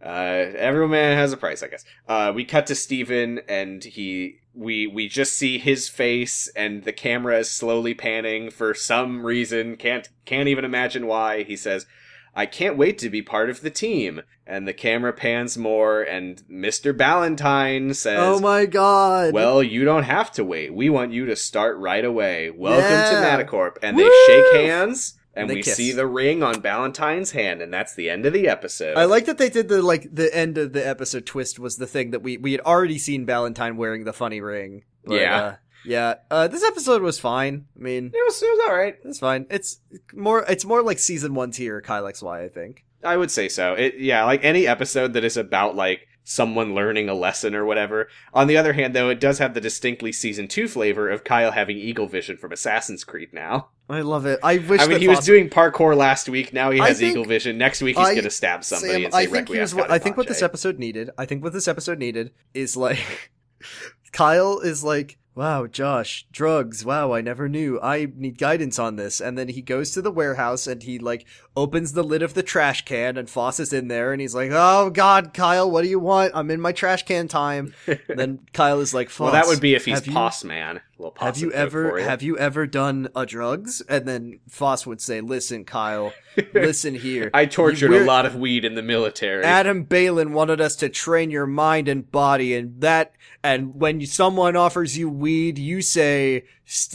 [0.03, 1.85] Uh, man has a price, I guess.
[2.07, 6.93] Uh, we cut to Steven and he, we, we just see his face and the
[6.93, 9.77] camera is slowly panning for some reason.
[9.77, 11.43] Can't, can't even imagine why.
[11.43, 11.87] He says,
[12.36, 14.20] I can't wait to be part of the team.
[14.46, 16.96] And the camera pans more and Mr.
[16.96, 19.32] Ballentine says, Oh my god.
[19.32, 20.72] well, you don't have to wait.
[20.74, 22.50] We want you to start right away.
[22.50, 23.10] Welcome Yeah.
[23.10, 23.78] to Madacorp.
[23.82, 25.76] And they shake hands, and, And we kiss.
[25.76, 28.96] see the ring on Ballentine's hand, and that's the end of the episode.
[28.96, 31.86] I like that they did the like the end of the episode twist was the
[31.86, 34.84] thing that we we had already seen Ballentine wearing the funny ring.
[35.04, 35.36] But, Yeah.
[35.42, 35.54] uh,
[35.86, 36.14] yeah.
[36.30, 37.66] Uh, this episode was fine.
[37.76, 38.96] I mean, It was, it was all right.
[39.04, 39.46] it's fine.
[39.50, 39.80] It's
[40.14, 42.84] more it's more like season one tier Kyle XY, I think.
[43.04, 43.74] I would say so.
[43.74, 48.08] It, yeah, like any episode that is about like someone learning a lesson or whatever.
[48.34, 51.52] On the other hand, though, it does have the distinctly season two flavor of Kyle
[51.52, 53.28] having eagle vision from Assassin's Creed.
[53.32, 54.40] Now, I love it.
[54.42, 54.80] I wish.
[54.80, 56.52] I mean, he was doing parkour last week.
[56.52, 57.58] Now he has eagle vision.
[57.58, 60.00] Next week he's I- gonna stab somebody Sam, and say I think here's what I
[60.00, 61.10] think what this episode needed.
[61.16, 63.30] I think what this episode needed is like
[64.12, 66.84] Kyle is like, "Wow, Josh, drugs.
[66.84, 67.78] Wow, I never knew.
[67.80, 71.26] I need guidance on this." And then he goes to the warehouse and he like
[71.57, 74.51] opens the lid of the trash can and Foss is in there and he's like,
[74.53, 76.33] "Oh God, Kyle, what do you want?
[76.35, 77.74] I'm in my trash can time."
[78.09, 80.12] And then Kyle is like, Well, that would be if he's you-
[80.45, 80.81] Man.
[81.19, 82.05] Have you ever you.
[82.05, 83.83] have you ever done a drugs?
[83.83, 86.12] And then Foss would say, "Listen, Kyle,
[86.55, 87.31] listen here.
[87.35, 89.45] I tortured We're- a lot of weed in the military.
[89.45, 94.07] Adam Baylin wanted us to train your mind and body, and that, and when you,
[94.07, 96.45] someone offers you weed, you say,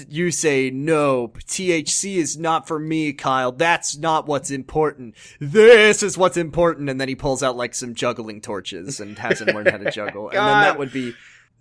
[0.10, 1.30] you say no.
[1.30, 3.52] THC is not for me, Kyle.
[3.52, 5.16] That's not what's important.
[5.40, 6.90] This is what's important.
[6.90, 10.28] And then he pulls out like some juggling torches and hasn't learned how to juggle.
[10.30, 11.14] and then that would be.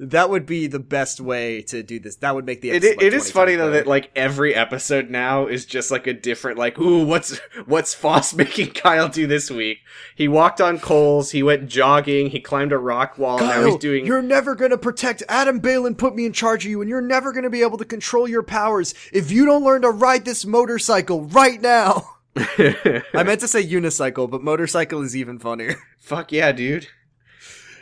[0.02, 2.16] That would be the best way to do this.
[2.16, 5.10] That would make the episode, it, like, it is funny though that like every episode
[5.10, 9.50] now is just like a different like ooh what's what's Foss making Kyle do this
[9.50, 9.80] week?
[10.14, 14.06] He walked on coals, he went jogging, he climbed a rock wall, now he's doing
[14.06, 17.30] You're never gonna protect Adam Baylin put me in charge of you, and you're never
[17.30, 21.24] gonna be able to control your powers if you don't learn to ride this motorcycle
[21.26, 22.16] right now.
[22.36, 25.76] I meant to say unicycle, but motorcycle is even funnier.
[25.98, 26.88] Fuck yeah, dude.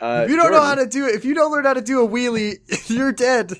[0.01, 1.81] Uh, if you don't know how to do it, if you don't learn how to
[1.81, 2.57] do a wheelie,
[2.89, 3.53] you're dead.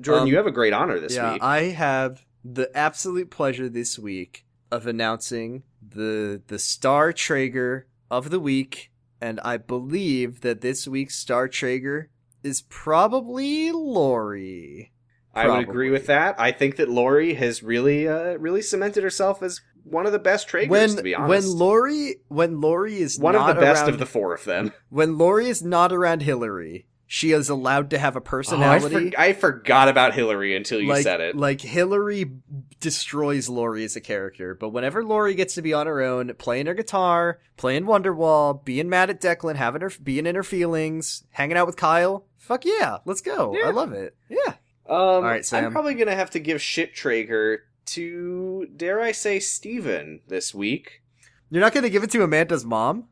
[0.00, 1.42] Jordan, um, you have a great honor this yeah, week.
[1.42, 8.40] I have the absolute pleasure this week of announcing the the Star Trager of the
[8.40, 8.90] week,
[9.20, 12.06] and I believe that this week's Star Trager
[12.42, 14.92] is probably Lori.
[15.34, 16.34] I would agree with that.
[16.38, 20.48] I think that Lori has really uh really cemented herself as one of the best
[20.48, 21.48] Tragers, when to be honest.
[21.48, 21.58] when.
[21.58, 24.72] Lori when Lori is one of the best around, of the four of them.
[24.90, 29.10] when Lori is not around Hillary, she is allowed to have a Oh, I, personality.
[29.12, 31.36] for- I forgot about Hillary until you like, said it.
[31.36, 32.32] like Hillary
[32.80, 36.66] destroys Lori as a character, but whenever Lori gets to be on her own, playing
[36.66, 41.56] her guitar, playing Wonderwall, being mad at Declan, having her being in her feelings, hanging
[41.56, 43.54] out with Kyle, fuck yeah, let's go.
[43.56, 43.68] Yeah.
[43.68, 44.16] I love it.
[44.28, 44.54] Yeah.
[44.88, 45.64] Um, right, Sam.
[45.66, 51.02] I'm probably gonna have to give shit Trager to dare I say Steven this week.
[51.50, 53.04] You're not going to give it to Amanda's mom?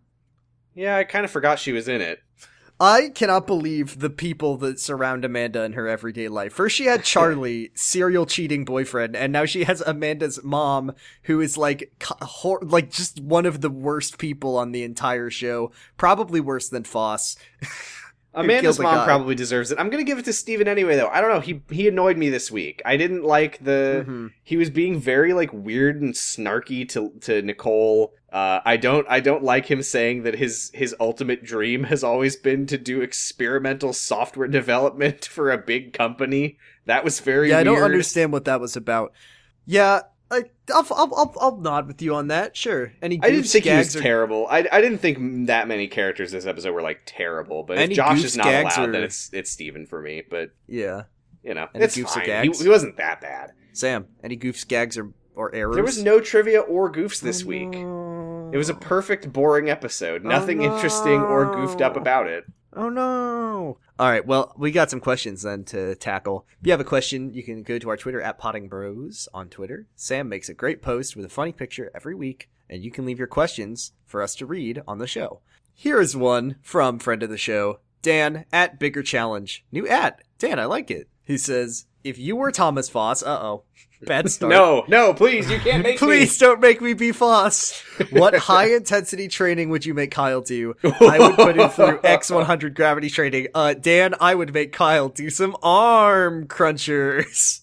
[0.75, 2.21] Yeah, I kind of forgot she was in it.
[2.81, 6.53] I cannot believe the people that surround Amanda in her everyday life.
[6.53, 10.93] First, she had Charlie, serial cheating boyfriend, and now she has Amanda's mom,
[11.23, 15.71] who is like, hor- like just one of the worst people on the entire show.
[15.97, 17.37] Probably worse than Foss.
[18.35, 19.05] Amanda's mom guy.
[19.05, 19.79] probably deserves it.
[19.79, 21.09] I'm gonna give it to Steven anyway, though.
[21.09, 21.41] I don't know.
[21.41, 22.83] He he annoyed me this week.
[22.85, 24.05] I didn't like the.
[24.07, 24.31] Mhm.
[24.43, 28.15] He was being very like weird and snarky to to Nicole.
[28.33, 32.35] Uh, I don't I don't like him saying that his his ultimate dream has always
[32.37, 36.59] been to do experimental software development for a big company.
[36.87, 39.13] That was very Yeah, I don't understand what that was about.
[39.67, 40.01] Yeah,
[40.35, 40.43] I,
[40.73, 42.57] I'll, I'll, I'll, I'll nod with you on that.
[42.57, 42.93] Sure.
[43.01, 44.47] Any I didn't think he was or- terrible.
[44.51, 47.63] I, I didn't think that many characters this episode were like terrible.
[47.63, 50.23] But Any if Josh goofs, is not allowed, or- then it's it's Steven for me.
[50.29, 51.03] But Yeah.
[51.43, 52.27] you know, Any it's goofs or fine.
[52.27, 52.59] gags?
[52.59, 53.53] He, he wasn't that bad.
[53.73, 55.75] Sam, any goofs, gags, or or errors?
[55.75, 57.71] There was no trivia or goofs this Oh, week.
[57.73, 58.51] no.
[58.53, 60.23] It was a perfect, boring episode.
[60.25, 62.45] Oh, Nothing interesting or goofed up about it.
[62.77, 63.79] Oh no!
[63.97, 66.47] All right, well, we got some questions then to tackle.
[66.61, 69.49] If you have a question, you can go to our Twitter at Potting Bros on
[69.49, 69.87] Twitter.
[69.95, 73.19] Sam makes a great post with a funny picture every week, and you can leave
[73.19, 75.43] your questions for us to read on the show.
[75.73, 79.65] Here is one from friend of the show, Dan at Bigger Challenge.
[79.71, 81.09] New at Dan, I like it.
[81.23, 83.65] He says, "If you were Thomas Foss, uh oh,
[84.03, 84.51] bad start.
[84.51, 87.83] No, no, please, you can't make me Please don't make me be Foss.
[88.11, 90.75] What high intensity training would you make Kyle do?
[90.85, 93.49] I would put him through X100 gravity training.
[93.55, 97.61] Uh, Dan, I would make Kyle do some arm crunchers.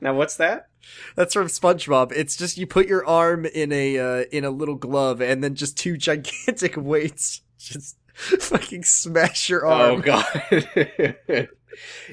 [0.00, 0.68] Now, what's that?
[1.14, 2.12] That's from SpongeBob.
[2.12, 5.54] It's just you put your arm in a uh, in a little glove and then
[5.54, 9.96] just two gigantic weights just fucking smash your arm.
[9.96, 11.48] Oh god.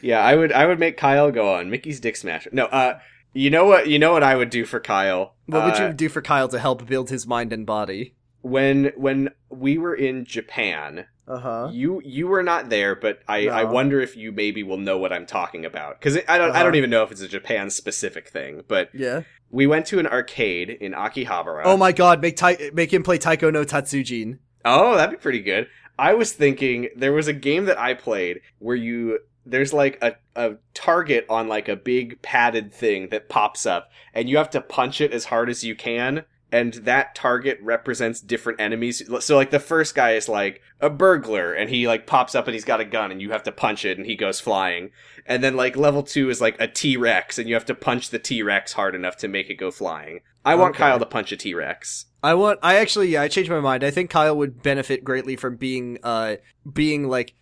[0.01, 2.49] Yeah, I would I would make Kyle go on Mickey's Dick Smasher.
[2.53, 2.99] No, uh
[3.33, 5.35] you know what you know what I would do for Kyle?
[5.47, 8.15] What would Uh, you do for Kyle to help build his mind and body?
[8.41, 11.69] when when we were in Japan, Uh huh.
[11.71, 15.13] you you were not there, but I I wonder if you maybe will know what
[15.13, 16.63] I'm talking about cuz I don't I Uh-huh.
[16.63, 19.21] don't even know if it's a Japan specific thing, but Yeah.
[19.49, 21.61] we went to an arcade in Akihabara.
[21.63, 22.21] Oh my God!
[22.21, 24.39] Make Tai- make him play Taiko no Tatsujin.
[24.65, 25.67] Oh, that'd be pretty good.
[25.97, 30.15] I was thinking there was a game that I played where you there's like a,
[30.35, 34.61] a target on like a big padded thing that pops up and you have to
[34.61, 39.01] punch it as hard as you can and that target represents different enemies.
[39.21, 42.53] So like the first guy is like a burglar and he like pops up and
[42.53, 44.91] he's got a gun and you have to punch it and he goes flying.
[45.25, 48.19] And then like level 2 is like a T-Rex and you have to punch the
[48.19, 50.19] T-Rex hard enough to make it go flying.
[50.45, 50.83] I want Okay.
[50.83, 52.05] Kyle to punch a T-Rex.
[52.21, 52.59] I want.
[52.61, 53.09] I actually.
[53.09, 53.83] Yeah, I changed my mind.
[53.83, 56.35] I think Kyle would benefit greatly from being, uh,
[56.71, 57.33] being like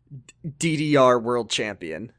[0.45, 2.11] DDR world champion.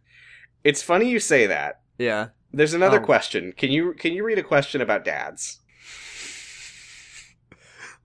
[0.65, 1.81] It's funny you say that.
[1.99, 2.29] Yeah.
[2.53, 3.05] There's another Oh.
[3.05, 3.53] question.
[3.57, 5.61] Can you can you read a question about dads?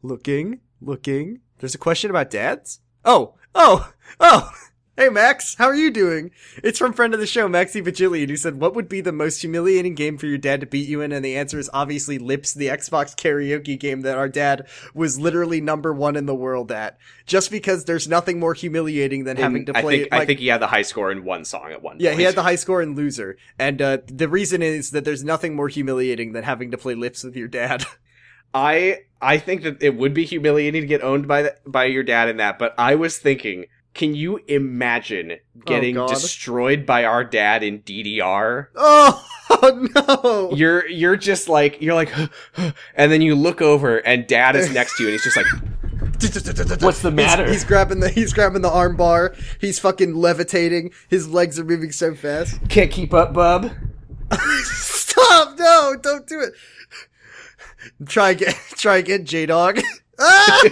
[0.01, 1.39] Looking, looking.
[1.59, 2.79] There's a question about dads.
[3.03, 4.51] Oh, oh, oh.
[4.99, 6.31] Hey Max, how are you doing?
[6.63, 9.41] It's from friend of the show, Maxi Bajillion, who said, "What would be the most
[9.41, 12.51] humiliating game for your dad to beat you in?" And the answer is obviously Lips,
[12.51, 16.97] the Xbox karaoke game that our dad was literally number one in the world at.
[17.27, 19.99] Just because there's nothing more humiliating than having And to I play.
[19.99, 22.01] think like, I think he had the high score in one song at one time.
[22.01, 22.19] Yeah, point.
[22.19, 23.37] he had the high score in Loser.
[23.59, 27.23] And uh, the reason is that there's nothing more humiliating than having to play lips
[27.23, 27.85] with your dad.
[28.53, 32.03] I I think that it would be humiliating to get owned by the, by your
[32.03, 33.65] dad in that, but I was thinking,
[33.97, 38.67] can you imagine getting Oh, destroyed by our dad in DDR?
[38.75, 39.23] oh,
[39.95, 40.51] no!
[40.55, 42.13] You're you're just like you're like
[42.95, 45.45] and then you look over and dad is next to you and he's just like
[46.81, 47.43] What's the matter?
[47.45, 49.35] He's, he's grabbing the he's grabbing the arm bar.
[49.59, 50.91] He's fucking levitating.
[51.09, 52.59] His legs are moving so fast.
[52.69, 53.71] can't keep up, bub.
[54.63, 55.57] Stop!
[55.59, 56.53] No, don't do it.
[58.07, 58.53] Try again.
[58.71, 59.79] Try again, J Dog.
[60.19, 60.63] ah!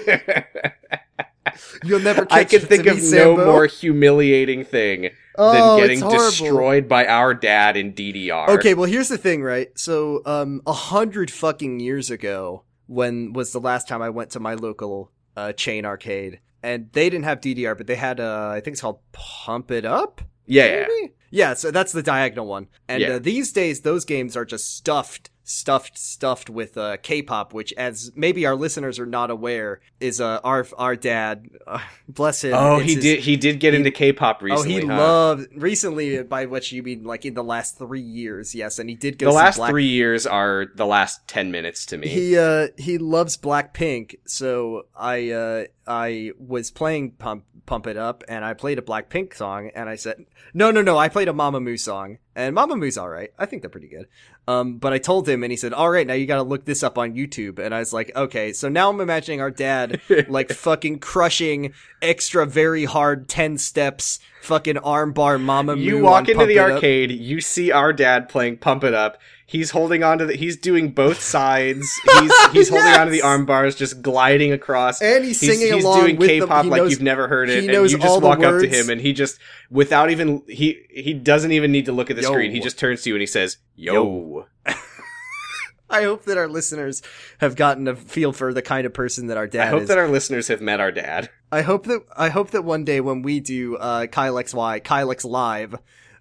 [1.84, 6.88] You'll never catch I can think of no more humiliating thing Oh, than getting destroyed
[6.88, 8.48] by our dad in DDR.
[8.50, 9.70] Okay, well here's the thing, right?
[9.78, 14.40] So, um, a hundred fucking years ago, when was the last time I went to
[14.40, 18.62] my local uh, chain arcade, and they didn't have DDR, but they had uh, I
[18.62, 20.22] think it's called Pump It Up.
[20.46, 20.88] Yeah, yeah.
[20.88, 21.14] maybe?
[21.32, 22.68] Yeah, so that's the diagonal one.
[22.88, 23.10] And Yeah.
[23.16, 28.12] uh, these days, those games are just stuffed, stuffed, stuffed with uh, K-pop, which, as
[28.16, 31.48] maybe our listeners are not aware, is uh, our our dad.
[31.66, 32.54] Uh, bless him.
[32.54, 33.20] Oh, he his- did.
[33.22, 34.76] He did get into K-pop recently.
[34.78, 34.98] oh, he huh?
[34.98, 36.22] loved recently.
[36.24, 38.54] By which you mean like in the last three years?
[38.54, 39.28] Yes, and he did go.
[39.28, 42.08] the last Black- three years are the last ten minutes to me.
[42.10, 48.24] He uh he loves Blackpink, so I uh I was playing Pump Pump It Up,
[48.28, 51.34] and I played a Blackpink song, and I said, no, no, no, I played a
[51.34, 53.32] Mamamoo song, and Mamamoo's all right.
[53.40, 54.08] I think they're pretty good.
[54.48, 56.66] Um, but I told him, and he said, all right, now you got to look
[56.66, 58.52] this up on YouTube, and I was like, okay.
[58.54, 64.76] So now I'm imagining our dad like fucking crushing extra very hard ten steps, fucking
[64.76, 65.76] armbar mama.
[65.76, 66.72] you walk into the It Up.
[66.74, 69.18] arcade, you see our dad playing Pump It Up.
[69.48, 70.36] He's holding on to the.
[70.36, 71.88] He's doing both sides.
[72.20, 73.26] He's he's holding on to the Yes!
[73.26, 75.04] arm bars, just gliding across.
[75.04, 76.30] And he's singing he's along doing with.
[76.30, 79.00] K-pop He like you've never heard it, and you just walk up to him, and
[79.00, 79.38] he just,
[79.70, 82.30] without even he he doesn't even need to look at the Yo.
[82.32, 82.52] screen.
[82.52, 84.48] He just turns to you and he says, "Yo."
[85.90, 87.02] I hope that our listeners
[87.40, 89.88] have gotten a feel for the kind of person that our dad I hope is.
[89.90, 91.30] that our listeners have met our dad.
[91.52, 95.12] I hope that I hope that one day when we do uh, Kyle XY, Kyle
[95.12, 95.76] X Live,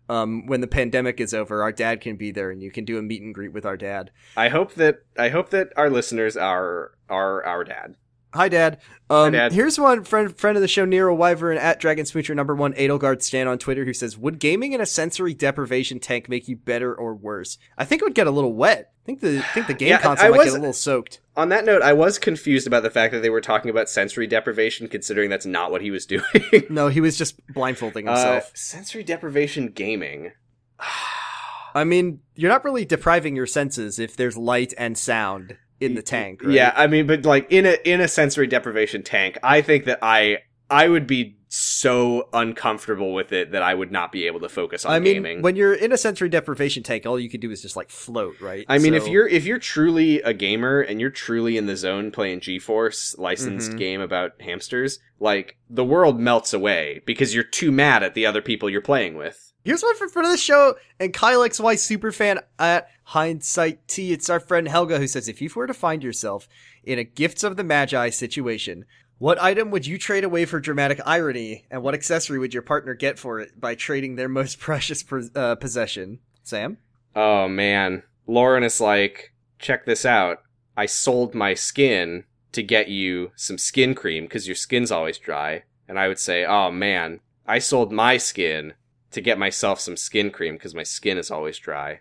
[0.08, 2.98] um, when the pandemic is over, our dad can be there and you can do
[2.98, 4.10] a meet and greet with our dad.
[4.36, 7.96] I hope that I hope that our listeners are are our dad.
[8.34, 8.78] Hi, Dad.
[9.08, 9.52] Um, Dad.
[9.52, 13.22] Here's one friend friend of the show, Nero Wyvern at Dragon Smoocher number one, Edelgard
[13.22, 16.92] Stan on Twitter, who says, "Would gaming in a sensory deprivation tank make you better
[16.94, 18.90] or worse?" I think it would get a little wet.
[19.04, 20.72] I think the I think the game Yeah, console I might was- get a little
[20.72, 21.20] soaked.
[21.36, 24.26] On that note, I was confused about the fact that they were talking about sensory
[24.26, 26.22] deprivation, considering that's not what he was doing.
[26.70, 28.52] No, he was just blindfolding Uh, himself.
[28.54, 30.32] sensory deprivation gaming.
[31.74, 36.02] I mean, you're not really depriving your senses if there's light and sound in the
[36.02, 36.42] tank.
[36.42, 36.52] Right?
[36.54, 39.98] Yeah, I mean, but like in a in a sensory deprivation tank, I think that
[40.02, 40.38] I
[40.70, 44.84] I would be so uncomfortable with it that I would not be able to focus
[44.84, 45.40] on I mean, gaming.
[45.42, 48.40] when you're in a sensory deprivation tank, all you can do is just like float,
[48.40, 48.64] right?
[48.68, 52.10] I mean, if you're if you're truly a gamer and you're truly in the zone
[52.10, 53.78] playing G-Force licensed Mhm.
[53.78, 58.42] game about hamsters, like the world melts away because you're too mad at the other
[58.42, 59.52] people you're playing with.
[59.64, 64.12] Here's one for front of the show, and Kyle XY superfan at Hindsight T.
[64.12, 66.46] It's our friend Helga who says, if you were to find yourself
[66.82, 68.84] in a Gifts of the Magi situation,
[69.16, 72.92] what item would you trade away for dramatic irony, and what accessory would your partner
[72.92, 75.02] get for it by trading their most precious
[75.34, 76.18] uh, possession?
[76.42, 76.76] Sam?
[77.16, 80.42] Oh man, Lauren is like, check this out.
[80.76, 85.62] I sold my skin to get you some skin cream because your skin's always dry.
[85.88, 88.74] And I would say, oh man, I sold my skin
[89.14, 92.00] to get myself some skin cream because my skin is always dry.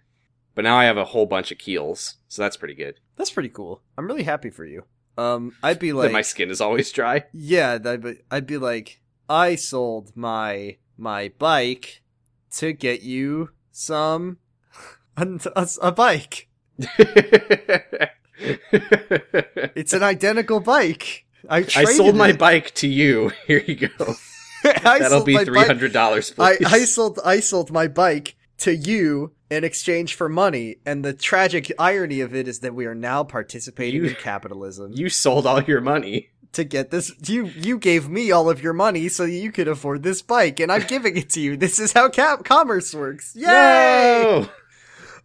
[0.55, 2.99] But now I have a whole bunch of Kiehl's, so that's pretty good.
[3.15, 3.81] That's pretty cool.
[3.97, 4.83] I'm really happy for you.
[5.17, 7.25] Um, I'd be like, my skin is always dry.
[7.33, 12.01] yeah, I'd be, I'd be like, I sold my my bike
[12.57, 14.37] to get you some
[15.17, 16.49] a, a, a bike.
[19.75, 21.25] It's an identical bike.
[21.49, 22.39] I, I sold my it.
[22.39, 23.31] bike to you.
[23.47, 24.15] Here you go.
[24.83, 26.57] That'll be three hundred dollars, I.
[26.65, 31.71] I sold I sold my bike to you in exchange for money, and the tragic
[31.77, 35.61] irony of it is that we are now participating You- in capitalism you sold all
[35.63, 36.29] your money.
[36.53, 37.11] to get this.
[37.27, 40.71] You you gave me all of your money so you could afford this bike, and
[40.71, 41.57] I'm giving it to you.
[41.57, 43.35] This is how cap commerce works.
[43.35, 43.47] Yay!
[43.47, 44.49] No!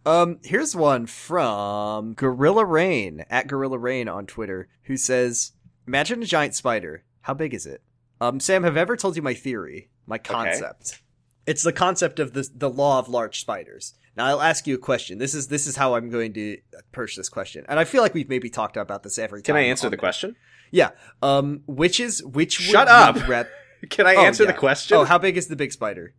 [0.05, 5.51] Um, here's one from Gorilla Rain at Gorilla Rain on Twitter, who says,
[5.87, 7.03] "Imagine a giant spider.
[7.21, 7.81] How big is it?"
[8.21, 11.01] Um, Sam, have I ever told you my theory, my concept?
[11.45, 13.95] It's the concept of the the law of large spiders.
[14.17, 15.17] Now I'll ask you a question.
[15.17, 18.13] This is this is how I'm going to approach this question, and I feel like
[18.13, 19.55] we've maybe talked about this every time.
[19.55, 19.63] Can.
[19.63, 19.99] I answer the there.
[19.99, 20.35] question?
[20.71, 20.89] Yeah.
[21.21, 22.53] Um, which is which?
[22.53, 23.15] Shut up!
[23.27, 23.49] rep-
[23.89, 24.51] Can I Oh, answer yeah.
[24.51, 24.97] the question?
[24.97, 26.13] Oh, how big is the big spider?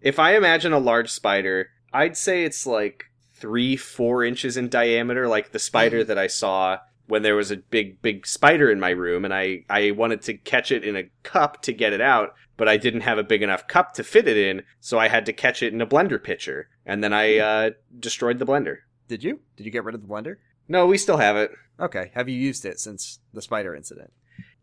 [0.00, 3.04] if I imagine a large spider, I'd say it's like
[3.36, 7.56] three, four inches in diameter, like the spider that I saw when there was a
[7.56, 11.10] big, big spider in my room, and I, I wanted to catch it in a
[11.22, 14.28] cup to get it out, but I didn't have a big enough cup to fit
[14.28, 17.38] it in, so I had to catch it in a blender pitcher, and then I
[17.38, 18.78] uh, destroyed the blender.
[19.08, 19.40] Did you?
[19.56, 20.36] Did you get rid of the blender?
[20.68, 21.50] No, we still have it.
[21.78, 22.12] Okay.
[22.14, 24.12] Have you used it since the spider incident?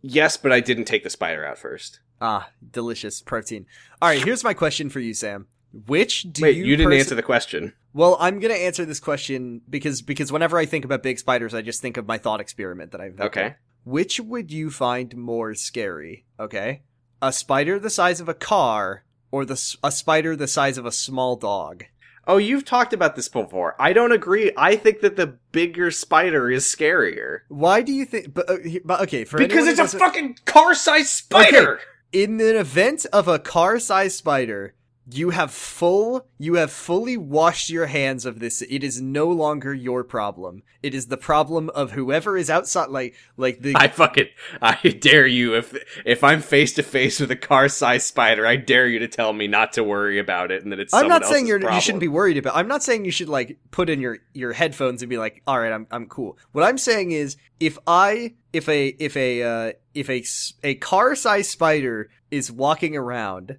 [0.01, 1.99] Yes, but I didn't take the spider out first.
[2.21, 3.65] Ah, delicious protein.
[4.01, 5.47] All right, here's my question for you, Sam.
[5.85, 7.73] Which do Wait, you you, didn't perso- answer the question.
[7.93, 11.61] Well, I'm gonna answer this question because because whenever I think about big spiders, I
[11.61, 13.27] just think of my thought experiment that I've done.
[13.27, 13.55] Okay.
[13.85, 16.25] Which would you find more scary?
[16.39, 16.81] Okay,
[17.21, 20.91] a spider the size of a car, or the a spider the size of a
[20.91, 21.85] small dog?
[22.27, 23.75] Oh, you've talked about this before.
[23.79, 24.51] I don't agree.
[24.55, 27.39] I think that the bigger spider is scarier.
[27.47, 28.35] Why do you think?
[28.35, 31.79] But, uh, but okay, for because it's a fucking car-sized spider.
[32.11, 34.75] in the event of a car-sized spider,
[35.11, 38.61] you have full, you have fully washed your hands of this.
[38.61, 40.61] It is no longer your problem.
[40.83, 43.75] It is the problem of whoever is outside, like, like the.
[43.75, 44.27] I fucking
[44.61, 45.75] I dare you if
[46.05, 49.47] if I'm face to face with a car-sized spider, I dare you to tell me
[49.47, 50.93] not to worry about it and that it's.
[50.93, 51.75] I'm not saying you're, problem.
[51.75, 52.55] you shouldn't be worried about.
[52.55, 55.59] I'm not saying you should like put in your your headphones and be like, "All
[55.59, 59.73] right, I'm I'm cool." What I'm saying is, if I if a if a uh,
[59.93, 60.23] if a
[60.63, 63.57] a car sized spider is walking around,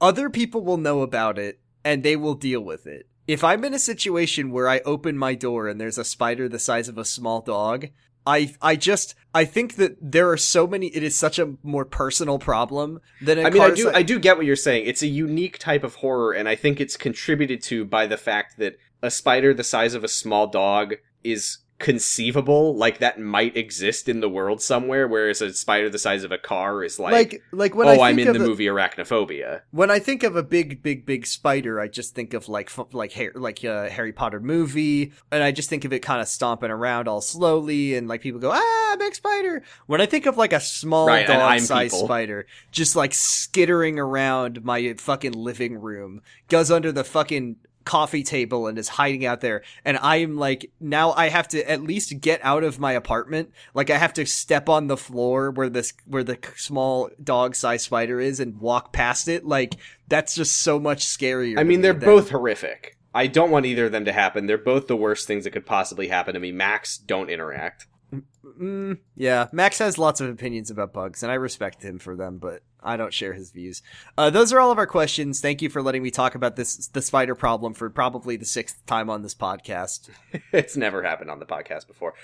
[0.00, 3.08] other people will know about it and they will deal with it.
[3.26, 6.58] If I'm in a situation where I open my door and there's a spider the
[6.58, 7.88] size of a small dog,
[8.26, 10.88] I I just I think that there are so many.
[10.88, 14.18] It is such a more personal problem than I mean, I do, si- I do
[14.18, 14.86] get what you're saying.
[14.86, 18.58] It's a unique type of horror, and I think it's contributed to by the fact
[18.58, 24.08] that a spider the size of a small dog is conceivable, like that might exist
[24.08, 27.42] in the world somewhere, whereas a spider the size of a car is like, Like
[27.52, 29.62] like when oh, I I'm in of the a- movie Arachnophobia.
[29.70, 33.12] When I think of a big, big, big spider, I just think of like like
[33.34, 37.08] like a Harry Potter movie, and I just think of it kind of stomping around
[37.08, 40.60] all slowly, and like people go, "Ah, big spider." When I think of like a
[40.60, 46.70] small Right, and I'm dog-sized spider, just like skittering around my fucking living room, goes
[46.70, 47.56] under the fucking
[47.86, 51.82] coffee table and is hiding out there and i'm like now i have to at
[51.82, 55.70] least get out of my apartment like i have to step on the floor where
[55.70, 59.76] this where the small dog sized spider is and walk past it like
[60.08, 62.92] that's just so much scarier I mean, me they're than- both horrific.
[63.14, 64.44] I don't want either of them to happen.
[64.44, 66.52] They're both the worst things that could possibly happen to me.
[66.52, 67.86] Max, don't interact.
[68.12, 72.38] Mm, yeah max has lots of opinions about bugs and i respect him for them
[72.38, 73.82] but i don't share his views
[74.16, 76.88] uh, those are all of our questions thank you for letting me talk about this
[76.88, 80.08] the spider problem for probably the sixth time on this podcast
[80.52, 82.14] it's never happened on the podcast before.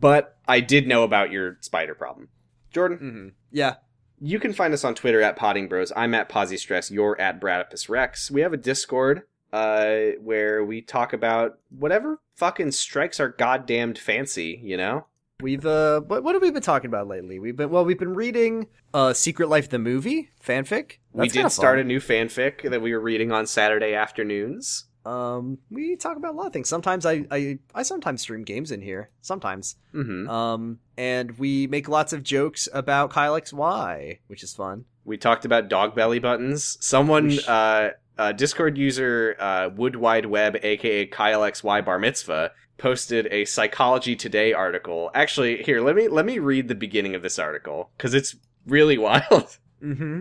[0.00, 2.28] But I did know about your spider problem.
[2.70, 3.28] Jordan, mm-hmm.
[3.50, 3.74] yeah
[4.20, 5.92] you can find us on Twitter at Potting Bros.
[5.94, 6.90] I'm at Posy Stress.
[6.90, 8.30] You're at Bradipus Rex.
[8.30, 9.22] We have a Discord
[9.52, 15.06] uh, where we talk about whatever fucking strikes our goddamned fancy, you know?
[15.40, 17.38] We've uh what what have we been talking about lately?
[17.38, 20.94] We've been well we've been reading uh Secret Life the movie fanfic.
[21.12, 24.86] we That's did kinda start a new fanfic that we were reading on Saturday afternoons.
[25.06, 26.68] um we talk about a lot of things.
[26.68, 29.10] Sometimes I I I sometimes stream games in here.
[29.22, 29.76] Sometimes.
[29.92, 34.86] hmm Um and we make lots of jokes about Kyle XY, which is fun.
[35.04, 36.76] We talked about dog belly buttons.
[36.80, 42.52] Someone, We uh, uh, Discord user uh, Wood Wide Web, aka Kyle XY Bar Mitzvah,
[42.76, 45.10] posted a Psychology Today article.
[45.14, 48.36] Actually, here let me let me read the beginning of this article because it's
[48.66, 49.58] really wild.
[49.82, 50.20] Mm-hmm.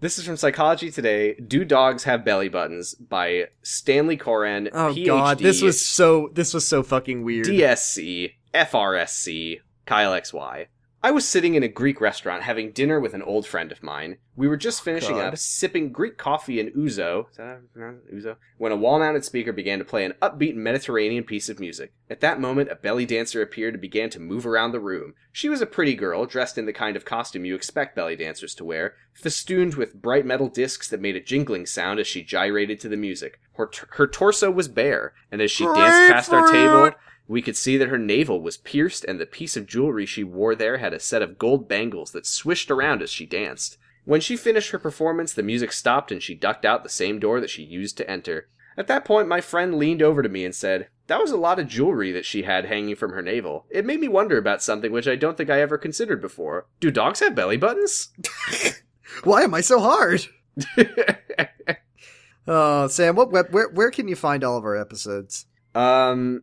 [0.00, 1.34] This is from Psychology Today.
[1.34, 2.94] Do dogs have belly buttons?
[2.94, 4.70] By Stanley Coren.
[4.72, 7.46] Oh PhD, god, this was so this was so fucking weird.
[7.46, 10.66] DSC, FRSC, Kyle XY.
[11.02, 14.18] I was sitting in a Greek restaurant having dinner with an old friend of mine.
[14.36, 15.32] We were just finishing God.
[15.32, 18.14] up, sipping Greek coffee and ouzo, is that how you pronounce it?
[18.14, 21.94] ouzo, when a wall-mounted speaker began to play an upbeat Mediterranean piece of music.
[22.10, 25.14] At that moment, a belly dancer appeared and began to move around the room.
[25.32, 28.54] She was a pretty girl, dressed in the kind of costume you expect belly dancers
[28.56, 32.78] to wear, festooned with bright metal discs that made a jingling sound as she gyrated
[32.80, 33.40] to the music.
[33.54, 36.92] Her, her torso was bare, and as she danced past our table,
[37.30, 40.56] we could see that her navel was pierced, and the piece of jewelry she wore
[40.56, 43.78] there had a set of gold bangles that swished around as she danced.
[44.04, 47.40] When she finished her performance, the music stopped and she ducked out the same door
[47.40, 48.48] that she used to enter.
[48.76, 51.60] At that point, my friend leaned over to me and said, That was a lot
[51.60, 53.64] of jewelry that she had hanging from her navel.
[53.70, 56.66] It made me wonder about something which I don't think I ever considered before.
[56.80, 58.08] Do dogs have belly buttons?
[59.22, 60.26] Why am I so hard?
[62.44, 65.46] Uh Sam, what web where where can you find all of our episodes?
[65.76, 66.42] um,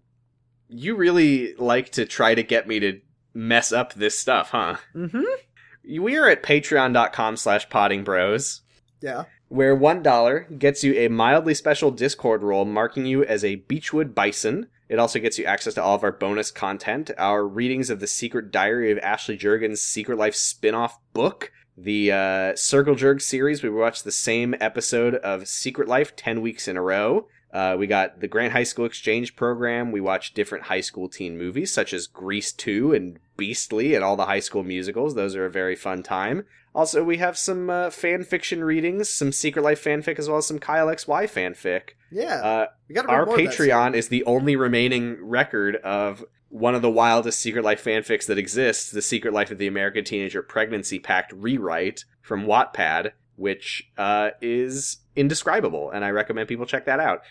[0.69, 2.99] you really like to try to get me to
[3.34, 4.77] mess up this stuff, huh?
[4.95, 5.99] Mm-hmm.
[6.02, 8.61] We are at patreon.com slash potting bros.
[8.99, 9.26] Yeah.
[9.49, 14.15] where one dollar gets you a mildly special Discord role marking you as a Beechwood
[14.15, 14.68] Bison.
[14.89, 18.07] It also gets you access to all of our bonus content, our readings of the
[18.07, 23.61] Secret Diary of Ashley Juergens Secret Life spin-off book, the uh, Circle Jerk series.
[23.61, 27.27] We watched the same episode of Secret Life ten weeks in a row.
[27.52, 29.91] Uh, we got the Grant High School Exchange program.
[29.91, 34.15] We watched different high school teen movies such as Grease 2 and Beastly and all
[34.15, 35.15] the high school musicals.
[35.15, 36.45] Those are a very fun time.
[36.76, 40.45] Also, we have some uh, fan fiction readings, some Secret Life fanfic, as well as
[40.45, 41.95] some Kyle XY fanfic.
[42.11, 42.36] Yeah.
[42.36, 47.40] Uh, we got our Patreon is the only remaining record of one of the wildest
[47.40, 52.06] Secret Life fanfics that exists, the Secret Life of the American Teenager Pregnancy Pact rewrite
[52.22, 57.22] from Wattpad, which uh, is indescribable, and I recommend people check that out.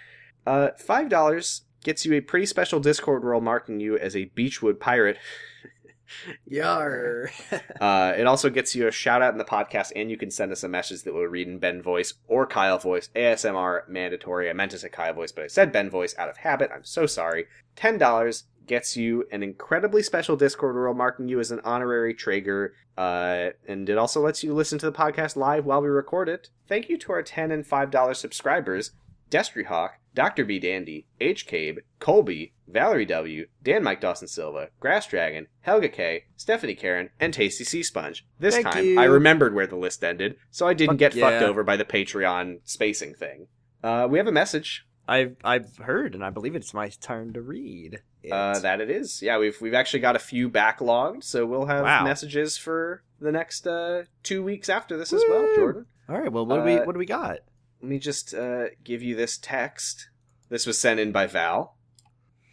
[0.47, 4.81] Uh, Five dollars gets you a pretty special Discord role marking you as a Beechwood
[4.81, 5.19] pirate.
[6.47, 7.31] Yar.
[7.81, 10.51] Uh, it also gets you a shout out in the podcast, and you can send
[10.51, 13.11] us a message that we'll read in Ben voice or Kyle voice.
[13.15, 14.49] ASMR mandatory.
[14.49, 16.71] I meant to say Kyle voice, but I said Ben voice out of habit.
[16.75, 17.47] I'm so sorry.
[17.75, 22.71] Ten dollars gets you an incredibly special Discord role marking you as an honorary Trager,
[22.97, 26.51] uh, and it also lets you listen to the podcast live while we record it.
[26.69, 28.93] Thank you to our 10 and five dollar subscribers:
[29.31, 30.45] Destry Hawk, Dr.
[30.45, 31.47] B Dandy, H.
[31.47, 37.35] Cabe, Colby, Valerie W, Dan Mike Dawson Silva, Grass Dragon, Helga K, Stephanie Karen, and
[37.35, 38.27] Tasty Sea Sponge.
[38.41, 38.99] This Thank time, you.
[38.99, 41.85] I remembered where the list ended, so I didn't Fuck get fucked over by the
[41.85, 43.49] Patreon spacing thing.
[43.85, 44.86] Uh, we have a message.
[45.09, 48.01] I've I've heard and I believe it's my turn to read.
[48.23, 48.33] It.
[48.33, 49.23] Uh, that it is.
[49.23, 52.03] Yeah, we've we've actually got a few backlogged, so we'll have Wow.
[52.05, 55.87] messages for the next uh, two weeks after this as well, Jordan.
[56.09, 56.33] All right.
[56.33, 57.39] Well, what do we uh, what do we got?
[57.81, 60.09] Let me just uh, give you this text.
[60.49, 61.77] This was sent in by Val.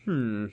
[0.05, 0.47] Hmm.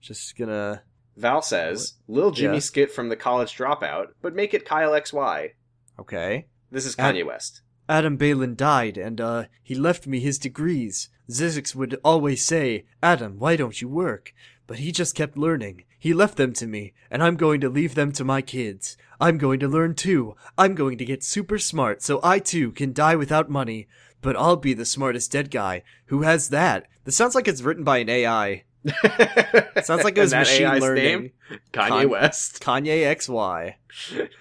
[0.00, 0.82] Just gonna.
[1.16, 2.60] Val says, Lil Jimmy Yeah.
[2.60, 5.50] skit from the college dropout, but make it Kyle XY.
[5.98, 6.46] Okay.
[6.72, 7.62] This is Ad- Kanye West.
[7.88, 11.08] Adam Baylin died, and uh, he left me his degrees.
[11.30, 14.34] Zizix would always say, Adam, why don't you work?
[14.66, 15.84] But he just kept learning.
[15.98, 18.96] He left them to me, and I'm going to leave them to my kids.
[19.20, 20.36] I'm going to learn too.
[20.58, 23.88] I'm going to get super smart so I too can die without money.
[24.20, 25.82] But I'll be the smartest dead guy.
[26.06, 26.86] Who has that?
[27.04, 28.64] This sounds like it's written by an AI.
[29.82, 31.04] Sounds like it was machine AI's learning.
[31.04, 31.30] name?
[31.72, 32.62] Kanye Con- West.
[32.64, 33.74] Kanye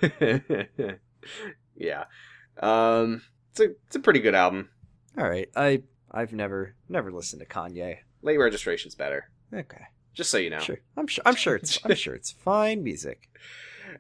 [0.01, 0.99] XY.
[1.77, 2.05] yeah.
[2.60, 4.69] Um, it's a it's a pretty good album.
[5.18, 5.84] All right, I
[6.14, 7.98] I've never never listened to Kanye.
[8.22, 9.30] Late registration's better.
[9.53, 9.84] Okay,
[10.14, 10.60] Just so you know.
[10.60, 10.80] sure.
[10.98, 11.23] I'm sure.
[11.26, 11.80] I'm sure it's.
[11.84, 13.30] I'm sure it's fine music.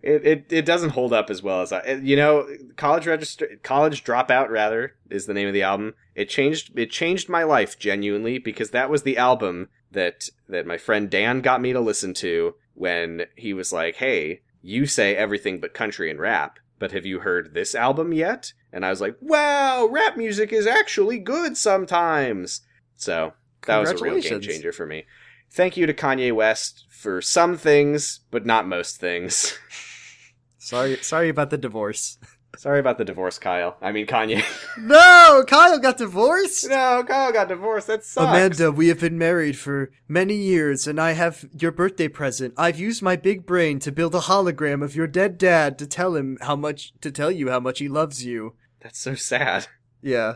[0.01, 4.03] It, it it doesn't hold up as well as I you know college register college
[4.03, 5.93] dropout rather is the name of the album.
[6.15, 10.77] It changed it changed my life genuinely because that was the album that that my
[10.77, 15.59] friend Dan got me to listen to when he was like, "Hey, you say everything
[15.59, 19.15] but country and rap, but have you heard this album yet?" And I was like,
[19.21, 22.59] "Wow, rap music is actually good sometimes."
[22.97, 23.35] So,
[23.67, 25.05] that was a real game changer for me.
[25.49, 29.57] Thank you to Kanye West for some things, but not most things.
[30.57, 32.17] Sorry, sorry about the divorce.
[32.63, 33.75] Sorry about the divorce, Kyle.
[33.81, 34.41] I mean Kanye.
[34.79, 36.69] No, Kyle got divorced.
[36.69, 37.87] no, Kyle got divorced.
[37.87, 38.25] That sucks.
[38.25, 42.53] Amanda, we have been married for many years, and I have your birthday present.
[42.57, 46.15] I've used my big brain to build a hologram of your dead dad to tell
[46.15, 48.53] him how much to tell you how much he loves you.
[48.79, 49.67] That's so sad.
[50.01, 50.35] Yeah.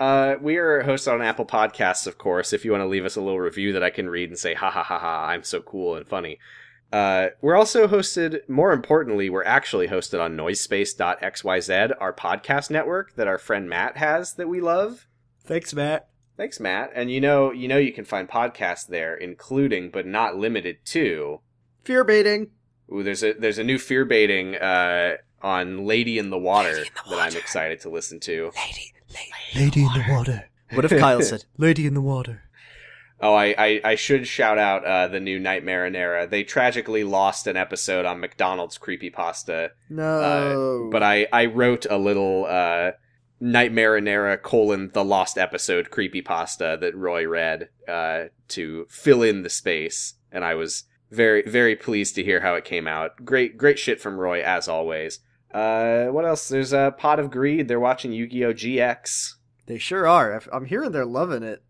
[0.00, 2.52] Uh, we are hosted on Apple Podcasts, of course.
[2.52, 4.54] If you want to leave us a little review that I can read and say,
[4.54, 6.40] ha ha ha ha, I'm so cool and funny.
[6.92, 13.26] Uh, we're also hosted, more importantly, we're actually hosted on Noisespace.xyz, our podcast network that
[13.26, 15.06] our friend Matt has that we love.
[15.44, 16.08] Thanks, Matt.
[16.36, 16.90] Thanks, Matt.
[16.94, 21.40] And you know, you know, you can find podcasts there, including but not limited to
[21.86, 22.50] Fear baiting.
[22.92, 26.82] Ooh, there's a there's a new fear baiting uh, on Lady in the Water in
[26.82, 28.50] the that I'm excited to listen to.
[28.56, 30.50] Lady, lady, lady in the water.
[30.72, 32.42] What if Kyle said, "Lady in the water"?
[33.20, 36.28] Oh, I, I, I should shout out uh, the new Night Marinara.
[36.28, 40.88] They tragically lost an episode on McDonald's creepypasta, No.
[40.92, 42.90] but I, I wrote a little uh,
[43.40, 43.72] Night
[44.42, 50.44] colon the lost episode creepypasta that Roy read uh, to fill in the space, and
[50.44, 53.24] I was very very pleased to hear how it came out.
[53.24, 55.20] Great great shit from Roy as always.
[55.54, 56.48] Uh, what else?
[56.48, 57.68] There's a Pot of Greed.
[57.68, 59.34] They're watching Yu-Gi-Oh GX.
[59.66, 60.42] they sure are.
[60.52, 61.62] I'm hearing they're loving it.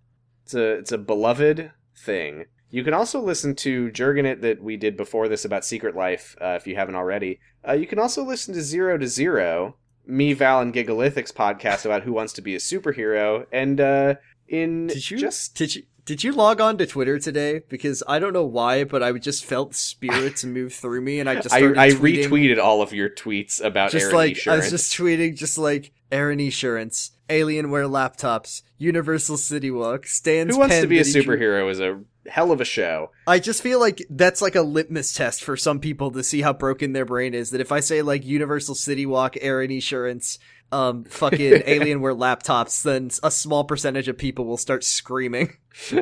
[0.47, 2.44] It's a it's a beloved thing.
[2.70, 6.36] You can also listen to Jurgen It that we did before this about Secret Life,
[6.40, 7.40] uh, if you haven't already.
[7.66, 9.74] Uh, you can also listen to Zero to Zero,
[10.06, 13.47] me, Val, and Gigalithics podcast about who wants to be a superhero.
[13.51, 14.14] And uh,
[14.47, 17.62] in Did you just did you did you log on to Twitter today?
[17.68, 21.35] Because I don't know why, but I just felt spirits move through me, and I
[21.35, 24.55] just I, started I tweeting, retweeted all of your tweets about just Aaron like I
[24.55, 30.81] was just tweeting, just like Aaron Insurance, Alienware laptops, Universal City Walk, Stan's Who wants
[30.81, 33.11] to be a drew- superhero is a hell of a show.
[33.27, 36.53] I just feel like that's like a litmus test for some people to see how
[36.53, 37.51] broken their brain is.
[37.51, 40.39] That if I say like Universal City Walk, Aaron Insurance,
[40.73, 45.57] um, fucking Alienware laptops, then a small percentage of people will start screaming.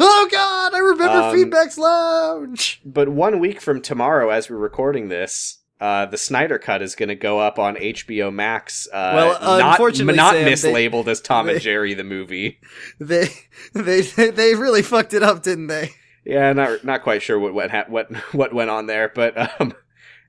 [0.00, 2.80] Oh God, I remember Um, Feedback's Lounge.
[2.84, 7.08] but one week from tomorrow, as we're recording this, uh, the Snyder Cut is going
[7.08, 8.86] to go up on HBO Max.
[8.92, 12.60] Uh, Well, not, unfortunately, not Sam, they- mislabeled as Tom and Jerry the movie.
[13.00, 13.28] They
[13.74, 15.90] they they really fucked it up, didn't they?
[16.24, 19.74] Yeah, not not quite sure what what what what went on there, but um,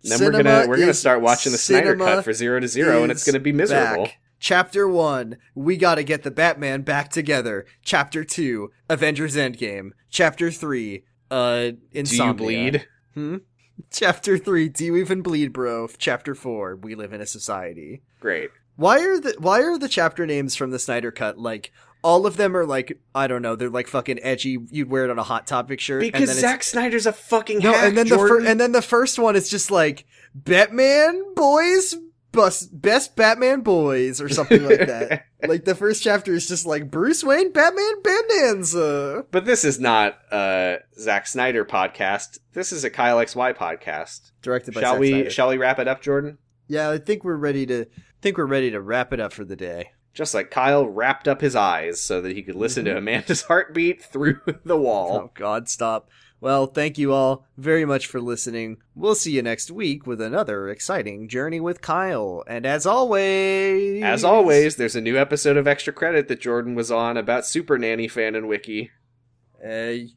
[0.03, 3.11] then we're gonna we're gonna start watching the Snyder Cut for Zero to Zero, and
[3.11, 4.05] it's gonna be miserable.
[4.05, 4.17] back.
[4.37, 7.65] Chapter 1, we gotta get the Batman back together.
[7.83, 9.91] Chapter 2, Avengers Endgame.
[10.09, 12.33] Chapter 3, uh, Insomnia.
[12.33, 12.87] Do you bleed?
[13.13, 13.35] Hmm?
[13.91, 15.89] Chapter 3, Do You Even Bleed, Bro?
[15.97, 18.01] Chapter 4, We Live in a Society.
[18.19, 18.49] Great.
[18.75, 21.71] Why are the why are the chapter names from the Snyder Cut like
[22.03, 25.09] all of them are like I don't know they're like fucking edgy you'd wear it
[25.09, 27.97] on a hot topic shirt and Because then Zack Snyder's a fucking no, hack, and
[27.97, 31.95] then the fir- and then the first one is just like Batman boys,
[32.35, 35.25] bus- best Batman boys or something like that.
[35.47, 39.25] like the first chapter is just like Bruce Wayne, Batman, Bandanza.
[39.31, 42.39] But this is not a Zack Snyder podcast.
[42.53, 44.31] This is a Kyle XY podcast.
[44.41, 45.29] Directed by Shall Zack we Snyder.
[45.29, 46.37] shall we wrap it up, Jordan?
[46.67, 49.45] yeah, I think we're ready to I think we're ready to wrap it up for
[49.45, 49.91] the day.
[50.13, 52.99] Just like Kyle wrapped up his eyes so that he could listen to mm-hmm.
[52.99, 55.17] Amanda's heartbeat through the wall.
[55.25, 56.09] Oh God, stop.
[56.45, 58.77] Well, thank you all very much for listening.
[58.93, 62.43] We'll see you next week with another exciting journey with Kyle.
[62.45, 66.91] And as always, as always, there's a new episode of Extra Credit that Jordan was
[66.91, 68.91] on about Super Nanny fan and wiki.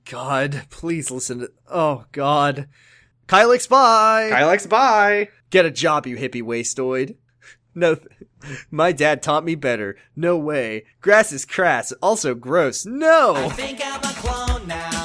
[0.04, 1.50] God, please listen to.
[1.66, 2.68] Oh God,
[3.26, 4.28] Kylex, bye.
[4.30, 5.30] Kylex, bye.
[5.48, 7.16] Get a job, you hippie wastoid.
[7.74, 8.08] No, th-
[8.72, 9.96] my dad taught me better.
[10.16, 10.84] No way.
[11.00, 12.84] Grass is crass, also gross.
[12.84, 13.34] No.
[13.36, 14.97] I think I'm a clone now.